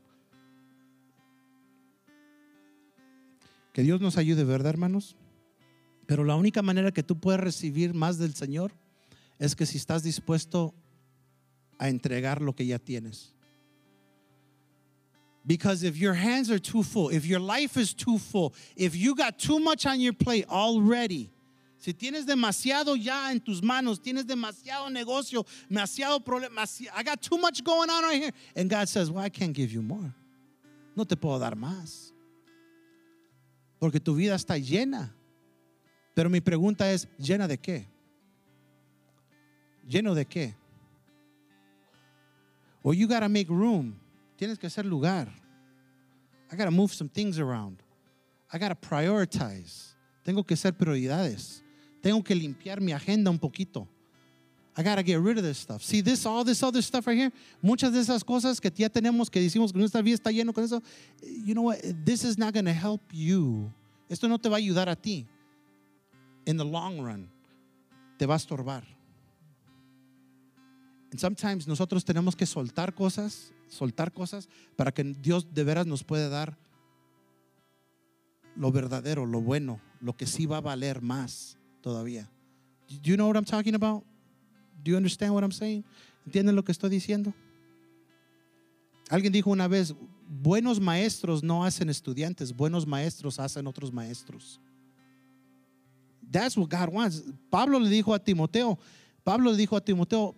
Que 3.74 3.82
Dios 3.82 4.00
nos 4.00 4.16
ayude, 4.16 4.42
¿verdad, 4.42 4.70
hermanos? 4.70 5.16
Pero 6.07 6.24
la 6.24 6.34
única 6.34 6.62
manera 6.62 6.92
que 6.92 7.03
tú 7.03 7.20
puedes 7.20 7.40
recibir 7.40 7.92
más 7.92 8.16
del 8.16 8.34
Señor 8.34 8.72
es 9.38 9.55
que 9.55 9.66
si 9.66 9.76
estás 9.76 10.03
dispuesto 10.03 10.74
a 11.78 11.90
entregar 11.90 12.40
lo 12.40 12.55
que 12.55 12.64
ya 12.64 12.78
tienes. 12.78 13.34
Because 15.44 15.86
if 15.86 15.98
your 15.98 16.14
hands 16.14 16.50
are 16.50 16.61
too 16.61 16.82
full, 16.82 17.11
if 17.11 17.26
your 17.26 17.40
life 17.40 17.78
is 17.78 17.94
too 17.94 18.18
full, 18.18 18.55
if 18.76 18.96
you 18.96 19.14
got 19.14 19.38
too 19.38 19.61
much 19.61 19.84
on 19.84 20.00
your 20.00 20.14
plate 20.14 20.46
already, 20.48 21.30
si 21.83 21.93
tienes 21.93 22.24
demasiado 22.26 22.95
ya 22.95 23.33
en 23.33 23.41
tus 23.41 23.61
manos, 23.61 24.01
tienes 24.01 24.24
demasiado 24.24 24.89
negocio, 24.89 25.45
demasiado 25.68 26.20
problema, 26.20 26.62
I 26.97 27.03
got 27.03 27.20
too 27.20 27.37
much 27.37 27.64
going 27.64 27.91
on 27.91 28.05
right 28.05 28.22
here. 28.22 28.33
And 28.55 28.70
God 28.70 28.89
says, 28.89 29.11
Well, 29.11 29.24
I 29.24 29.28
can't 29.28 29.53
give 29.53 29.72
you 29.72 29.83
more. 29.83 30.14
No 30.95 31.03
te 31.03 31.16
puedo 31.16 31.41
dar 31.41 31.57
más. 31.57 32.12
Porque 33.80 33.99
tu 33.99 34.14
vida 34.14 34.37
está 34.37 34.57
llena. 34.59 35.12
Pero 36.14 36.30
mi 36.30 36.39
pregunta 36.39 36.89
es, 36.93 37.09
¿llena 37.18 37.49
de 37.49 37.59
qué? 37.59 37.89
¿Lleno 39.85 40.14
de 40.14 40.24
qué? 40.24 40.55
Well, 42.85 42.95
you 42.95 43.09
got 43.09 43.20
to 43.20 43.28
make 43.28 43.49
room. 43.49 43.99
Tienes 44.39 44.57
que 44.57 44.68
hacer 44.68 44.85
lugar. 44.85 45.26
I 46.53 46.55
got 46.55 46.66
to 46.66 46.70
move 46.70 46.95
some 46.95 47.09
things 47.09 47.41
around. 47.41 47.83
I 48.53 48.59
got 48.59 48.68
to 48.68 48.76
prioritize. 48.76 49.97
Tengo 50.24 50.45
que 50.47 50.55
ser 50.55 50.70
prioridades. 50.70 51.62
Tengo 52.03 52.22
que 52.22 52.34
limpiar 52.34 52.80
mi 52.80 52.92
agenda 52.92 53.30
un 53.30 53.38
poquito. 53.38 53.88
I 54.76 54.82
gotta 54.82 55.03
get 55.03 55.20
rid 55.20 55.36
of 55.38 55.44
this 55.44 55.59
stuff. 55.59 55.82
See 55.82 56.00
this, 56.00 56.24
all 56.24 56.44
this 56.44 56.62
other 56.62 56.82
stuff 56.82 57.07
right 57.07 57.16
here. 57.16 57.32
Muchas 57.62 57.92
de 57.92 58.00
esas 58.00 58.24
cosas 58.24 58.59
que 58.59 58.70
ya 58.70 58.88
tenemos 58.88 59.30
que 59.30 59.40
decimos 59.40 59.72
que 59.72 59.78
nuestra 59.78 60.03
vida 60.03 60.16
está 60.16 60.32
lleno 60.32 60.53
con 60.53 60.64
eso. 60.64 60.82
You 61.22 61.55
know 61.55 61.62
what? 61.62 61.78
This 62.05 62.24
is 62.24 62.38
not 62.38 62.55
to 62.55 62.72
help 62.72 63.03
you. 63.12 63.70
Esto 64.09 64.28
no 64.28 64.38
te 64.38 64.48
va 64.48 64.57
a 64.57 64.59
ayudar 64.59 64.88
a 64.88 64.96
ti. 64.96 65.26
In 66.46 66.57
the 66.57 66.64
long 66.64 67.00
run, 67.00 67.30
te 68.18 68.26
va 68.26 68.34
a 68.34 68.38
estorbar. 68.38 68.82
And 71.12 71.20
sometimes 71.20 71.68
nosotros 71.68 72.05
tenemos 72.05 72.34
que 72.34 72.46
soltar 72.46 72.94
cosas, 72.94 73.53
soltar 73.68 74.12
cosas 74.12 74.48
para 74.76 74.90
que 74.90 75.05
Dios 75.05 75.53
de 75.53 75.62
veras 75.62 75.86
nos 75.86 76.03
pueda 76.03 76.30
dar 76.30 76.57
lo 78.57 78.72
verdadero, 78.72 79.26
lo 79.26 79.42
bueno, 79.42 79.80
lo 80.00 80.16
que 80.16 80.26
sí 80.26 80.46
va 80.46 80.57
a 80.57 80.61
valer 80.62 81.03
más 81.03 81.59
todavía. 81.83 82.28
Do 82.89 83.11
you 83.11 83.16
know 83.16 83.26
what 83.26 83.37
I'm 83.37 83.45
talking 83.45 83.74
about? 83.74 84.05
Do 84.83 84.91
you 84.91 84.97
understand 84.97 85.35
what 85.35 85.43
I'm 85.45 85.53
saying? 85.53 85.85
¿Entienden 86.26 86.55
lo 86.55 86.62
que 86.62 86.72
estoy 86.72 86.91
diciendo? 86.91 87.35
Alguien 89.11 89.33
dijo 89.33 89.51
una 89.51 89.68
vez, 89.68 89.95
buenos 90.28 90.80
maestros 90.80 91.43
no 91.43 91.64
hacen 91.64 91.91
estudiantes, 91.91 92.55
buenos 92.55 92.87
maestros 92.87 93.39
hacen 93.39 93.66
otros 93.66 93.93
maestros. 93.93 94.59
That's 96.30 96.57
what 96.57 96.70
God 96.70 96.89
wants. 96.89 97.22
Pablo 97.51 97.78
le 97.78 97.91
dijo 97.91 98.14
a 98.14 98.18
Timoteo, 98.18 98.78
Pablo 99.22 99.51
le 99.51 99.57
dijo 99.57 99.76
a 99.76 99.85
Timoteo, 99.85 100.35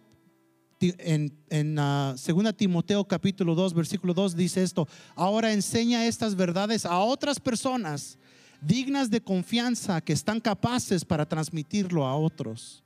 en, 0.80 1.32
en 1.51 1.76
2 1.76 2.28
uh, 2.28 2.53
Timoteo 2.53 3.07
capítulo 3.07 3.55
2, 3.55 3.74
versículo 3.74 4.12
2 4.12 4.36
dice 4.36 4.62
esto, 4.62 4.88
ahora 5.14 5.53
enseña 5.53 6.07
estas 6.07 6.34
verdades 6.34 6.84
a 6.84 6.99
otras 6.99 7.38
personas 7.40 8.18
dignas 8.66 9.10
de 9.10 9.20
confianza 9.20 10.00
que 10.00 10.12
están 10.12 10.40
capaces 10.40 11.04
para 11.04 11.26
transmitirlo 11.26 12.06
a 12.06 12.16
otros. 12.16 12.82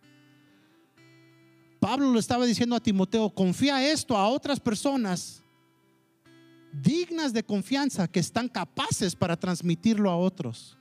Pablo 1.81 2.11
lo 2.11 2.19
estaba 2.19 2.45
diciendo 2.45 2.75
a 2.75 2.81
Timoteo, 2.81 3.31
confía 3.31 3.89
esto 3.89 4.17
a 4.17 4.29
otras 4.29 4.59
personas 4.59 5.43
dignas 6.73 7.33
de 7.33 7.43
confianza 7.43 8.09
que 8.09 8.21
están 8.21 8.49
capaces 8.49 9.15
para 9.15 9.37
transmitirlo 9.37 10.11
a 10.11 10.17
otros. 10.17 10.77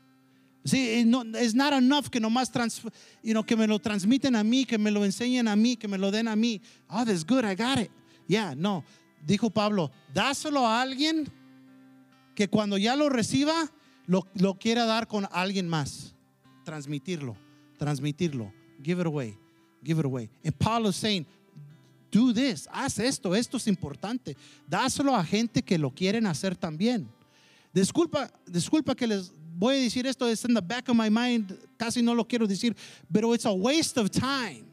Sí, 0.65 1.03
no, 1.05 1.23
es 1.37 1.55
not 1.55 1.71
enough 1.71 2.09
que 2.09 2.19
nomás 2.19 2.51
trans, 2.51 2.81
you 3.23 3.31
know, 3.31 3.43
que 3.43 3.55
me 3.55 3.67
lo 3.67 3.79
transmiten 3.79 4.35
a 4.35 4.43
mí, 4.43 4.65
que 4.65 4.77
me 4.77 4.91
lo 4.91 5.05
enseñen 5.05 5.47
a 5.47 5.55
mí, 5.55 5.77
que 5.77 5.87
me 5.87 5.97
lo 5.97 6.11
den 6.11 6.27
a 6.27 6.35
mí. 6.35 6.61
Oh, 6.89 7.05
that's 7.05 7.23
good, 7.23 7.45
I 7.45 7.55
got 7.55 7.79
it. 7.79 7.91
Yeah, 8.27 8.53
no. 8.53 8.83
Dijo 9.25 9.49
Pablo, 9.49 9.91
dáselo 10.13 10.67
a 10.67 10.81
alguien 10.81 11.31
que 12.35 12.49
cuando 12.49 12.77
ya 12.77 12.95
lo 12.97 13.07
reciba, 13.07 13.71
lo, 14.07 14.25
lo 14.33 14.55
quiera 14.55 14.85
dar 14.85 15.07
con 15.07 15.27
alguien 15.31 15.67
más. 15.67 16.15
Transmitirlo, 16.63 17.35
transmitirlo. 17.77 18.51
Give 18.83 18.99
it 19.01 19.07
away, 19.07 19.37
give 19.83 19.99
it 19.99 20.05
away. 20.05 20.29
And 20.43 20.57
Paul 20.57 20.87
is 20.87 20.95
saying, 20.95 21.25
do 22.11 22.33
this, 22.33 22.67
haz 22.71 22.99
esto, 22.99 23.35
esto 23.35 23.57
es 23.57 23.67
importante. 23.67 24.35
Dáselo 24.69 25.15
a 25.15 25.23
gente 25.23 25.61
que 25.61 25.77
lo 25.77 25.91
quieren 25.91 26.25
hacer 26.25 26.55
también. 26.55 27.07
Disculpa, 27.73 28.31
disculpa 28.45 28.95
que 28.95 29.07
les 29.07 29.31
voy 29.57 29.75
a 29.75 29.79
decir 29.79 30.05
esto, 30.07 30.27
es 30.27 30.43
in 30.45 30.53
the 30.53 30.61
back 30.61 30.89
of 30.89 30.95
my 30.95 31.09
mind, 31.09 31.53
casi 31.77 32.01
no 32.01 32.13
lo 32.13 32.25
quiero 32.25 32.47
decir, 32.47 32.75
pero 33.11 33.33
it's 33.33 33.45
a 33.45 33.51
waste 33.51 33.99
of 33.99 34.09
time 34.09 34.65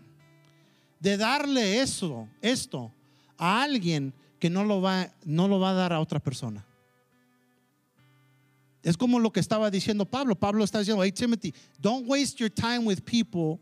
de 1.01 1.17
darle 1.17 1.81
eso, 1.81 2.29
esto 2.41 2.91
a 3.37 3.63
alguien 3.63 4.13
que 4.39 4.49
no 4.49 4.65
lo 4.65 4.81
va, 4.81 5.11
no 5.25 5.49
lo 5.49 5.59
va 5.59 5.71
a 5.71 5.75
dar 5.75 5.93
a 5.93 6.01
otra 6.01 6.19
persona. 6.19 6.65
Es 8.85 8.99
como 8.99 9.19
lo 9.19 9.33
que 9.33 9.41
estaba 9.41 9.71
diciendo 9.71 10.05
Pablo. 10.05 10.37
Pablo 10.37 10.63
está 10.63 10.79
diciendo, 10.79 11.03
hey 11.03 11.11
Timothy, 11.11 11.55
don't 11.81 12.07
waste 12.07 12.39
your 12.39 12.51
time 12.51 12.81
with 12.81 13.01
people 13.03 13.59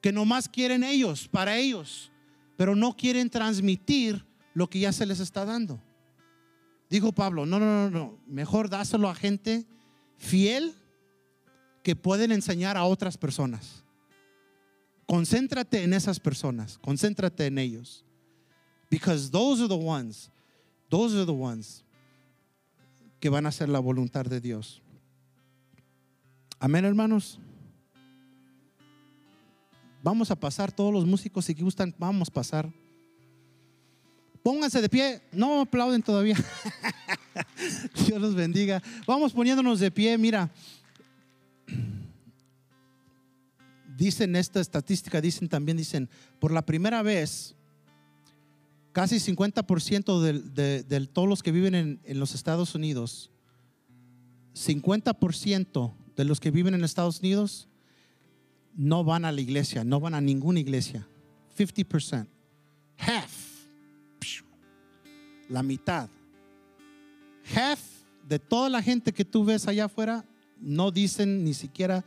que 0.00 0.10
nomás 0.10 0.48
quieren 0.48 0.82
ellos, 0.82 1.28
para 1.28 1.58
ellos, 1.58 2.10
pero 2.56 2.74
no 2.74 2.96
quieren 2.96 3.28
transmitir 3.28 4.24
lo 4.54 4.68
que 4.68 4.80
ya 4.80 4.92
se 4.92 5.04
les 5.04 5.20
está 5.20 5.44
dando. 5.44 5.78
Dijo 6.88 7.12
Pablo, 7.12 7.44
no, 7.44 7.60
no, 7.60 7.88
no, 7.88 7.90
no, 7.90 8.18
mejor 8.26 8.70
dáselo 8.70 9.08
a 9.08 9.14
gente 9.14 9.66
fiel 10.16 10.74
que 11.82 11.94
pueden 11.94 12.32
enseñar 12.32 12.78
a 12.78 12.84
otras 12.84 13.18
personas. 13.18 13.84
Concéntrate 15.06 15.82
en 15.82 15.92
esas 15.92 16.18
personas, 16.18 16.78
concéntrate 16.78 17.46
en 17.46 17.58
ellos. 17.58 18.04
Because 18.90 19.30
those 19.30 19.60
are 19.60 19.68
the 19.68 19.74
ones, 19.74 20.30
those 20.88 21.14
are 21.14 21.26
the 21.26 21.32
ones 21.32 21.81
que 23.22 23.28
van 23.28 23.46
a 23.46 23.50
hacer 23.50 23.68
la 23.68 23.78
voluntad 23.78 24.24
de 24.24 24.40
Dios. 24.40 24.82
Amén, 26.58 26.84
hermanos. 26.84 27.38
Vamos 30.02 30.32
a 30.32 30.34
pasar, 30.34 30.72
todos 30.72 30.92
los 30.92 31.06
músicos, 31.06 31.44
si 31.44 31.54
gustan, 31.54 31.94
vamos 31.98 32.30
a 32.30 32.32
pasar. 32.32 32.68
Pónganse 34.42 34.80
de 34.80 34.88
pie, 34.88 35.22
no 35.30 35.60
aplauden 35.60 36.02
todavía. 36.02 36.36
Dios 38.06 38.20
los 38.20 38.34
bendiga. 38.34 38.82
Vamos 39.06 39.32
poniéndonos 39.32 39.78
de 39.78 39.92
pie, 39.92 40.18
mira. 40.18 40.50
Dicen 43.96 44.34
esta 44.34 44.60
estadística, 44.60 45.20
dicen 45.20 45.48
también, 45.48 45.76
dicen, 45.76 46.10
por 46.40 46.50
la 46.50 46.66
primera 46.66 47.02
vez, 47.02 47.54
casi 48.92 49.16
50% 49.16 50.20
de, 50.20 50.82
de, 50.82 51.06
todos 51.06 51.28
los 51.28 51.42
que 51.42 51.52
viven 51.52 51.74
en, 51.74 52.00
en 52.04 52.20
los 52.20 52.34
Estados 52.34 52.74
Unidos, 52.74 53.30
50% 54.54 55.94
de 56.16 56.24
los 56.24 56.40
que 56.40 56.50
viven 56.50 56.74
en 56.74 56.84
Estados 56.84 57.20
Unidos 57.20 57.68
no 58.74 59.04
van 59.04 59.24
a 59.24 59.32
la 59.32 59.40
iglesia, 59.40 59.84
no 59.84 60.00
van 60.00 60.14
a 60.14 60.20
ninguna 60.20 60.60
iglesia. 60.60 61.06
50%. 61.56 62.26
Half 62.98 63.52
la 65.52 65.62
mitad. 65.62 66.08
Half 67.54 67.80
de 68.26 68.38
toda 68.38 68.70
la 68.70 68.82
gente 68.82 69.12
que 69.12 69.24
tú 69.24 69.44
ves 69.44 69.68
allá 69.68 69.84
afuera 69.84 70.24
no 70.58 70.90
dicen 70.90 71.44
ni 71.44 71.54
siquiera, 71.54 72.04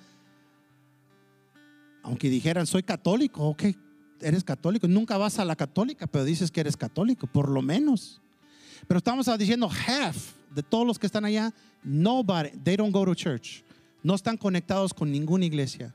aunque 2.01 2.29
dijeran 2.29 2.65
soy 2.65 2.83
católico, 2.83 3.43
ok, 3.43 3.63
eres 4.21 4.43
católico, 4.43 4.87
nunca 4.87 5.17
vas 5.17 5.39
a 5.39 5.45
la 5.45 5.55
católica, 5.55 6.07
pero 6.07 6.23
dices 6.23 6.51
que 6.51 6.61
eres 6.61 6.77
católico, 6.77 7.27
por 7.27 7.49
lo 7.49 7.61
menos. 7.61 8.21
Pero 8.87 8.97
estamos 8.97 9.25
diciendo 9.37 9.69
half 9.87 10.33
de 10.53 10.63
todos 10.63 10.85
los 10.85 10.99
que 10.99 11.05
están 11.05 11.25
allá, 11.25 11.53
nobody, 11.83 12.49
they 12.63 12.75
don't 12.75 12.93
go 12.93 13.05
to 13.05 13.13
church. 13.13 13.63
No 14.03 14.15
están 14.15 14.37
conectados 14.37 14.93
con 14.93 15.11
ninguna 15.11 15.45
iglesia, 15.45 15.93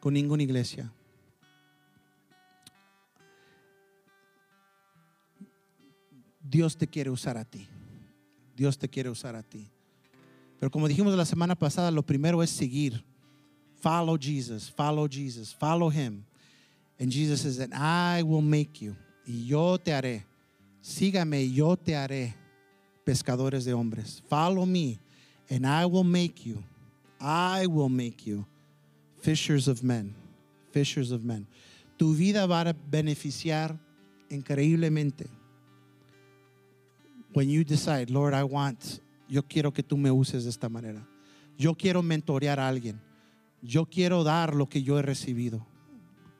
con 0.00 0.14
ninguna 0.14 0.42
iglesia. 0.42 0.92
Dios 6.40 6.76
te 6.76 6.86
quiere 6.86 7.10
usar 7.10 7.36
a 7.36 7.44
ti. 7.44 7.68
Dios 8.56 8.78
te 8.78 8.88
quiere 8.88 9.10
usar 9.10 9.36
a 9.36 9.42
ti. 9.42 9.70
Pero 10.58 10.70
como 10.70 10.88
dijimos 10.88 11.14
la 11.14 11.24
semana 11.24 11.54
pasada, 11.54 11.90
lo 11.90 12.02
primero 12.02 12.42
es 12.42 12.50
seguir. 12.50 13.04
Follow 13.80 14.16
Jesus, 14.18 14.70
follow 14.70 15.06
Jesus, 15.08 15.54
follow 15.54 15.92
him. 15.92 16.24
And 16.98 17.10
Jesus 17.10 17.42
says, 17.42 17.58
and 17.58 17.74
I 17.74 18.22
will 18.22 18.42
make 18.42 18.80
you. 18.80 18.96
Y 19.26 19.44
yo 19.46 19.76
te 19.76 19.92
haré. 19.92 20.24
Sígame, 20.82 21.52
yo 21.52 21.76
te 21.76 21.92
haré 21.92 22.34
pescadores 23.04 23.64
de 23.64 23.72
hombres. 23.72 24.22
Follow 24.28 24.66
me, 24.66 24.98
and 25.50 25.66
I 25.66 25.86
will 25.86 26.04
make 26.04 26.44
you. 26.44 26.62
I 27.20 27.66
will 27.66 27.88
make 27.88 28.26
you 28.26 28.44
fishers 29.20 29.68
of 29.68 29.82
men. 29.82 30.14
Fishers 30.72 31.10
of 31.10 31.24
men. 31.24 31.46
Tu 31.98 32.14
vida 32.14 32.46
va 32.46 32.62
a 32.62 32.72
beneficiar 32.72 33.78
increíblemente 34.30 35.28
when 37.32 37.48
you 37.48 37.64
decide, 37.64 38.10
Lord, 38.10 38.34
I 38.34 38.44
want, 38.44 39.00
yo 39.28 39.42
quiero 39.42 39.72
que 39.72 39.82
tú 39.82 39.96
me 39.96 40.10
uses 40.10 40.44
de 40.44 40.50
esta 40.50 40.68
manera. 40.68 41.06
Yo 41.56 41.74
quiero 41.74 42.02
mentorear 42.02 42.58
a 42.58 42.68
alguien. 42.68 43.00
Yo 43.62 43.86
quiero 43.86 44.24
dar 44.24 44.54
lo 44.54 44.68
que 44.68 44.82
yo 44.82 44.98
he 44.98 45.02
recibido. 45.02 45.66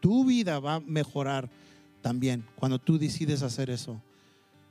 Tu 0.01 0.25
vida 0.25 0.59
va 0.61 0.77
a 0.77 0.81
mejorar 0.81 1.51
también 2.03 2.45
cuando 2.57 2.79
tú 2.79 2.99
decides 2.99 3.43
hacer 3.43 3.71
eso. 3.71 4.01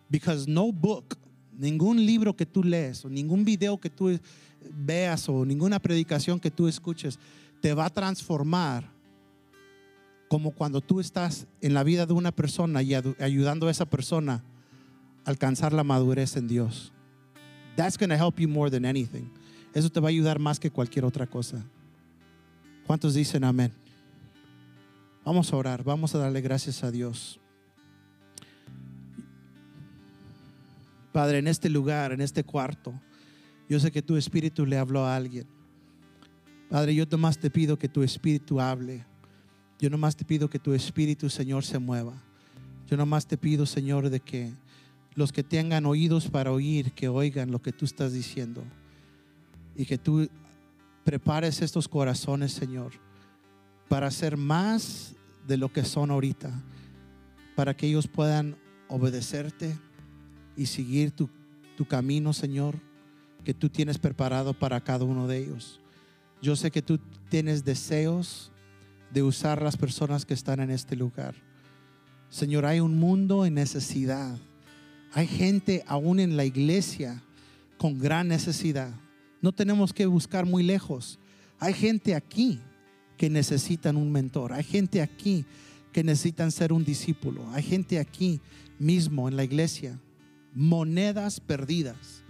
Because 0.10 0.50
no 0.50 0.72
book, 0.72 1.18
ningún 1.58 2.06
libro 2.06 2.36
que 2.36 2.46
tú 2.46 2.64
lees 2.64 3.04
o 3.04 3.10
ningún 3.10 3.44
video 3.44 3.78
que 3.78 3.90
tú 3.90 4.18
veas 4.72 5.28
o 5.30 5.46
ninguna 5.46 5.80
predicación 5.80 6.40
que 6.40 6.52
tú 6.52 6.68
escuches 6.68 7.20
te 7.62 7.74
va 7.74 7.86
a 7.86 7.90
transformar 7.90 8.90
como 10.28 10.52
cuando 10.52 10.82
tú 10.82 11.00
estás 11.00 11.48
en 11.62 11.74
la 11.74 11.84
vida 11.84 12.06
de 12.06 12.14
una 12.14 12.32
persona 12.32 12.82
y 12.82 12.94
ayudando 12.94 13.68
a 13.68 13.72
esa 13.72 13.86
persona 13.86 14.44
alcanzar 15.26 15.74
la 15.74 15.84
madurez 15.84 16.36
en 16.38 16.48
Dios. 16.48 16.92
That's 17.76 17.98
going 17.98 18.10
to 18.10 18.16
help 18.16 18.40
you 18.40 18.48
more 18.48 18.70
than 18.70 18.86
anything. 18.86 19.30
Eso 19.74 19.90
te 19.90 20.00
va 20.00 20.08
a 20.08 20.10
ayudar 20.10 20.40
más 20.40 20.60
que 20.60 20.72
cualquier 20.72 21.06
otra 21.06 21.28
cosa. 21.28 21.64
¿Cuántos 22.86 23.14
dicen 23.14 23.44
amén? 23.44 23.72
Vamos 25.28 25.52
a 25.52 25.58
orar, 25.58 25.84
vamos 25.84 26.16
a 26.16 26.20
darle 26.20 26.40
gracias 26.40 26.86
a 26.86 26.90
Dios. 26.90 27.38
Padre, 31.12 31.40
en 31.40 31.48
este 31.48 31.70
lugar, 31.70 32.14
en 32.14 32.22
este 32.22 32.46
cuarto, 32.46 32.94
yo 33.68 33.78
sé 33.82 33.92
que 33.92 34.02
tu 34.02 34.16
espíritu 34.16 34.66
le 34.66 34.78
habló 34.78 35.04
a 35.04 35.18
alguien. 35.18 35.46
Padre, 36.70 36.96
yo 36.96 37.06
nomás 37.12 37.38
te 37.40 37.50
pido 37.50 37.78
que 37.78 37.90
tu 37.90 38.04
espíritu 38.04 38.62
hable. 38.62 39.06
Yo 39.80 39.90
nomás 39.90 40.16
te 40.16 40.24
pido 40.24 40.50
que 40.50 40.60
tu 40.60 40.74
espíritu, 40.74 41.30
Señor, 41.30 41.66
se 41.66 41.78
mueva. 41.78 42.14
Yo 42.90 42.96
nomás 42.96 43.28
te 43.28 43.38
pido, 43.38 43.66
Señor, 43.66 44.10
de 44.10 44.22
que 44.22 44.54
los 45.14 45.34
que 45.34 45.44
tengan 45.44 45.86
oídos 45.86 46.30
para 46.30 46.54
oír, 46.54 46.94
que 46.94 47.10
oigan 47.10 47.52
lo 47.52 47.62
que 47.62 47.74
tú 47.74 47.84
estás 47.84 48.14
diciendo. 48.14 48.64
Y 49.76 49.86
que 49.86 49.98
tú 49.98 50.30
prepares 51.04 51.62
estos 51.62 51.90
corazones, 51.90 52.54
Señor, 52.54 52.94
para 53.90 54.10
ser 54.10 54.38
más 54.38 55.17
de 55.48 55.58
lo 55.58 55.72
que 55.72 55.84
son 55.84 56.12
ahorita, 56.12 56.52
para 57.56 57.76
que 57.76 57.88
ellos 57.88 58.08
puedan 58.08 58.58
obedecerte 58.90 59.78
y 60.56 60.66
seguir 60.66 61.12
tu, 61.12 61.30
tu 61.76 61.86
camino, 61.86 62.34
Señor, 62.34 62.76
que 63.44 63.54
tú 63.54 63.70
tienes 63.70 63.98
preparado 63.98 64.54
para 64.54 64.82
cada 64.82 65.06
uno 65.06 65.28
de 65.28 65.38
ellos. 65.38 65.80
Yo 66.42 66.56
sé 66.56 66.70
que 66.70 66.82
tú 66.82 67.00
tienes 67.30 67.64
deseos 67.64 68.52
de 69.12 69.24
usar 69.24 69.62
las 69.62 69.78
personas 69.78 70.26
que 70.26 70.34
están 70.34 70.60
en 70.60 70.70
este 70.70 70.96
lugar. 70.96 71.36
Señor, 72.30 72.66
hay 72.66 72.82
un 72.82 73.00
mundo 73.00 73.46
en 73.46 73.54
necesidad 73.54 74.38
Hay 75.14 75.28
gente 75.28 75.84
aún 75.88 76.20
en 76.20 76.36
la 76.36 76.44
iglesia 76.44 77.24
con 77.78 77.98
gran 77.98 78.28
necesidad. 78.28 78.92
No 79.42 79.54
tenemos 79.54 79.94
que 79.94 80.06
buscar 80.06 80.46
muy 80.46 80.64
lejos. 80.64 81.18
Hay 81.60 81.74
gente 81.74 82.14
aquí 82.14 82.60
que 83.18 83.30
necesitan 83.30 83.98
un 83.98 84.12
mentor. 84.12 84.54
Hay 84.54 84.64
gente 84.64 85.02
aquí 85.02 85.46
que 85.92 86.04
necesitan 86.04 86.52
ser 86.52 86.72
un 86.72 86.86
discípulo. 86.86 87.44
Hay 87.54 87.64
gente 87.64 88.00
aquí 88.00 88.40
mismo 88.80 89.28
en 89.28 89.36
la 89.36 89.44
iglesia. 89.44 90.00
Monedas 90.54 91.40
perdidas, 91.40 92.24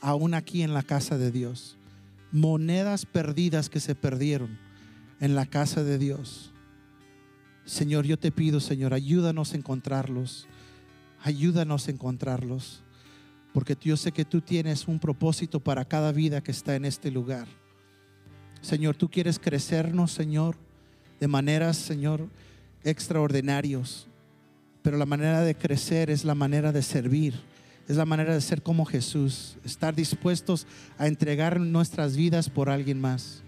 aún 0.00 0.34
aquí 0.34 0.62
en 0.62 0.74
la 0.74 0.82
casa 0.82 1.16
de 1.16 1.30
Dios. 1.30 1.76
Monedas 2.32 3.06
perdidas 3.06 3.68
que 3.68 3.80
se 3.80 3.94
perdieron 3.94 4.58
en 5.20 5.34
la 5.34 5.46
casa 5.46 5.84
de 5.84 5.98
Dios. 5.98 6.52
Señor, 7.64 8.04
yo 8.04 8.18
te 8.18 8.32
pido, 8.32 8.60
Señor, 8.60 8.92
ayúdanos 8.92 9.52
a 9.52 9.56
encontrarlos. 9.56 10.48
Ayúdanos 11.22 11.88
a 11.88 11.92
encontrarlos. 11.92 12.82
Porque 13.52 13.76
yo 13.80 13.96
sé 13.96 14.12
que 14.12 14.24
tú 14.24 14.40
tienes 14.40 14.88
un 14.88 14.98
propósito 14.98 15.60
para 15.60 15.84
cada 15.84 16.10
vida 16.10 16.42
que 16.42 16.50
está 16.50 16.74
en 16.74 16.84
este 16.84 17.10
lugar. 17.10 17.46
Señor, 18.64 18.96
tú 18.96 19.10
quieres 19.10 19.38
crecernos, 19.38 20.10
Señor, 20.10 20.56
de 21.20 21.28
maneras, 21.28 21.76
Señor, 21.76 22.30
extraordinarios. 22.82 24.06
Pero 24.80 24.96
la 24.96 25.04
manera 25.04 25.42
de 25.42 25.54
crecer 25.54 26.08
es 26.08 26.24
la 26.24 26.34
manera 26.34 26.72
de 26.72 26.80
servir, 26.80 27.34
es 27.86 27.98
la 27.98 28.06
manera 28.06 28.32
de 28.32 28.40
ser 28.40 28.62
como 28.62 28.86
Jesús, 28.86 29.58
estar 29.66 29.94
dispuestos 29.94 30.66
a 30.96 31.08
entregar 31.08 31.60
nuestras 31.60 32.16
vidas 32.16 32.48
por 32.48 32.70
alguien 32.70 32.98
más. 32.98 33.42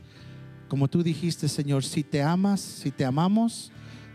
Como 0.69 0.87
tú 0.87 1.03
dijiste, 1.03 1.49
Señor, 1.49 1.83
si 1.83 2.03
te 2.03 2.21
amas, 2.21 2.61
si 2.61 2.91
te 2.91 3.07
amamos, 3.07 3.73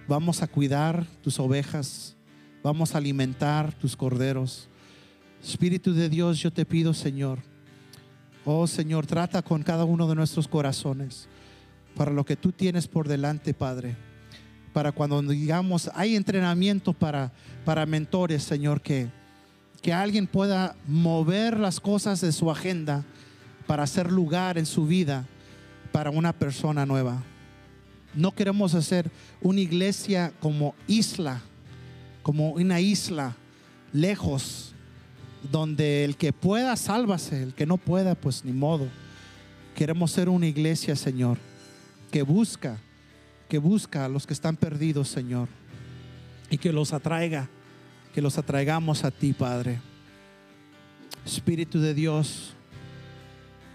vamos 0.07 0.43
a 0.43 0.47
cuidar 0.47 1.07
tus 1.23 1.39
ovejas, 1.39 2.15
vamos 2.61 2.93
a 2.93 2.99
alimentar 2.99 3.73
tus 3.73 3.95
corderos. 3.95 4.69
Espíritu 5.43 5.95
de 5.95 6.09
Dios, 6.09 6.37
yo 6.37 6.53
te 6.53 6.63
pido, 6.63 6.93
Señor, 6.93 7.39
oh 8.45 8.67
Señor, 8.67 9.05
trata 9.05 9.41
con 9.41 9.63
cada 9.63 9.85
uno 9.85 10.07
de 10.07 10.15
nuestros 10.15 10.47
corazones 10.47 11.27
para 11.95 12.11
lo 12.11 12.25
que 12.25 12.35
tú 12.35 12.51
tienes 12.51 12.87
por 12.87 13.07
delante, 13.07 13.53
Padre. 13.53 13.95
Para 14.73 14.91
cuando 14.91 15.21
digamos, 15.21 15.91
hay 15.93 16.15
entrenamiento 16.15 16.93
para, 16.93 17.31
para 17.65 17.85
mentores, 17.85 18.43
Señor, 18.43 18.81
que, 18.81 19.09
que 19.81 19.93
alguien 19.93 20.27
pueda 20.27 20.75
mover 20.87 21.59
las 21.59 21.79
cosas 21.79 22.21
de 22.21 22.31
su 22.31 22.49
agenda 22.49 23.03
para 23.67 23.83
hacer 23.83 24.11
lugar 24.11 24.57
en 24.57 24.65
su 24.65 24.87
vida 24.87 25.25
para 25.91 26.09
una 26.09 26.33
persona 26.33 26.85
nueva. 26.85 27.23
No 28.13 28.31
queremos 28.31 28.75
hacer 28.75 29.11
una 29.41 29.61
iglesia 29.61 30.33
como 30.39 30.75
isla, 30.87 31.41
como 32.23 32.51
una 32.51 32.79
isla 32.79 33.35
lejos, 33.93 34.70
donde 35.49 36.03
el 36.05 36.17
que 36.17 36.33
pueda, 36.33 36.75
sálvase, 36.75 37.41
el 37.41 37.53
que 37.53 37.65
no 37.65 37.77
pueda, 37.77 38.15
pues 38.15 38.45
ni 38.45 38.51
modo. 38.51 38.87
Queremos 39.75 40.11
ser 40.11 40.29
una 40.29 40.47
iglesia, 40.47 40.95
Señor, 40.95 41.37
que 42.11 42.21
busca, 42.21 42.77
que 43.49 43.57
busca 43.57 44.05
a 44.05 44.09
los 44.09 44.27
que 44.27 44.33
están 44.33 44.55
perdidos, 44.55 45.07
Señor, 45.07 45.47
y 46.49 46.57
que 46.57 46.71
los 46.71 46.93
atraiga, 46.93 47.49
que 48.13 48.21
los 48.21 48.37
atraigamos 48.37 49.03
a 49.03 49.11
ti, 49.11 49.33
Padre. 49.33 49.79
Espíritu 51.25 51.79
de 51.79 51.93
Dios, 51.93 52.53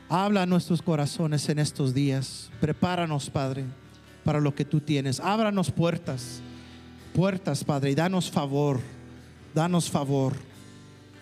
habla 0.09 0.43
a 0.43 0.47
nuestros 0.47 0.83
corazones 0.83 1.49
en 1.49 1.59
estos 1.59 1.95
días. 1.95 2.51
Prepáranos, 2.61 3.31
Padre, 3.31 3.65
para 4.25 4.41
lo 4.41 4.55
que 4.55 4.65
tú 4.65 4.81
tienes. 4.81 5.21
Ábranos 5.21 5.71
puertas, 5.71 6.41
puertas, 7.15 7.65
Padre, 7.65 7.91
y 7.91 7.95
danos 7.95 8.31
favor, 8.31 8.81
danos 9.55 9.91
favor 9.91 10.35